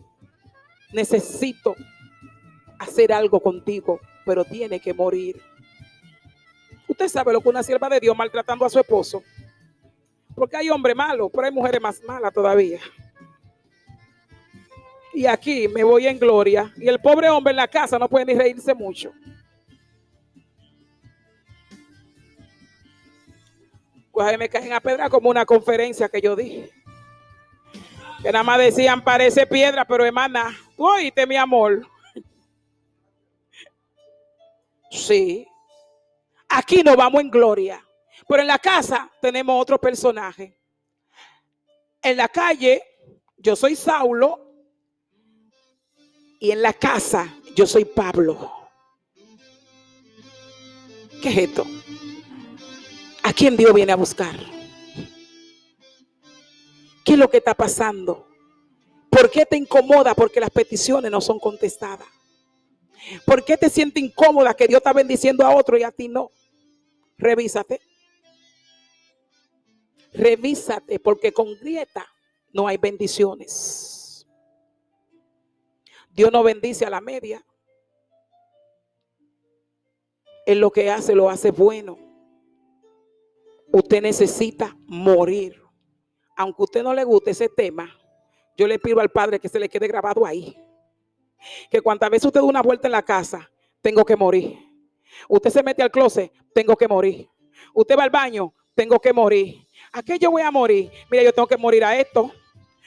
Necesito 0.91 1.75
hacer 2.79 3.13
algo 3.13 3.39
contigo, 3.39 3.99
pero 4.25 4.43
tiene 4.43 4.79
que 4.79 4.93
morir. 4.93 5.39
Usted 6.87 7.07
sabe 7.07 7.33
lo 7.33 7.41
que 7.41 7.49
una 7.49 7.61
sierva 7.61 7.87
de 7.89 7.99
Dios 7.99 8.17
maltratando 8.17 8.65
a 8.65 8.69
su 8.69 8.79
esposo. 8.79 9.23
Porque 10.33 10.57
hay 10.57 10.69
hombres 10.69 10.95
malos, 10.95 11.29
pero 11.31 11.45
hay 11.45 11.51
mujeres 11.51 11.81
más 11.81 12.01
malas 12.03 12.33
todavía. 12.33 12.79
Y 15.13 15.25
aquí 15.25 15.67
me 15.67 15.83
voy 15.83 16.07
en 16.07 16.17
gloria. 16.17 16.73
Y 16.77 16.87
el 16.87 16.99
pobre 16.99 17.29
hombre 17.29 17.51
en 17.51 17.57
la 17.57 17.67
casa 17.67 17.99
no 17.99 18.09
puede 18.09 18.25
ni 18.25 18.33
reírse 18.33 18.73
mucho. 18.73 19.11
Pues 24.11 24.37
me 24.37 24.49
caen 24.49 24.73
a 24.73 24.79
pedra 24.79 25.09
como 25.09 25.29
una 25.29 25.45
conferencia 25.45 26.09
que 26.09 26.21
yo 26.21 26.35
dije. 26.35 26.71
Que 28.21 28.31
nada 28.31 28.43
más 28.43 28.59
decían, 28.59 29.03
parece 29.03 29.47
piedra, 29.47 29.85
pero 29.85 30.05
hermana, 30.05 30.55
tú 30.75 30.87
oíste 30.87 31.25
mi 31.25 31.37
amor. 31.37 31.87
Sí. 34.91 35.47
Aquí 36.49 36.83
nos 36.83 36.95
vamos 36.95 37.21
en 37.21 37.29
gloria. 37.29 37.85
Pero 38.27 38.41
en 38.41 38.47
la 38.47 38.59
casa 38.59 39.09
tenemos 39.21 39.61
otro 39.61 39.79
personaje. 39.79 40.57
En 42.01 42.17
la 42.17 42.27
calle 42.27 42.83
yo 43.37 43.55
soy 43.55 43.75
Saulo 43.75 44.39
y 46.39 46.51
en 46.51 46.61
la 46.61 46.73
casa 46.73 47.33
yo 47.55 47.65
soy 47.65 47.85
Pablo. 47.85 48.51
¿Qué 51.21 51.29
es 51.29 51.37
esto? 51.37 51.65
¿A 53.23 53.33
quién 53.33 53.57
Dios 53.57 53.73
viene 53.73 53.91
a 53.91 53.95
buscar? 53.95 54.58
¿Qué 57.19 57.23
es 57.23 57.27
lo 57.27 57.31
que 57.31 57.37
está 57.39 57.53
pasando? 57.53 58.29
¿Por 59.09 59.29
qué 59.29 59.45
te 59.45 59.57
incomoda? 59.57 60.15
Porque 60.15 60.39
las 60.39 60.51
peticiones 60.51 61.11
no 61.11 61.19
son 61.19 61.37
contestadas. 61.37 62.07
¿Por 63.25 63.43
qué 63.43 63.57
te 63.57 63.69
sientes 63.69 64.01
incómoda 64.01 64.53
que 64.53 64.69
Dios 64.69 64.77
está 64.77 64.93
bendiciendo 64.93 65.45
a 65.45 65.53
otro 65.53 65.77
y 65.77 65.83
a 65.83 65.91
ti 65.91 66.07
no? 66.07 66.31
Revísate. 67.17 67.81
Revísate 70.13 70.97
porque 70.97 71.33
con 71.33 71.53
grieta 71.55 72.07
no 72.53 72.69
hay 72.69 72.77
bendiciones. 72.77 74.25
Dios 76.11 76.31
no 76.31 76.41
bendice 76.41 76.85
a 76.85 76.89
la 76.89 77.01
media. 77.01 77.45
Él 80.45 80.59
lo 80.59 80.71
que 80.71 80.89
hace, 80.89 81.13
lo 81.15 81.29
hace 81.29 81.51
bueno. 81.51 81.99
Usted 83.73 84.01
necesita 84.01 84.77
morir. 84.85 85.58
Aunque 86.39 86.63
usted 86.63 86.83
no 86.83 86.93
le 86.93 87.03
guste 87.03 87.31
ese 87.31 87.49
tema, 87.49 87.93
yo 88.55 88.65
le 88.65 88.79
pido 88.79 89.01
al 89.01 89.09
Padre 89.09 89.41
que 89.41 89.49
se 89.49 89.59
le 89.59 89.67
quede 89.67 89.89
grabado 89.89 90.25
ahí. 90.25 90.57
Que 91.69 91.81
cuantas 91.81 92.09
veces 92.09 92.27
usted 92.27 92.39
da 92.39 92.45
una 92.45 92.61
vuelta 92.61 92.87
en 92.87 92.93
la 92.93 93.01
casa, 93.01 93.51
tengo 93.81 94.05
que 94.05 94.15
morir. 94.15 94.57
Usted 95.27 95.49
se 95.49 95.61
mete 95.61 95.83
al 95.83 95.91
closet, 95.91 96.31
tengo 96.53 96.77
que 96.77 96.87
morir. 96.87 97.29
Usted 97.73 97.97
va 97.97 98.03
al 98.03 98.09
baño, 98.09 98.53
tengo 98.73 99.01
que 99.01 99.11
morir. 99.11 99.67
¿A 99.91 100.01
qué 100.01 100.17
yo 100.17 100.31
voy 100.31 100.41
a 100.41 100.49
morir? 100.49 100.89
Mira, 101.11 101.23
yo 101.23 101.33
tengo 101.33 101.45
que 101.45 101.57
morir 101.57 101.83
a 101.83 101.99
esto, 101.99 102.31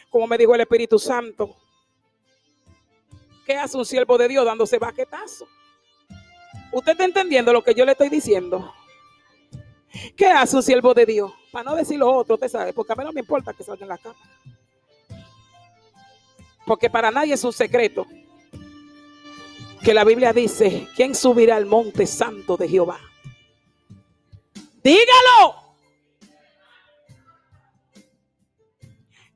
como 0.09 0.27
me 0.27 0.39
dijo 0.39 0.55
el 0.55 0.63
Espíritu 0.63 0.99
Santo. 0.99 1.55
¿Qué 3.45 3.55
hace 3.55 3.77
un 3.77 3.85
siervo 3.85 4.17
de 4.17 4.29
Dios 4.29 4.47
dándose 4.47 4.79
baquetazo? 4.79 5.47
¿Usted 6.73 6.93
está 6.93 7.05
entendiendo 7.05 7.53
lo 7.53 7.63
que 7.63 7.75
yo 7.75 7.85
le 7.85 7.93
estoy 7.93 8.09
diciendo? 8.09 8.73
¿Qué 10.17 10.27
hace 10.27 10.57
un 10.57 10.63
siervo 10.63 10.95
de 10.95 11.07
Dios? 11.07 11.33
Para 11.51 11.71
no 11.71 11.77
decir 11.77 11.99
lo 11.99 12.11
otro, 12.11 12.35
usted 12.35 12.49
sabe, 12.49 12.73
porque 12.73 12.93
a 12.93 12.97
mí 12.97 13.05
no 13.05 13.13
me 13.13 13.21
importa 13.21 13.53
que 13.53 13.63
salga 13.63 13.83
en 13.83 13.89
la 13.89 13.99
cama. 13.99 14.17
Porque 16.67 16.89
para 16.89 17.11
nadie 17.11 17.35
es 17.35 17.45
un 17.45 17.53
secreto 17.53 18.07
que 19.83 19.93
la 19.93 20.05
Biblia 20.05 20.33
dice, 20.33 20.89
¿quién 20.95 21.15
subirá 21.15 21.57
al 21.57 21.67
monte 21.67 22.07
santo 22.07 22.57
de 22.57 22.69
Jehová? 22.69 23.01
Dígalo. 24.83 25.63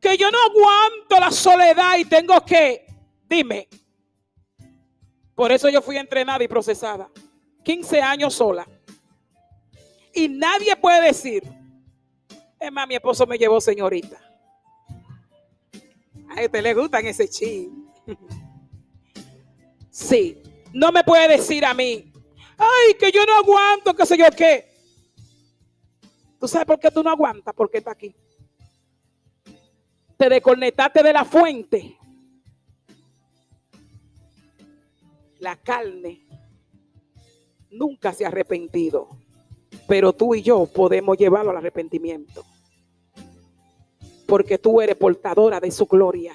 que 0.07 0.17
yo 0.17 0.31
no 0.31 0.39
aguanto 0.39 1.19
la 1.19 1.33
soledad 1.33 1.99
y 1.99 2.05
tengo 2.05 2.41
que, 2.45 2.87
dime. 3.29 3.69
Por 5.35 5.51
eso 5.51 5.69
yo 5.69 5.83
fui 5.83 5.97
entrenada 5.97 6.45
y 6.45 6.49
procesada. 6.49 7.11
15 7.65 8.01
años 8.01 8.35
sola. 8.35 8.67
Y 10.17 10.29
nadie 10.31 10.75
puede 10.77 11.09
decir, 11.09 11.43
es 12.59 12.73
más, 12.73 12.89
mi 12.89 12.95
esposo 12.95 13.27
me 13.27 13.37
llevó 13.37 13.61
señorita. 13.61 14.19
A 16.31 16.43
usted 16.43 16.63
le 16.63 16.73
gustan 16.75 17.07
ese 17.07 17.29
chin. 17.29 17.87
Sí, 19.91 20.43
no 20.75 20.93
me 20.93 21.03
puede 21.03 21.39
decir 21.39 21.65
a 21.65 21.73
mí, 21.73 22.13
ay, 22.59 22.95
que 23.01 23.11
yo 23.11 23.25
no 23.25 23.39
aguanto, 23.39 23.95
qué 23.95 24.05
sé 24.05 24.19
yo 24.19 24.27
qué. 24.37 24.71
¿Tú 26.39 26.47
sabes 26.47 26.67
por 26.67 26.79
qué 26.79 26.91
tú 26.91 27.03
no 27.03 27.09
aguantas? 27.09 27.55
Porque 27.55 27.79
está 27.79 27.93
aquí. 27.93 28.15
Te 30.19 30.29
desconectaste 30.29 31.03
de 31.03 31.13
la 31.15 31.25
fuente. 31.25 31.97
La 35.39 35.57
carne 35.57 36.27
nunca 37.71 38.13
se 38.13 38.27
ha 38.27 38.29
arrepentido, 38.29 39.17
pero 39.87 40.13
tú 40.13 40.35
y 40.35 40.43
yo 40.43 40.67
podemos 40.67 41.17
llevarlo 41.17 41.51
al 41.51 41.59
arrepentimiento. 41.59 42.45
Porque 44.27 44.59
tú 44.59 44.81
eres 44.81 44.97
portadora 44.97 45.61
de 45.61 45.71
su 45.71 45.87
gloria. 45.87 46.35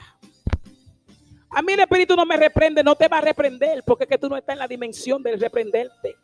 A 1.50 1.62
mí 1.62 1.74
el 1.74 1.82
Espíritu 1.82 2.16
no 2.16 2.26
me 2.26 2.38
reprende, 2.38 2.84
no 2.84 2.96
te 2.96 3.10
va 3.10 3.18
a 3.18 3.22
reprender, 3.22 3.84
porque 3.86 4.06
es 4.06 4.10
que 4.10 4.18
tú 4.18 4.30
no 4.30 4.38
estás 4.38 4.54
en 4.54 4.60
la 4.60 4.68
dimensión 4.68 5.22
de 5.22 5.36
reprenderte. 5.36 6.16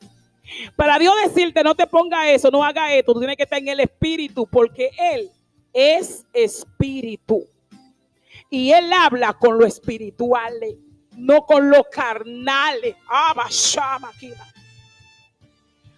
Para 0.78 0.98
Dios 0.98 1.14
decirte, 1.26 1.62
no 1.64 1.76
te 1.76 1.86
ponga 1.88 2.32
eso, 2.32 2.50
no 2.50 2.64
haga 2.64 2.94
esto, 2.94 3.14
tú 3.14 3.20
tienes 3.20 3.36
que 3.36 3.44
estar 3.44 3.60
en 3.60 3.68
el 3.68 3.82
Espíritu, 3.82 4.48
porque 4.48 4.92
Él 4.98 5.30
es 5.74 6.26
Espíritu. 6.32 7.44
Y 8.50 8.72
Él 8.72 8.92
habla 8.94 9.34
con 9.34 9.58
lo 9.58 9.66
espiritual, 9.66 10.54
no 11.18 11.46
con 11.46 11.70
lo 11.70 11.84
carnales. 11.92 12.96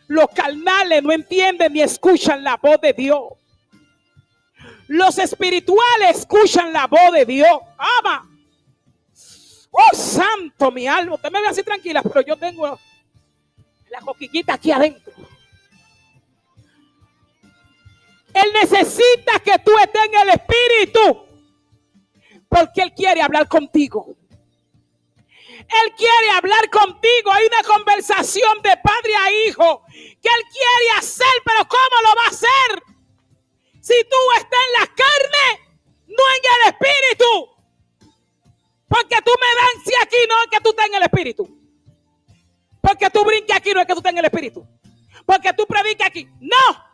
Los 0.09 0.25
carnales 0.33 1.03
no 1.03 1.11
entienden 1.11 1.71
ni 1.71 1.81
escuchan 1.83 2.43
la 2.43 2.57
voz 2.57 2.81
de 2.81 2.93
Dios. 2.93 3.21
Los 4.87 5.19
espirituales 5.19 6.17
escuchan 6.17 6.73
la 6.73 6.87
voz 6.87 7.13
de 7.13 7.25
Dios. 7.25 7.59
Ama. 7.77 8.27
Oh, 9.69 9.95
santo, 9.95 10.71
mi 10.71 10.87
alma. 10.87 11.13
Usted 11.13 11.29
me 11.31 11.41
ve 11.41 11.47
así 11.47 11.61
tranquila, 11.61 12.01
pero 12.01 12.21
yo 12.21 12.35
tengo 12.37 12.79
la 13.91 14.01
coquiquita 14.01 14.55
aquí 14.55 14.71
adentro. 14.71 15.13
Él 18.33 18.51
necesita 18.51 19.39
que 19.45 19.59
tú 19.63 19.77
estés 19.77 20.05
en 20.05 20.27
el 20.27 20.29
espíritu. 20.29 21.23
Porque 22.49 22.81
Él 22.81 22.93
quiere 22.95 23.21
hablar 23.21 23.47
contigo. 23.47 24.15
Él 25.59 25.93
quiere 25.95 26.31
hablar 26.31 26.69
contigo. 26.69 27.31
Hay 27.31 27.45
una 27.45 27.63
conversación 27.63 28.61
de 28.61 28.77
padre 28.77 29.15
a 29.15 29.31
hijo 29.31 29.83
que 29.87 30.29
Él 30.29 30.43
quiere 30.51 30.97
hacer, 30.97 31.41
pero 31.43 31.67
¿cómo 31.67 32.01
lo 32.03 32.15
va 32.15 32.25
a 32.25 32.29
hacer? 32.29 32.83
Si 33.81 33.95
tú 34.03 34.17
estás 34.37 34.59
en 34.67 34.81
la 34.81 34.87
carne, 34.87 35.69
no 36.07 36.23
en 36.35 36.43
el 36.55 36.73
espíritu. 36.73 37.59
Porque 38.87 39.17
tú 39.23 39.31
me 39.39 39.83
si 39.83 39.93
aquí, 40.01 40.17
no 40.27 40.41
es 40.41 40.47
que 40.49 40.59
tú 40.61 40.69
estés 40.71 40.85
en 40.87 40.95
el 40.95 41.03
espíritu. 41.03 41.59
Porque 42.81 43.09
tú 43.09 43.23
brinques 43.23 43.55
aquí, 43.55 43.71
no 43.73 43.81
es 43.81 43.87
que 43.87 43.93
tú 43.93 43.99
estés 43.99 44.11
en 44.11 44.17
el 44.17 44.25
espíritu. 44.25 44.67
Porque 45.25 45.53
tú 45.53 45.65
prediques 45.67 46.05
aquí. 46.05 46.27
No. 46.39 46.89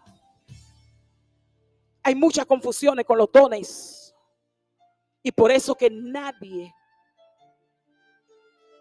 Hay 2.04 2.16
muchas 2.16 2.46
confusiones 2.46 3.06
con 3.06 3.18
los 3.18 3.32
dones. 3.32 4.14
Y 5.24 5.32
por 5.32 5.52
eso 5.52 5.76
que 5.76 5.90
nadie, 5.90 6.74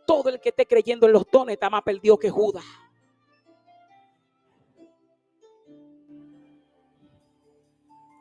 todo 0.06 0.28
el 0.28 0.40
que 0.40 0.50
esté 0.50 0.66
creyendo 0.66 1.06
en 1.06 1.12
los 1.12 1.24
dones, 1.30 1.54
está 1.54 1.70
más 1.70 1.82
perdido 1.82 2.18
que 2.18 2.30
Judas. 2.30 2.64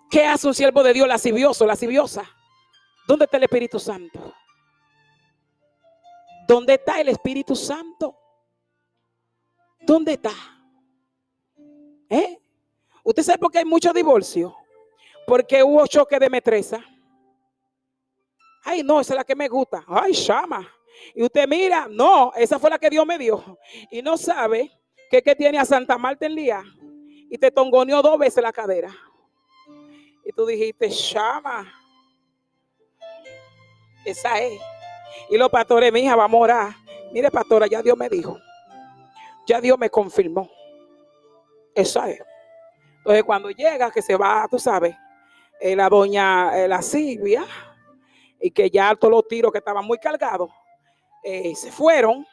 ¿Qué 0.10 0.26
hace 0.26 0.48
un 0.48 0.54
siervo 0.54 0.84
de 0.84 0.94
Dios 0.94 1.08
lascivioso, 1.08 1.66
lasciviosa? 1.66 2.24
¿Dónde 3.08 3.26
está 3.26 3.38
el 3.38 3.44
Espíritu 3.44 3.80
Santo? 3.80 4.34
¿Dónde 6.48 6.76
está 6.76 7.02
el 7.02 7.10
Espíritu 7.10 7.56
Santo? 7.56 8.16
¿Dónde 9.82 10.14
está? 10.14 10.32
¿Eh? 12.10 12.40
¿Usted 13.04 13.24
sabe 13.24 13.40
por 13.40 13.52
qué 13.52 13.60
hay 13.60 13.66
mucho 13.66 13.92
divorcio? 13.92 14.56
Porque 15.26 15.64
hubo 15.64 15.88
choque 15.88 16.20
de 16.20 16.30
metresa. 16.30 16.84
Ay, 18.64 18.84
no, 18.84 19.02
esa 19.02 19.14
es 19.14 19.18
la 19.18 19.24
que 19.24 19.36
me 19.36 19.48
gusta. 19.48 19.84
Ay, 19.88 20.14
llama. 20.14 20.66
Y 21.14 21.24
usted 21.24 21.48
mira, 21.48 21.88
no, 21.90 22.32
esa 22.36 22.60
fue 22.60 22.70
la 22.70 22.80
que 22.80 22.90
Dios 22.90 23.06
me 23.06 23.18
dio. 23.18 23.60
Y 23.92 24.02
no 24.02 24.18
sabe 24.18 24.72
que, 25.10 25.22
que 25.22 25.36
tiene 25.36 25.60
a 25.60 25.66
Santa 25.66 25.98
Marta 25.98 26.26
en 26.26 26.36
día. 26.36 26.64
Y 27.30 27.38
te 27.38 27.52
tongoneó 27.52 28.02
dos 28.02 28.18
veces 28.18 28.44
la 28.44 28.54
cadera. 28.54 28.94
Y 30.26 30.32
tú 30.32 30.46
dijiste, 30.46 30.90
llama. 30.90 31.72
Esa 34.06 34.40
es. 34.40 34.60
Y 35.30 35.38
los 35.38 35.50
pastores, 35.50 35.92
mi 35.92 36.02
hija, 36.02 36.16
vamos 36.16 36.40
a 36.40 36.44
orar. 36.44 36.76
Mire, 37.12 37.30
pastora, 37.30 37.68
ya 37.68 37.82
Dios 37.82 37.98
me 37.98 38.10
dijo. 38.10 38.40
Ya 39.46 39.60
Dios 39.60 39.78
me 39.78 39.90
confirmó. 39.90 40.50
Esa 41.76 42.10
es. 42.10 42.22
Entonces, 42.98 43.24
cuando 43.24 43.50
llega, 43.50 43.92
que 43.92 44.02
se 44.02 44.16
va, 44.16 44.48
tú 44.50 44.58
sabes, 44.58 44.96
eh, 45.60 45.76
la 45.76 45.90
doña, 45.90 46.58
eh, 46.58 46.68
la 46.68 46.82
Silvia, 46.82 47.46
y 48.40 48.52
que 48.52 48.70
ya 48.70 48.96
todos 48.96 49.12
los 49.12 49.28
tiros 49.28 49.52
que 49.52 49.58
estaban 49.58 49.86
muy 49.86 49.98
cargados, 49.98 50.50
eh, 51.24 51.56
se 51.56 51.72
fueron, 51.72 52.26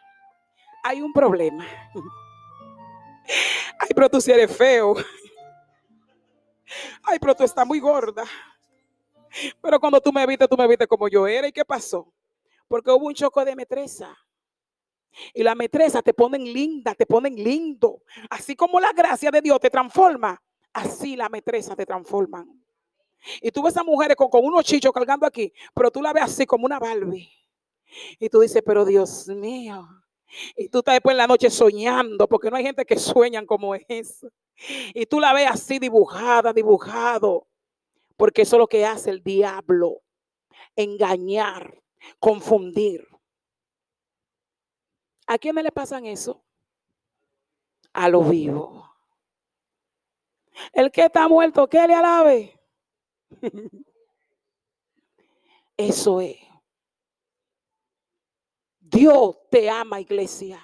hay 0.82 1.00
un 1.00 1.12
problema. 1.12 1.66
Ay, 3.78 3.88
pero 3.94 4.08
tú 4.08 4.20
si 4.20 4.32
eres 4.32 4.54
feo. 4.54 4.94
Ay, 7.02 7.18
pero 7.18 7.34
tú 7.34 7.44
estás 7.44 7.66
muy 7.66 7.80
gorda. 7.80 8.24
Pero 9.60 9.78
cuando 9.78 10.00
tú 10.00 10.12
me 10.12 10.26
viste, 10.26 10.46
tú 10.48 10.56
me 10.56 10.66
viste 10.66 10.86
como 10.86 11.08
yo 11.08 11.26
era. 11.26 11.46
¿Y 11.46 11.52
qué 11.52 11.64
pasó? 11.64 12.12
Porque 12.68 12.90
hubo 12.90 13.06
un 13.06 13.14
choque 13.14 13.44
de 13.44 13.56
metresa. 13.56 14.16
Y 15.34 15.42
la 15.42 15.54
metresa 15.54 16.02
te 16.02 16.14
ponen 16.14 16.44
linda, 16.44 16.94
te 16.94 17.06
ponen 17.06 17.34
lindo. 17.34 18.02
Así 18.28 18.54
como 18.54 18.80
la 18.80 18.92
gracia 18.92 19.30
de 19.30 19.40
Dios 19.40 19.58
te 19.60 19.70
transforma, 19.70 20.40
así 20.72 21.16
la 21.16 21.28
metresa 21.28 21.74
te 21.74 21.84
transforman. 21.84 22.48
Y 23.42 23.50
tú 23.50 23.62
ves 23.62 23.76
a 23.76 23.82
mujeres 23.82 24.16
con, 24.16 24.28
con 24.28 24.44
unos 24.44 24.64
chichos 24.64 24.92
cargando 24.92 25.26
aquí, 25.26 25.52
pero 25.74 25.90
tú 25.90 26.00
la 26.00 26.12
ves 26.12 26.24
así 26.24 26.46
como 26.46 26.64
una 26.64 26.78
Barbie. 26.78 27.28
Y 28.18 28.28
tú 28.28 28.40
dices, 28.40 28.62
pero 28.64 28.84
Dios 28.84 29.28
mío. 29.28 29.88
Y 30.56 30.68
tú 30.68 30.78
estás 30.78 30.94
después 30.94 31.14
en 31.14 31.18
la 31.18 31.26
noche 31.26 31.50
soñando, 31.50 32.28
porque 32.28 32.50
no 32.50 32.56
hay 32.56 32.64
gente 32.64 32.84
que 32.84 32.98
sueñan 32.98 33.46
como 33.46 33.74
eso. 33.74 34.28
Y 34.94 35.06
tú 35.06 35.20
la 35.20 35.32
ves 35.32 35.48
así 35.50 35.78
dibujada, 35.78 36.52
dibujado, 36.52 37.46
porque 38.16 38.42
eso 38.42 38.56
es 38.56 38.60
lo 38.60 38.66
que 38.66 38.84
hace 38.84 39.10
el 39.10 39.22
diablo, 39.22 40.02
engañar 40.76 41.80
confundir. 42.18 43.06
¿A 45.26 45.38
quién 45.38 45.54
le 45.56 45.70
pasan 45.70 46.06
eso? 46.06 46.42
A 47.92 48.08
los 48.08 48.28
vivos. 48.28 48.84
El 50.72 50.90
que 50.90 51.04
está 51.04 51.28
muerto, 51.28 51.68
que 51.68 51.86
le 51.86 51.94
alabe. 51.94 52.60
Eso 55.76 56.20
es. 56.20 56.36
Dios 58.90 59.36
te 59.50 59.70
ama, 59.70 60.00
iglesia. 60.00 60.60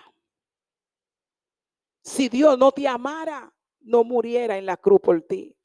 Si 2.02 2.28
Dios 2.28 2.58
no 2.58 2.72
te 2.72 2.86
amara, 2.88 3.52
no 3.80 4.02
muriera 4.02 4.56
en 4.56 4.66
la 4.66 4.76
cruz 4.76 5.00
por 5.00 5.20
ti. 5.22 5.56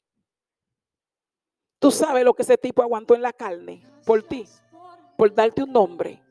Tú 1.78 1.90
sabes 1.90 2.24
lo 2.24 2.32
que 2.34 2.42
ese 2.42 2.56
tipo 2.56 2.82
aguantó 2.82 3.14
en 3.14 3.22
la 3.22 3.32
carne 3.32 3.84
por 4.06 4.22
ti 4.22 4.46
por 5.16 5.34
darte 5.34 5.62
un 5.62 5.72
nombre. 5.72 6.22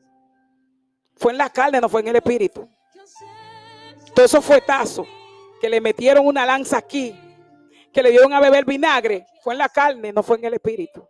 Fue 1.16 1.32
en 1.32 1.38
la 1.38 1.50
carne, 1.50 1.80
no 1.80 1.88
fue 1.88 2.00
en 2.00 2.08
el 2.08 2.16
espíritu. 2.16 2.68
Todo 4.14 4.24
eso 4.24 4.42
fue 4.42 4.60
tazo. 4.60 5.06
Que 5.60 5.68
le 5.68 5.80
metieron 5.80 6.26
una 6.26 6.44
lanza 6.44 6.78
aquí. 6.78 7.14
Que 7.92 8.02
le 8.02 8.10
dieron 8.10 8.32
a 8.32 8.40
beber 8.40 8.64
vinagre. 8.64 9.26
Fue 9.42 9.54
en 9.54 9.58
la 9.58 9.68
carne, 9.68 10.12
no 10.12 10.22
fue 10.22 10.38
en 10.38 10.46
el 10.46 10.54
espíritu. 10.54 11.06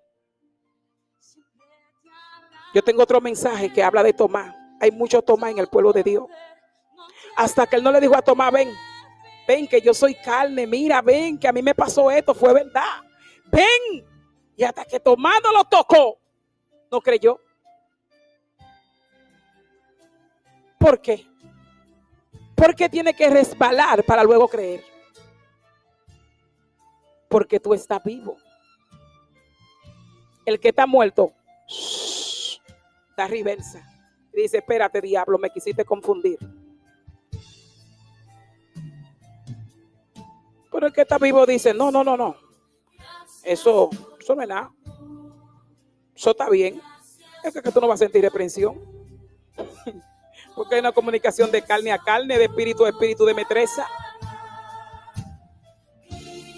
Yo 2.74 2.82
tengo 2.82 3.02
otro 3.02 3.20
mensaje 3.20 3.72
que 3.72 3.82
habla 3.82 4.02
de 4.02 4.12
Tomás. 4.12 4.61
Hay 4.82 4.90
mucho 4.90 5.22
Tomás 5.22 5.52
en 5.52 5.60
el 5.60 5.68
pueblo 5.68 5.92
de 5.92 6.02
Dios. 6.02 6.24
Hasta 7.36 7.68
que 7.68 7.76
él 7.76 7.84
no 7.84 7.92
le 7.92 8.00
dijo 8.00 8.16
a 8.16 8.20
Tomás, 8.20 8.52
ven, 8.52 8.68
ven 9.46 9.68
que 9.68 9.80
yo 9.80 9.94
soy 9.94 10.12
carne, 10.16 10.66
mira, 10.66 11.00
ven 11.00 11.38
que 11.38 11.46
a 11.46 11.52
mí 11.52 11.62
me 11.62 11.72
pasó 11.72 12.10
esto, 12.10 12.34
fue 12.34 12.52
verdad. 12.52 13.00
Ven. 13.44 14.04
Y 14.56 14.64
hasta 14.64 14.84
que 14.84 14.98
Tomás 14.98 15.40
no 15.40 15.52
lo 15.52 15.62
tocó, 15.66 16.18
no 16.90 17.00
creyó. 17.00 17.40
¿Por 20.78 21.00
qué? 21.00 21.28
Porque 22.56 22.88
tiene 22.88 23.14
que 23.14 23.30
resbalar 23.30 24.02
para 24.02 24.24
luego 24.24 24.48
creer. 24.48 24.82
Porque 27.28 27.60
tú 27.60 27.72
estás 27.72 28.02
vivo. 28.02 28.36
El 30.44 30.58
que 30.58 30.70
está 30.70 30.88
muerto 30.88 31.32
da 33.16 33.28
reversa. 33.28 33.91
Dice, 34.32 34.58
espérate, 34.58 35.00
diablo, 35.00 35.38
me 35.38 35.50
quisiste 35.50 35.84
confundir. 35.84 36.38
Pero 40.70 40.86
el 40.86 40.92
que 40.92 41.02
está 41.02 41.18
vivo 41.18 41.44
dice, 41.44 41.74
no, 41.74 41.90
no, 41.90 42.02
no, 42.02 42.16
no. 42.16 42.34
Eso, 43.42 43.90
eso 44.18 44.34
no 44.34 44.42
es 44.42 44.48
nada. 44.48 44.72
Eso 46.14 46.30
está 46.30 46.48
bien. 46.48 46.80
Es 47.44 47.52
que 47.52 47.72
tú 47.72 47.80
no 47.80 47.88
vas 47.88 48.00
a 48.00 48.04
sentir 48.04 48.22
reprensión. 48.22 48.80
Porque 50.54 50.76
hay 50.76 50.80
una 50.80 50.92
comunicación 50.92 51.50
de 51.50 51.62
carne 51.62 51.92
a 51.92 51.98
carne, 51.98 52.38
de 52.38 52.44
espíritu 52.44 52.84
a 52.84 52.90
espíritu, 52.90 53.24
de 53.24 53.34
metresa. 53.34 53.86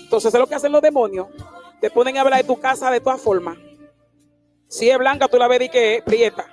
Entonces, 0.05 0.33
es 0.33 0.41
lo 0.41 0.47
que 0.47 0.55
hacen 0.55 0.73
los 0.73 0.83
demonios. 0.83 1.29
Te 1.81 1.91
ponen 1.91 2.17
a 2.17 2.21
hablar 2.21 2.41
de 2.41 2.47
tu 2.47 2.59
casa 2.61 2.91
de 2.91 3.01
todas 3.01 3.21
formas. 3.21 3.59
Si 4.69 4.89
es 4.89 4.99
blanca, 4.99 5.29
tú 5.29 5.39
la 5.39 5.49
ves 5.49 5.63
y 5.63 5.69
que 5.69 5.97
es 5.97 6.03
prieta. 6.03 6.47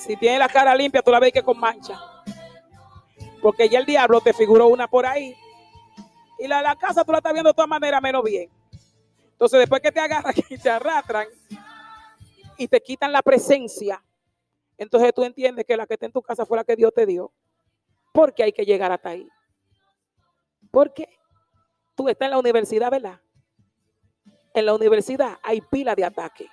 Si 0.00 0.16
tiene 0.16 0.38
la 0.38 0.48
cara 0.48 0.74
limpia, 0.74 1.02
tú 1.02 1.10
la 1.10 1.20
ves 1.20 1.30
que 1.30 1.42
con 1.42 1.60
mancha. 1.60 2.00
Porque 3.42 3.68
ya 3.68 3.78
el 3.78 3.84
diablo 3.84 4.22
te 4.22 4.32
figuró 4.32 4.68
una 4.68 4.88
por 4.88 5.04
ahí 5.04 5.36
y 6.38 6.48
la, 6.48 6.62
la 6.62 6.74
casa 6.74 7.04
tú 7.04 7.12
la 7.12 7.18
estás 7.18 7.34
viendo 7.34 7.50
de 7.50 7.54
todas 7.54 7.68
maneras 7.68 8.00
menos 8.00 8.24
bien. 8.24 8.50
Entonces, 9.32 9.58
después 9.58 9.82
que 9.82 9.92
te 9.92 10.00
agarran 10.00 10.34
y 10.48 10.56
te 10.56 10.70
arrastran 10.70 11.26
y 12.56 12.66
te 12.66 12.80
quitan 12.80 13.12
la 13.12 13.20
presencia, 13.20 14.02
entonces 14.78 15.12
tú 15.14 15.22
entiendes 15.22 15.66
que 15.66 15.76
la 15.76 15.86
que 15.86 15.94
está 15.94 16.06
en 16.06 16.12
tu 16.12 16.22
casa 16.22 16.46
fue 16.46 16.56
la 16.56 16.64
que 16.64 16.76
Dios 16.76 16.92
te 16.94 17.04
dio. 17.04 17.30
Porque 18.12 18.42
hay 18.42 18.52
que 18.52 18.64
llegar 18.64 18.90
hasta 18.90 19.10
ahí. 19.10 19.28
Porque 20.70 21.08
tú 21.94 22.08
estás 22.08 22.26
en 22.26 22.30
la 22.30 22.38
universidad, 22.38 22.90
¿verdad? 22.90 23.20
En 24.54 24.64
la 24.64 24.74
universidad 24.74 25.38
hay 25.42 25.60
pila 25.60 25.94
de 25.94 26.06
ataque. 26.06 26.48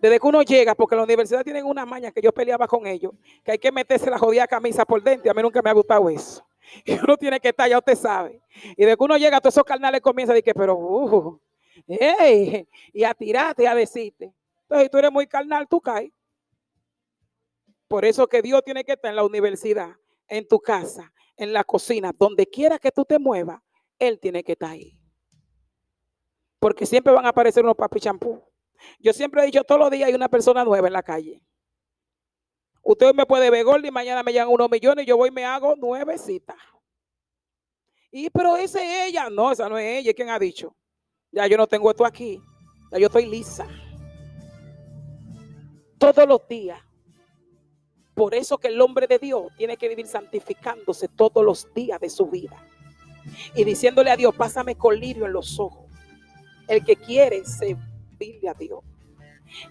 Desde 0.00 0.20
que 0.20 0.26
uno 0.26 0.42
llega, 0.42 0.74
porque 0.74 0.94
la 0.94 1.02
universidad 1.02 1.42
tienen 1.42 1.64
una 1.66 1.84
maña 1.84 2.12
que 2.12 2.20
yo 2.20 2.32
peleaba 2.32 2.68
con 2.68 2.86
ellos, 2.86 3.12
que 3.44 3.52
hay 3.52 3.58
que 3.58 3.72
meterse 3.72 4.08
la 4.08 4.18
jodida 4.18 4.46
camisa 4.46 4.84
por 4.84 5.02
dentro. 5.02 5.30
A 5.30 5.34
mí 5.34 5.42
nunca 5.42 5.60
me 5.62 5.70
ha 5.70 5.72
gustado 5.72 6.08
eso. 6.08 6.46
Y 6.84 6.92
uno 6.92 7.16
tiene 7.16 7.40
que 7.40 7.48
estar, 7.48 7.68
ya 7.68 7.78
usted 7.78 7.96
sabe. 7.96 8.42
Y 8.76 8.84
de 8.84 8.96
que 8.96 9.02
uno 9.02 9.16
llega, 9.16 9.40
todos 9.40 9.54
esos 9.54 9.64
carnales 9.64 10.00
comienzan 10.00 10.34
a 10.34 10.36
decir 10.36 10.52
pero, 10.54 10.76
uh, 10.76 11.40
y 12.92 13.04
a 13.04 13.14
tirarte 13.14 13.62
y 13.62 13.66
a 13.66 13.74
decirte. 13.74 14.34
Entonces, 14.62 14.84
si 14.84 14.90
tú 14.90 14.98
eres 14.98 15.10
muy 15.10 15.26
carnal, 15.26 15.66
tú 15.66 15.80
caes. 15.80 16.12
Por 17.88 18.04
eso 18.04 18.26
que 18.26 18.42
Dios 18.42 18.62
tiene 18.64 18.84
que 18.84 18.92
estar 18.92 19.08
en 19.08 19.16
la 19.16 19.24
universidad, 19.24 19.96
en 20.28 20.46
tu 20.46 20.60
casa, 20.60 21.10
en 21.36 21.54
la 21.54 21.64
cocina, 21.64 22.12
donde 22.16 22.46
quiera 22.46 22.78
que 22.78 22.92
tú 22.92 23.04
te 23.04 23.18
muevas, 23.18 23.60
Él 23.98 24.20
tiene 24.20 24.44
que 24.44 24.52
estar 24.52 24.70
ahí. 24.70 25.00
Porque 26.58 26.84
siempre 26.84 27.12
van 27.12 27.24
a 27.24 27.30
aparecer 27.30 27.64
unos 27.64 27.76
papi 27.76 28.00
champú. 28.00 28.42
Yo 28.98 29.12
siempre 29.12 29.42
he 29.42 29.46
dicho, 29.46 29.64
todos 29.64 29.80
los 29.80 29.90
días 29.90 30.08
hay 30.08 30.14
una 30.14 30.28
persona 30.28 30.64
nueva 30.64 30.86
en 30.86 30.92
la 30.92 31.02
calle. 31.02 31.42
Usted 32.82 33.14
me 33.14 33.26
puede 33.26 33.50
ver 33.50 33.64
gordo 33.64 33.86
y 33.86 33.90
mañana 33.90 34.22
me 34.22 34.32
llegan 34.32 34.48
unos 34.48 34.70
millones 34.70 35.04
y 35.04 35.08
yo 35.08 35.16
voy 35.16 35.28
y 35.28 35.32
me 35.32 35.44
hago 35.44 35.74
nueve 35.76 36.16
citas. 36.16 36.56
Y 38.10 38.30
pero 38.30 38.56
esa 38.56 38.82
es 38.82 39.08
ella. 39.08 39.28
No, 39.30 39.52
esa 39.52 39.68
no 39.68 39.76
es 39.76 39.98
ella. 39.98 40.14
¿Quién 40.14 40.30
ha 40.30 40.38
dicho? 40.38 40.74
Ya 41.30 41.46
yo 41.46 41.56
no 41.56 41.66
tengo 41.66 41.90
esto 41.90 42.06
aquí. 42.06 42.40
Ya 42.90 42.98
yo 42.98 43.06
estoy 43.06 43.26
lisa. 43.26 43.66
Todos 45.98 46.26
los 46.26 46.48
días. 46.48 46.80
Por 48.14 48.34
eso 48.34 48.58
que 48.58 48.68
el 48.68 48.80
hombre 48.80 49.06
de 49.06 49.18
Dios 49.18 49.52
tiene 49.56 49.76
que 49.76 49.88
vivir 49.88 50.06
santificándose 50.06 51.08
todos 51.08 51.44
los 51.44 51.72
días 51.74 52.00
de 52.00 52.08
su 52.08 52.26
vida. 52.26 52.56
Y 53.54 53.64
diciéndole 53.64 54.10
a 54.10 54.16
Dios, 54.16 54.34
pásame 54.34 54.74
colirio 54.74 55.26
en 55.26 55.32
los 55.32 55.60
ojos. 55.60 55.86
El 56.66 56.84
que 56.84 56.96
quiere 56.96 57.44
servirle 58.18 58.48
a 58.48 58.54
Dios. 58.54 58.80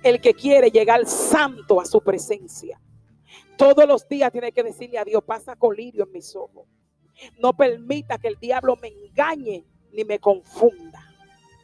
El 0.02 0.20
que 0.22 0.34
quiere 0.34 0.72
llegar 0.72 1.06
santo 1.06 1.80
a 1.80 1.86
su 1.86 2.02
presencia. 2.02 2.80
Todos 3.58 3.88
los 3.88 4.08
días 4.08 4.32
tiene 4.32 4.52
que 4.52 4.64
decirle 4.64 4.98
a 4.98 5.06
Dios, 5.06 5.24
pasa 5.24 5.56
colirio 5.56 6.04
en 6.06 6.12
mis 6.12 6.36
ojos. 6.36 6.68
No 7.40 7.54
permita 7.54 8.18
que 8.18 8.28
el 8.28 8.38
diablo 8.40 8.76
me 8.82 8.90
engañe 8.90 9.66
ni 9.92 10.04
me 10.04 10.20
confunda. 10.20 11.04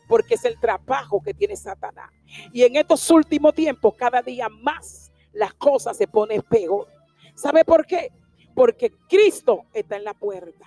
Porque 0.08 0.36
es 0.36 0.46
el 0.46 0.60
trabajo 0.60 1.22
que 1.24 1.34
tiene 1.34 1.56
Satanás. 1.56 2.12
Y 2.52 2.64
en 2.64 2.76
estos 2.76 3.10
últimos 3.10 3.54
tiempos, 3.54 3.94
cada 3.96 4.22
día 4.22 4.50
más, 4.50 5.12
las 5.32 5.54
cosas 5.54 5.98
se 5.98 6.08
ponen 6.08 6.42
peor. 6.42 6.88
¿Sabe 7.36 7.64
por 7.64 7.86
qué? 7.86 8.12
Porque 8.54 8.92
Cristo 9.08 9.66
está 9.74 9.96
en 9.96 10.04
la 10.04 10.14
puerta. 10.14 10.66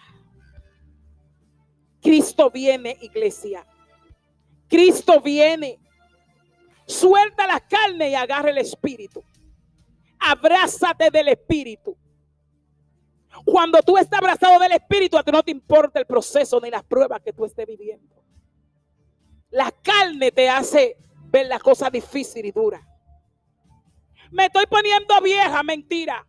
Cristo 2.00 2.50
viene, 2.50 2.96
iglesia. 3.00 3.66
Cristo 4.68 5.20
viene. 5.20 5.78
Suelta 6.87 7.47
la 7.47 7.61
carne 7.61 8.11
y 8.11 8.14
agarra 8.14 8.51
el 8.51 8.59
espíritu 8.59 9.22
abrázate 10.18 11.11
del 11.11 11.28
Espíritu. 11.28 11.97
Cuando 13.45 13.80
tú 13.82 13.97
estás 13.97 14.18
abrazado 14.18 14.59
del 14.59 14.72
Espíritu, 14.72 15.18
a 15.18 15.22
ti 15.22 15.30
no 15.30 15.43
te 15.43 15.51
importa 15.51 15.99
el 15.99 16.07
proceso 16.07 16.61
ni 16.61 16.70
las 16.70 16.82
pruebas 16.82 17.20
que 17.20 17.32
tú 17.32 17.45
estés 17.45 17.66
viviendo. 17.66 18.16
La 19.51 19.70
carne 19.70 20.32
te 20.32 20.49
hace 20.49 20.97
ver 21.28 21.47
las 21.47 21.62
cosas 21.62 21.93
difíciles 21.93 22.49
y 22.49 22.53
duras. 22.53 22.82
Me 24.30 24.47
estoy 24.47 24.66
poniendo 24.66 25.20
vieja, 25.20 25.62
mentira. 25.62 26.26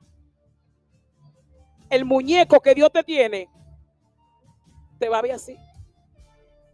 El 1.90 2.06
muñeco 2.06 2.60
que 2.60 2.76
Dios 2.76 2.92
te 2.92 3.04
tiene 3.04 3.50
te 5.00 5.10
va 5.10 5.20
a 5.20 5.22
ver 5.22 5.34
así, 5.34 5.56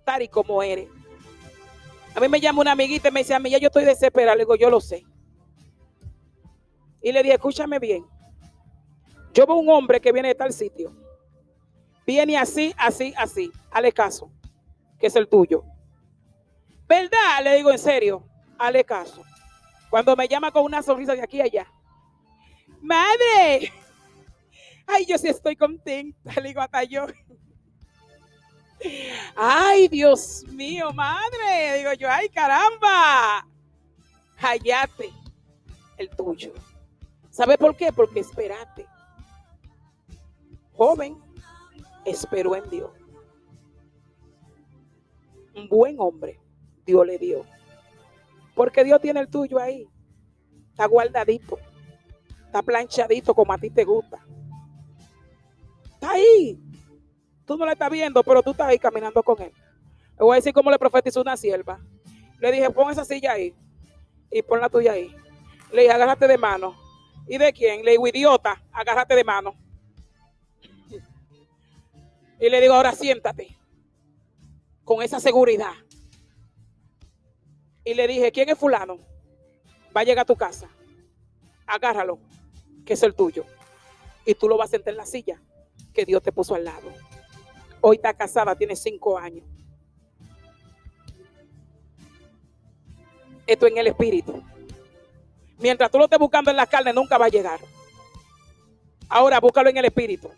tal 0.03 0.23
y 0.23 0.27
como 0.27 0.63
eres. 0.63 0.89
A 2.15 2.19
mí 2.19 2.27
me 2.27 2.39
llama 2.39 2.61
una 2.61 2.73
amiguita 2.73 3.09
y 3.09 3.11
me 3.11 3.21
dice, 3.21 3.33
a 3.33 3.39
mí 3.39 3.49
ya 3.49 3.57
yo 3.57 3.67
estoy 3.67 3.85
desesperada. 3.85 4.35
Le 4.35 4.43
digo, 4.43 4.55
yo 4.55 4.69
lo 4.69 4.79
sé. 4.79 5.03
Y 7.01 7.11
le 7.11 7.23
dije, 7.23 7.35
escúchame 7.35 7.79
bien. 7.79 8.05
Yo 9.33 9.47
veo 9.47 9.55
un 9.55 9.69
hombre 9.69 9.99
que 9.99 10.11
viene 10.11 10.29
de 10.29 10.35
tal 10.35 10.53
sitio. 10.53 10.95
Viene 12.05 12.37
así, 12.37 12.73
así, 12.77 13.13
así. 13.17 13.51
Hale 13.71 13.91
caso, 13.91 14.31
que 14.99 15.07
es 15.07 15.15
el 15.15 15.27
tuyo. 15.27 15.63
¿Verdad? 16.87 17.43
Le 17.43 17.55
digo 17.55 17.71
en 17.71 17.79
serio. 17.79 18.23
Hale 18.57 18.83
caso. 18.83 19.23
Cuando 19.89 20.15
me 20.15 20.27
llama 20.27 20.51
con 20.51 20.63
una 20.63 20.83
sonrisa 20.83 21.13
de 21.13 21.21
aquí 21.23 21.41
a 21.41 21.45
allá. 21.45 21.67
Madre. 22.81 23.71
Ay, 24.87 25.05
yo 25.05 25.17
sí 25.17 25.27
estoy 25.29 25.55
contenta. 25.55 26.39
Le 26.41 26.49
digo 26.49 26.61
hasta 26.61 26.83
yo. 26.83 27.07
Ay, 29.35 29.87
Dios 29.87 30.45
mío, 30.49 30.91
madre. 30.93 31.77
Digo 31.77 31.93
yo, 31.93 32.09
ay, 32.09 32.29
caramba. 32.29 33.47
Hayate, 34.37 35.11
el 35.97 36.09
tuyo. 36.09 36.53
¿Sabe 37.29 37.57
por 37.57 37.75
qué? 37.75 37.91
Porque 37.91 38.19
esperaste. 38.19 38.85
Joven, 40.73 41.17
esperó 42.05 42.55
en 42.55 42.69
Dios. 42.69 42.91
Un 45.55 45.67
buen 45.69 45.99
hombre, 45.99 46.39
Dios 46.85 47.05
le 47.05 47.17
dio. 47.17 47.45
Porque 48.55 48.83
Dios 48.83 48.99
tiene 49.01 49.19
el 49.19 49.29
tuyo 49.29 49.59
ahí. 49.59 49.87
Está 50.71 50.85
guardadito. 50.87 51.57
Está 52.45 52.61
planchadito 52.61 53.33
como 53.33 53.53
a 53.53 53.57
ti 53.57 53.69
te 53.69 53.83
gusta. 53.83 54.19
Está 55.93 56.11
ahí. 56.11 56.62
Tú 57.45 57.57
no 57.57 57.65
le 57.65 57.73
estás 57.73 57.89
viendo, 57.89 58.23
pero 58.23 58.41
tú 58.41 58.51
estás 58.51 58.67
ahí 58.67 58.79
caminando 58.79 59.21
con 59.23 59.41
él. 59.41 59.51
Le 60.17 60.23
voy 60.23 60.33
a 60.33 60.35
decir 60.35 60.53
cómo 60.53 60.71
le 60.71 60.79
profetizó 60.79 61.21
una 61.21 61.35
sierva. 61.35 61.79
Le 62.39 62.51
dije, 62.51 62.69
pon 62.69 62.91
esa 62.91 63.03
silla 63.03 63.33
ahí 63.33 63.53
y 64.31 64.41
pon 64.41 64.59
la 64.59 64.69
tuya 64.69 64.93
ahí. 64.93 65.13
Le 65.71 65.81
dije, 65.81 65.93
agárrate 65.93 66.27
de 66.27 66.37
mano 66.37 66.83
¿Y 67.27 67.37
de 67.37 67.53
quién? 67.53 67.83
Le 67.83 67.91
digo, 67.91 68.07
idiota, 68.07 68.61
agárrate 68.71 69.15
de 69.15 69.23
mano. 69.23 69.55
Y 72.39 72.49
le 72.49 72.59
digo, 72.59 72.73
ahora 72.73 72.91
siéntate. 72.91 73.57
Con 74.83 75.01
esa 75.01 75.19
seguridad. 75.19 75.71
Y 77.85 77.93
le 77.93 78.07
dije, 78.07 78.31
¿quién 78.31 78.49
es 78.49 78.57
fulano? 78.57 78.97
Va 79.95 80.01
a 80.01 80.03
llegar 80.03 80.23
a 80.23 80.25
tu 80.25 80.35
casa. 80.35 80.69
Agárralo, 81.65 82.19
que 82.85 82.93
es 82.93 83.03
el 83.03 83.15
tuyo. 83.15 83.45
Y 84.25 84.35
tú 84.35 84.49
lo 84.49 84.57
vas 84.57 84.69
a 84.69 84.71
sentar 84.71 84.91
en 84.91 84.97
la 84.97 85.05
silla 85.05 85.41
que 85.93 86.05
Dios 86.05 86.21
te 86.21 86.31
puso 86.33 86.55
al 86.55 86.65
lado. 86.65 86.91
Hoy 87.85 87.97
está 87.97 88.13
casada, 88.13 88.55
tiene 88.55 88.77
cinco 88.77 89.17
años. 89.17 89.43
Esto 93.45 93.67
en 93.67 93.77
el 93.77 93.87
espíritu. 93.87 94.41
Mientras 95.59 95.91
tú 95.91 95.97
lo 95.97 96.05
estés 96.05 96.17
buscando 96.17 96.49
en 96.49 96.55
la 96.55 96.65
carne, 96.65 96.93
nunca 96.93 97.17
va 97.17 97.25
a 97.25 97.29
llegar. 97.29 97.59
Ahora 99.09 99.37
búscalo 99.41 99.69
en 99.69 99.75
el 99.75 99.83
espíritu. 99.83 100.31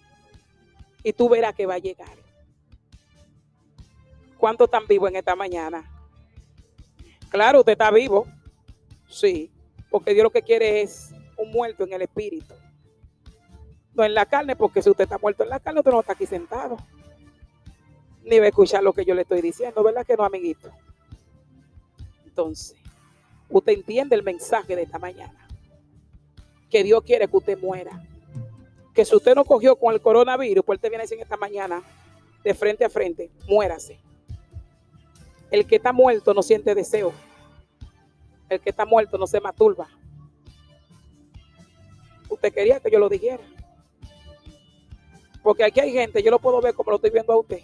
Y 1.04 1.14
tú 1.14 1.30
verás 1.30 1.54
que 1.54 1.68
va 1.68 1.76
a 1.76 1.78
llegar. 1.78 2.18
¿Cuántos 4.40 4.66
están 4.66 4.88
vivos 4.88 5.12
en 5.12 5.18
esta 5.18 5.36
mañana? 5.36 5.88
Claro, 7.30 7.60
usted 7.60 7.74
está 7.74 7.92
vivo. 7.92 8.26
Sí. 9.08 9.52
Porque 9.92 10.16
Dios 10.16 10.24
lo 10.24 10.32
que 10.32 10.42
quiere 10.42 10.82
es 10.82 11.14
un 11.38 11.52
muerto 11.52 11.84
en 11.84 11.94
el 11.94 12.02
espíritu. 12.02 12.56
No 13.94 14.04
en 14.04 14.16
la 14.16 14.26
carne, 14.26 14.56
porque 14.56 14.82
si 14.82 14.90
usted 14.90 15.04
está 15.04 15.20
muerto 15.20 15.44
en 15.44 15.50
la 15.50 15.60
carne, 15.60 15.82
usted 15.82 15.92
no 15.92 16.00
está 16.00 16.14
aquí 16.14 16.26
sentado. 16.26 16.78
Ni 18.26 18.40
va 18.40 18.46
a 18.46 18.50
escuchar 18.50 18.82
lo 18.82 18.92
que 18.92 19.06
yo 19.06 19.14
le 19.14 19.22
estoy 19.22 19.40
diciendo, 19.42 19.84
¿verdad 19.84 20.04
que 20.04 20.16
no, 20.16 20.24
amiguito? 20.24 20.72
Entonces, 22.26 22.76
usted 23.50 23.74
entiende 23.74 24.16
el 24.16 24.24
mensaje 24.24 24.76
de 24.76 24.82
esta 24.82 24.98
mañana. 24.98 25.48
Que 26.72 26.84
Dios 26.84 27.04
quiere 27.04 27.28
que 27.28 27.38
usted 27.38 27.60
muera. 27.60 28.04
Que 28.96 29.06
si 29.06 29.16
usted 29.16 29.36
no 29.36 29.46
cogió 29.46 29.76
con 29.76 29.94
el 29.94 30.02
coronavirus, 30.02 30.66
pues 30.66 30.78
usted 30.78 30.90
viene 30.90 31.04
a 31.04 31.06
decir 31.06 31.20
esta 31.22 31.38
mañana, 31.38 31.84
de 32.44 32.54
frente 32.56 32.84
a 32.84 32.90
frente, 32.90 33.30
muérase. 33.48 34.00
El 35.52 35.68
que 35.68 35.76
está 35.76 35.94
muerto 35.94 36.34
no 36.34 36.42
siente 36.42 36.74
deseo. 36.74 37.14
El 38.50 38.60
que 38.60 38.72
está 38.72 38.88
muerto 38.88 39.20
no 39.20 39.28
se 39.28 39.40
maturba. 39.40 39.88
Usted 42.28 42.52
quería 42.52 42.80
que 42.80 42.90
yo 42.90 42.98
lo 42.98 43.08
dijera. 43.08 43.44
Porque 45.44 45.64
aquí 45.64 45.80
hay 45.80 45.92
gente, 45.92 46.24
yo 46.24 46.32
lo 46.32 46.40
puedo 46.40 46.60
ver 46.60 46.74
como 46.74 46.90
lo 46.90 46.96
estoy 46.96 47.12
viendo 47.12 47.32
a 47.32 47.38
usted, 47.38 47.62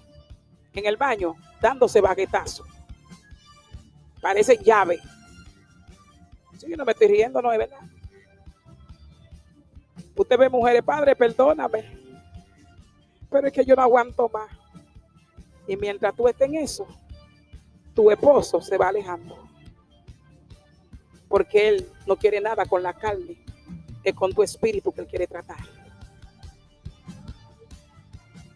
en 0.74 0.86
el 0.86 0.98
baño, 0.98 1.36
dándose 1.62 2.02
baguetazo. 2.02 2.66
Parece 4.22 4.58
llave. 4.58 5.00
Sí, 6.58 6.68
yo 6.70 6.78
no 6.78 6.86
me 6.86 6.92
estoy 6.92 7.08
riendo, 7.08 7.42
no 7.42 7.52
es 7.52 7.58
verdad. 7.58 7.80
Usted 10.16 10.38
ve 10.38 10.50
mujeres, 10.50 10.84
padre, 10.84 11.16
perdóname. 11.16 11.84
Pero 13.30 13.48
es 13.48 13.54
que 13.54 13.66
yo 13.66 13.76
no 13.76 13.82
aguanto 13.82 14.30
más. 14.30 14.50
Y 15.68 15.76
mientras 15.78 16.16
tú 16.16 16.28
estés 16.28 16.48
en 16.48 16.56
eso, 16.56 16.86
tu 17.96 18.12
esposo 18.12 18.62
se 18.62 18.78
va 18.78 18.90
alejando. 18.90 19.38
Porque 21.28 21.70
él 21.70 21.90
no 22.06 22.18
quiere 22.18 22.40
nada 22.42 22.66
con 22.66 22.84
la 22.84 22.94
carne, 22.94 23.44
es 24.04 24.14
con 24.14 24.34
tu 24.34 24.44
espíritu 24.44 24.92
que 24.92 25.02
él 25.02 25.08
quiere 25.08 25.28
tratar. 25.28 25.81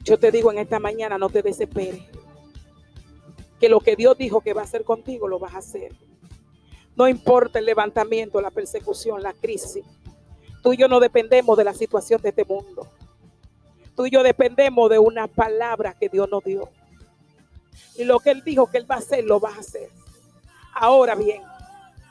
Yo 0.06 0.20
te 0.20 0.32
digo 0.32 0.52
en 0.52 0.60
esta 0.60 0.80
mañana, 0.80 1.18
no 1.18 1.30
te 1.30 1.42
desesperes. 1.42 2.04
Que 3.60 3.70
lo 3.70 3.80
que 3.80 3.96
Dios 3.96 4.16
dijo 4.18 4.42
que 4.42 4.54
va 4.54 4.62
a 4.62 4.66
hacer 4.66 4.84
contigo, 4.84 5.28
lo 5.28 5.40
vas 5.40 5.56
a 5.56 5.58
hacer. 5.58 5.94
No 6.96 7.08
importa 7.08 7.58
el 7.58 7.66
levantamiento, 7.66 8.40
la 8.40 8.52
persecución, 8.52 9.24
la 9.24 9.34
crisis. 9.34 9.84
Tú 10.62 10.74
y 10.74 10.78
yo 10.78 10.88
no 10.88 11.00
dependemos 11.00 11.58
de 11.58 11.64
la 11.64 11.74
situación 11.74 12.22
de 12.22 12.30
este 12.30 12.46
mundo. 12.46 12.88
Tú 13.96 14.06
y 14.06 14.12
yo 14.12 14.22
dependemos 14.22 14.92
de 14.92 15.00
una 15.00 15.28
palabra 15.28 15.96
que 16.00 16.08
Dios 16.08 16.30
nos 16.30 16.44
dio. 16.44 16.70
Y 17.98 18.04
lo 18.04 18.20
que 18.20 18.30
Él 18.30 18.44
dijo 18.44 18.70
que 18.70 18.78
Él 18.78 18.90
va 18.90 18.96
a 18.96 19.00
hacer, 19.00 19.24
lo 19.24 19.40
vas 19.40 19.58
a 19.58 19.62
hacer. 19.62 19.90
Ahora 20.76 21.16
bien, 21.16 21.42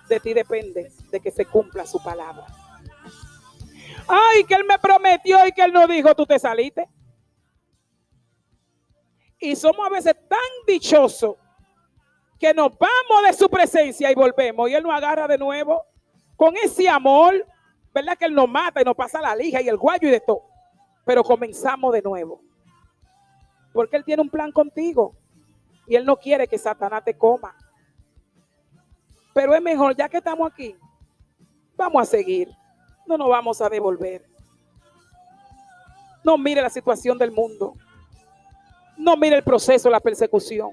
de 0.09 0.19
ti 0.19 0.35
depende 0.35 0.91
de 1.13 1.21
que 1.21 1.31
se 1.31 1.45
cumpla 1.45 1.87
su 1.87 2.03
palabra. 2.03 2.45
Ay, 4.09 4.43
que 4.45 4.55
Él 4.55 4.65
me 4.65 4.81
prometió 4.81 5.47
y 5.47 5.53
que 5.53 5.63
Él 5.63 5.73
no 5.73 5.87
dijo, 5.87 6.13
tú 6.17 6.27
te 6.27 6.41
saliste. 6.41 6.89
Y 9.45 9.55
somos 9.57 9.87
a 9.87 9.91
veces 9.91 10.15
tan 10.27 10.39
dichosos 10.67 11.37
que 12.39 12.55
nos 12.55 12.71
vamos 12.79 13.27
de 13.27 13.33
su 13.35 13.49
presencia 13.51 14.11
y 14.11 14.15
volvemos. 14.15 14.71
Y 14.71 14.75
Él 14.75 14.83
nos 14.83 14.93
agarra 14.95 15.29
de 15.29 15.37
nuevo 15.37 15.85
con 16.35 16.57
ese 16.57 16.89
amor, 16.89 17.47
¿verdad? 17.93 18.17
Que 18.17 18.25
Él 18.25 18.35
nos 18.35 18.49
mata 18.49 18.81
y 18.81 18.85
nos 18.85 18.97
pasa 18.97 19.21
la 19.21 19.37
lija 19.37 19.61
y 19.61 19.69
el 19.69 19.77
guayo 19.77 20.09
y 20.09 20.11
de 20.13 20.21
todo. 20.21 20.45
Pero 21.05 21.23
comenzamos 21.23 21.93
de 21.93 22.01
nuevo. 22.01 22.41
Porque 23.75 23.99
Él 23.99 24.05
tiene 24.05 24.23
un 24.23 24.31
plan 24.31 24.51
contigo. 24.51 25.15
Y 25.87 25.95
Él 25.95 26.07
no 26.07 26.17
quiere 26.17 26.49
que 26.49 26.57
Satanás 26.57 27.05
te 27.05 27.17
coma. 27.17 27.55
Pero 29.35 29.55
es 29.55 29.61
mejor, 29.61 29.95
ya 29.95 30.09
que 30.09 30.17
estamos 30.17 30.51
aquí, 30.51 30.75
vamos 31.77 32.01
a 32.03 32.07
seguir. 32.07 32.49
No 33.07 33.19
nos 33.19 33.29
vamos 33.29 33.61
a 33.61 33.69
devolver. 33.69 34.25
No 36.25 36.39
mire 36.39 36.63
la 36.63 36.71
situación 36.71 37.19
del 37.19 37.31
mundo. 37.31 37.75
No 38.97 39.17
mire 39.17 39.37
el 39.37 39.45
proceso, 39.45 39.91
la 39.91 40.01
persecución. 40.01 40.71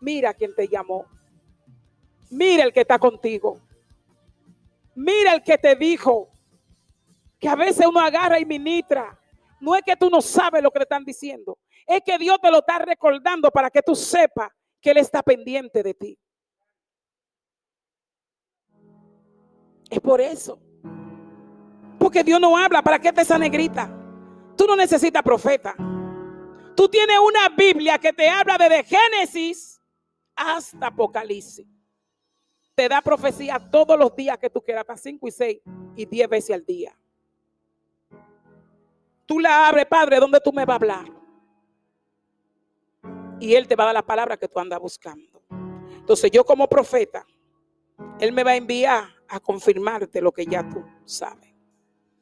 Mira 0.00 0.34
quien 0.34 0.54
te 0.54 0.68
llamó. 0.68 1.06
Mira 2.30 2.64
el 2.64 2.72
que 2.72 2.80
está 2.80 2.98
contigo. 2.98 3.60
Mira 4.94 5.34
el 5.34 5.42
que 5.42 5.56
te 5.58 5.74
dijo 5.76 6.28
que 7.38 7.48
a 7.48 7.54
veces 7.54 7.86
uno 7.86 8.00
agarra 8.00 8.38
y 8.38 8.44
ministra. 8.44 9.18
No 9.60 9.74
es 9.74 9.82
que 9.82 9.96
tú 9.96 10.10
no 10.10 10.20
sabes 10.20 10.62
lo 10.62 10.70
que 10.70 10.80
le 10.80 10.84
están 10.84 11.04
diciendo. 11.04 11.58
Es 11.86 12.02
que 12.04 12.18
Dios 12.18 12.38
te 12.40 12.50
lo 12.50 12.58
está 12.58 12.78
recordando 12.78 13.50
para 13.50 13.70
que 13.70 13.82
tú 13.82 13.94
sepas 13.94 14.50
que 14.80 14.90
Él 14.90 14.98
está 14.98 15.22
pendiente 15.22 15.82
de 15.82 15.94
ti. 15.94 16.18
Es 19.90 20.00
por 20.00 20.20
eso. 20.20 20.60
Porque 21.98 22.22
Dios 22.22 22.40
no 22.40 22.56
habla. 22.56 22.82
¿Para 22.82 22.98
qué 22.98 23.12
te 23.12 23.22
esa 23.22 23.38
negrita? 23.38 23.90
Tú 24.56 24.66
no 24.66 24.76
necesitas 24.76 25.22
profeta. 25.22 25.74
Tú 26.78 26.88
tienes 26.88 27.18
una 27.18 27.48
Biblia 27.48 27.98
que 27.98 28.12
te 28.12 28.28
habla 28.28 28.56
desde 28.56 28.84
Génesis 28.84 29.82
hasta 30.36 30.86
Apocalipsis. 30.86 31.66
Te 32.72 32.88
da 32.88 33.02
profecía 33.02 33.58
todos 33.58 33.98
los 33.98 34.14
días 34.14 34.38
que 34.38 34.48
tú 34.48 34.62
quieras, 34.62 34.82
hasta 34.82 34.96
5 34.96 35.26
y 35.26 35.30
6 35.32 35.60
y 35.96 36.06
10 36.06 36.28
veces 36.28 36.54
al 36.54 36.64
día. 36.64 36.96
Tú 39.26 39.40
la 39.40 39.66
abres, 39.66 39.86
Padre, 39.86 40.20
¿dónde 40.20 40.38
tú 40.38 40.52
me 40.52 40.64
vas 40.64 40.74
a 40.74 40.76
hablar? 40.76 41.12
Y 43.40 43.56
Él 43.56 43.66
te 43.66 43.74
va 43.74 43.82
a 43.82 43.86
dar 43.86 43.94
la 43.94 44.06
palabra 44.06 44.36
que 44.36 44.46
tú 44.46 44.60
andas 44.60 44.78
buscando. 44.78 45.42
Entonces 45.96 46.30
yo 46.30 46.44
como 46.44 46.68
profeta, 46.68 47.26
Él 48.20 48.30
me 48.30 48.44
va 48.44 48.52
a 48.52 48.56
enviar 48.56 49.04
a 49.26 49.40
confirmarte 49.40 50.20
lo 50.20 50.30
que 50.30 50.46
ya 50.46 50.62
tú 50.68 50.84
sabes. 51.04 51.52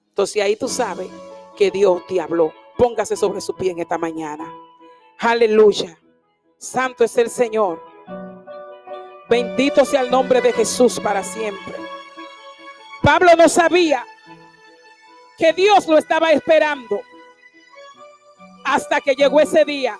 Entonces 0.08 0.42
ahí 0.42 0.56
tú 0.56 0.66
sabes 0.66 1.10
que 1.58 1.70
Dios 1.70 2.06
te 2.06 2.22
habló. 2.22 2.54
Póngase 2.76 3.16
sobre 3.16 3.40
su 3.40 3.54
pie 3.54 3.72
en 3.72 3.80
esta 3.80 3.98
mañana. 3.98 4.50
Aleluya. 5.18 5.98
Santo 6.58 7.04
es 7.04 7.16
el 7.16 7.30
Señor. 7.30 7.82
Bendito 9.28 9.84
sea 9.84 10.02
el 10.02 10.10
nombre 10.10 10.40
de 10.40 10.52
Jesús 10.52 11.00
para 11.00 11.22
siempre. 11.22 11.74
Pablo 13.02 13.36
no 13.36 13.48
sabía 13.48 14.04
que 15.36 15.52
Dios 15.52 15.86
lo 15.86 15.98
estaba 15.98 16.32
esperando 16.32 17.00
hasta 18.64 19.00
que 19.00 19.14
llegó 19.14 19.40
ese 19.40 19.64
día 19.64 19.94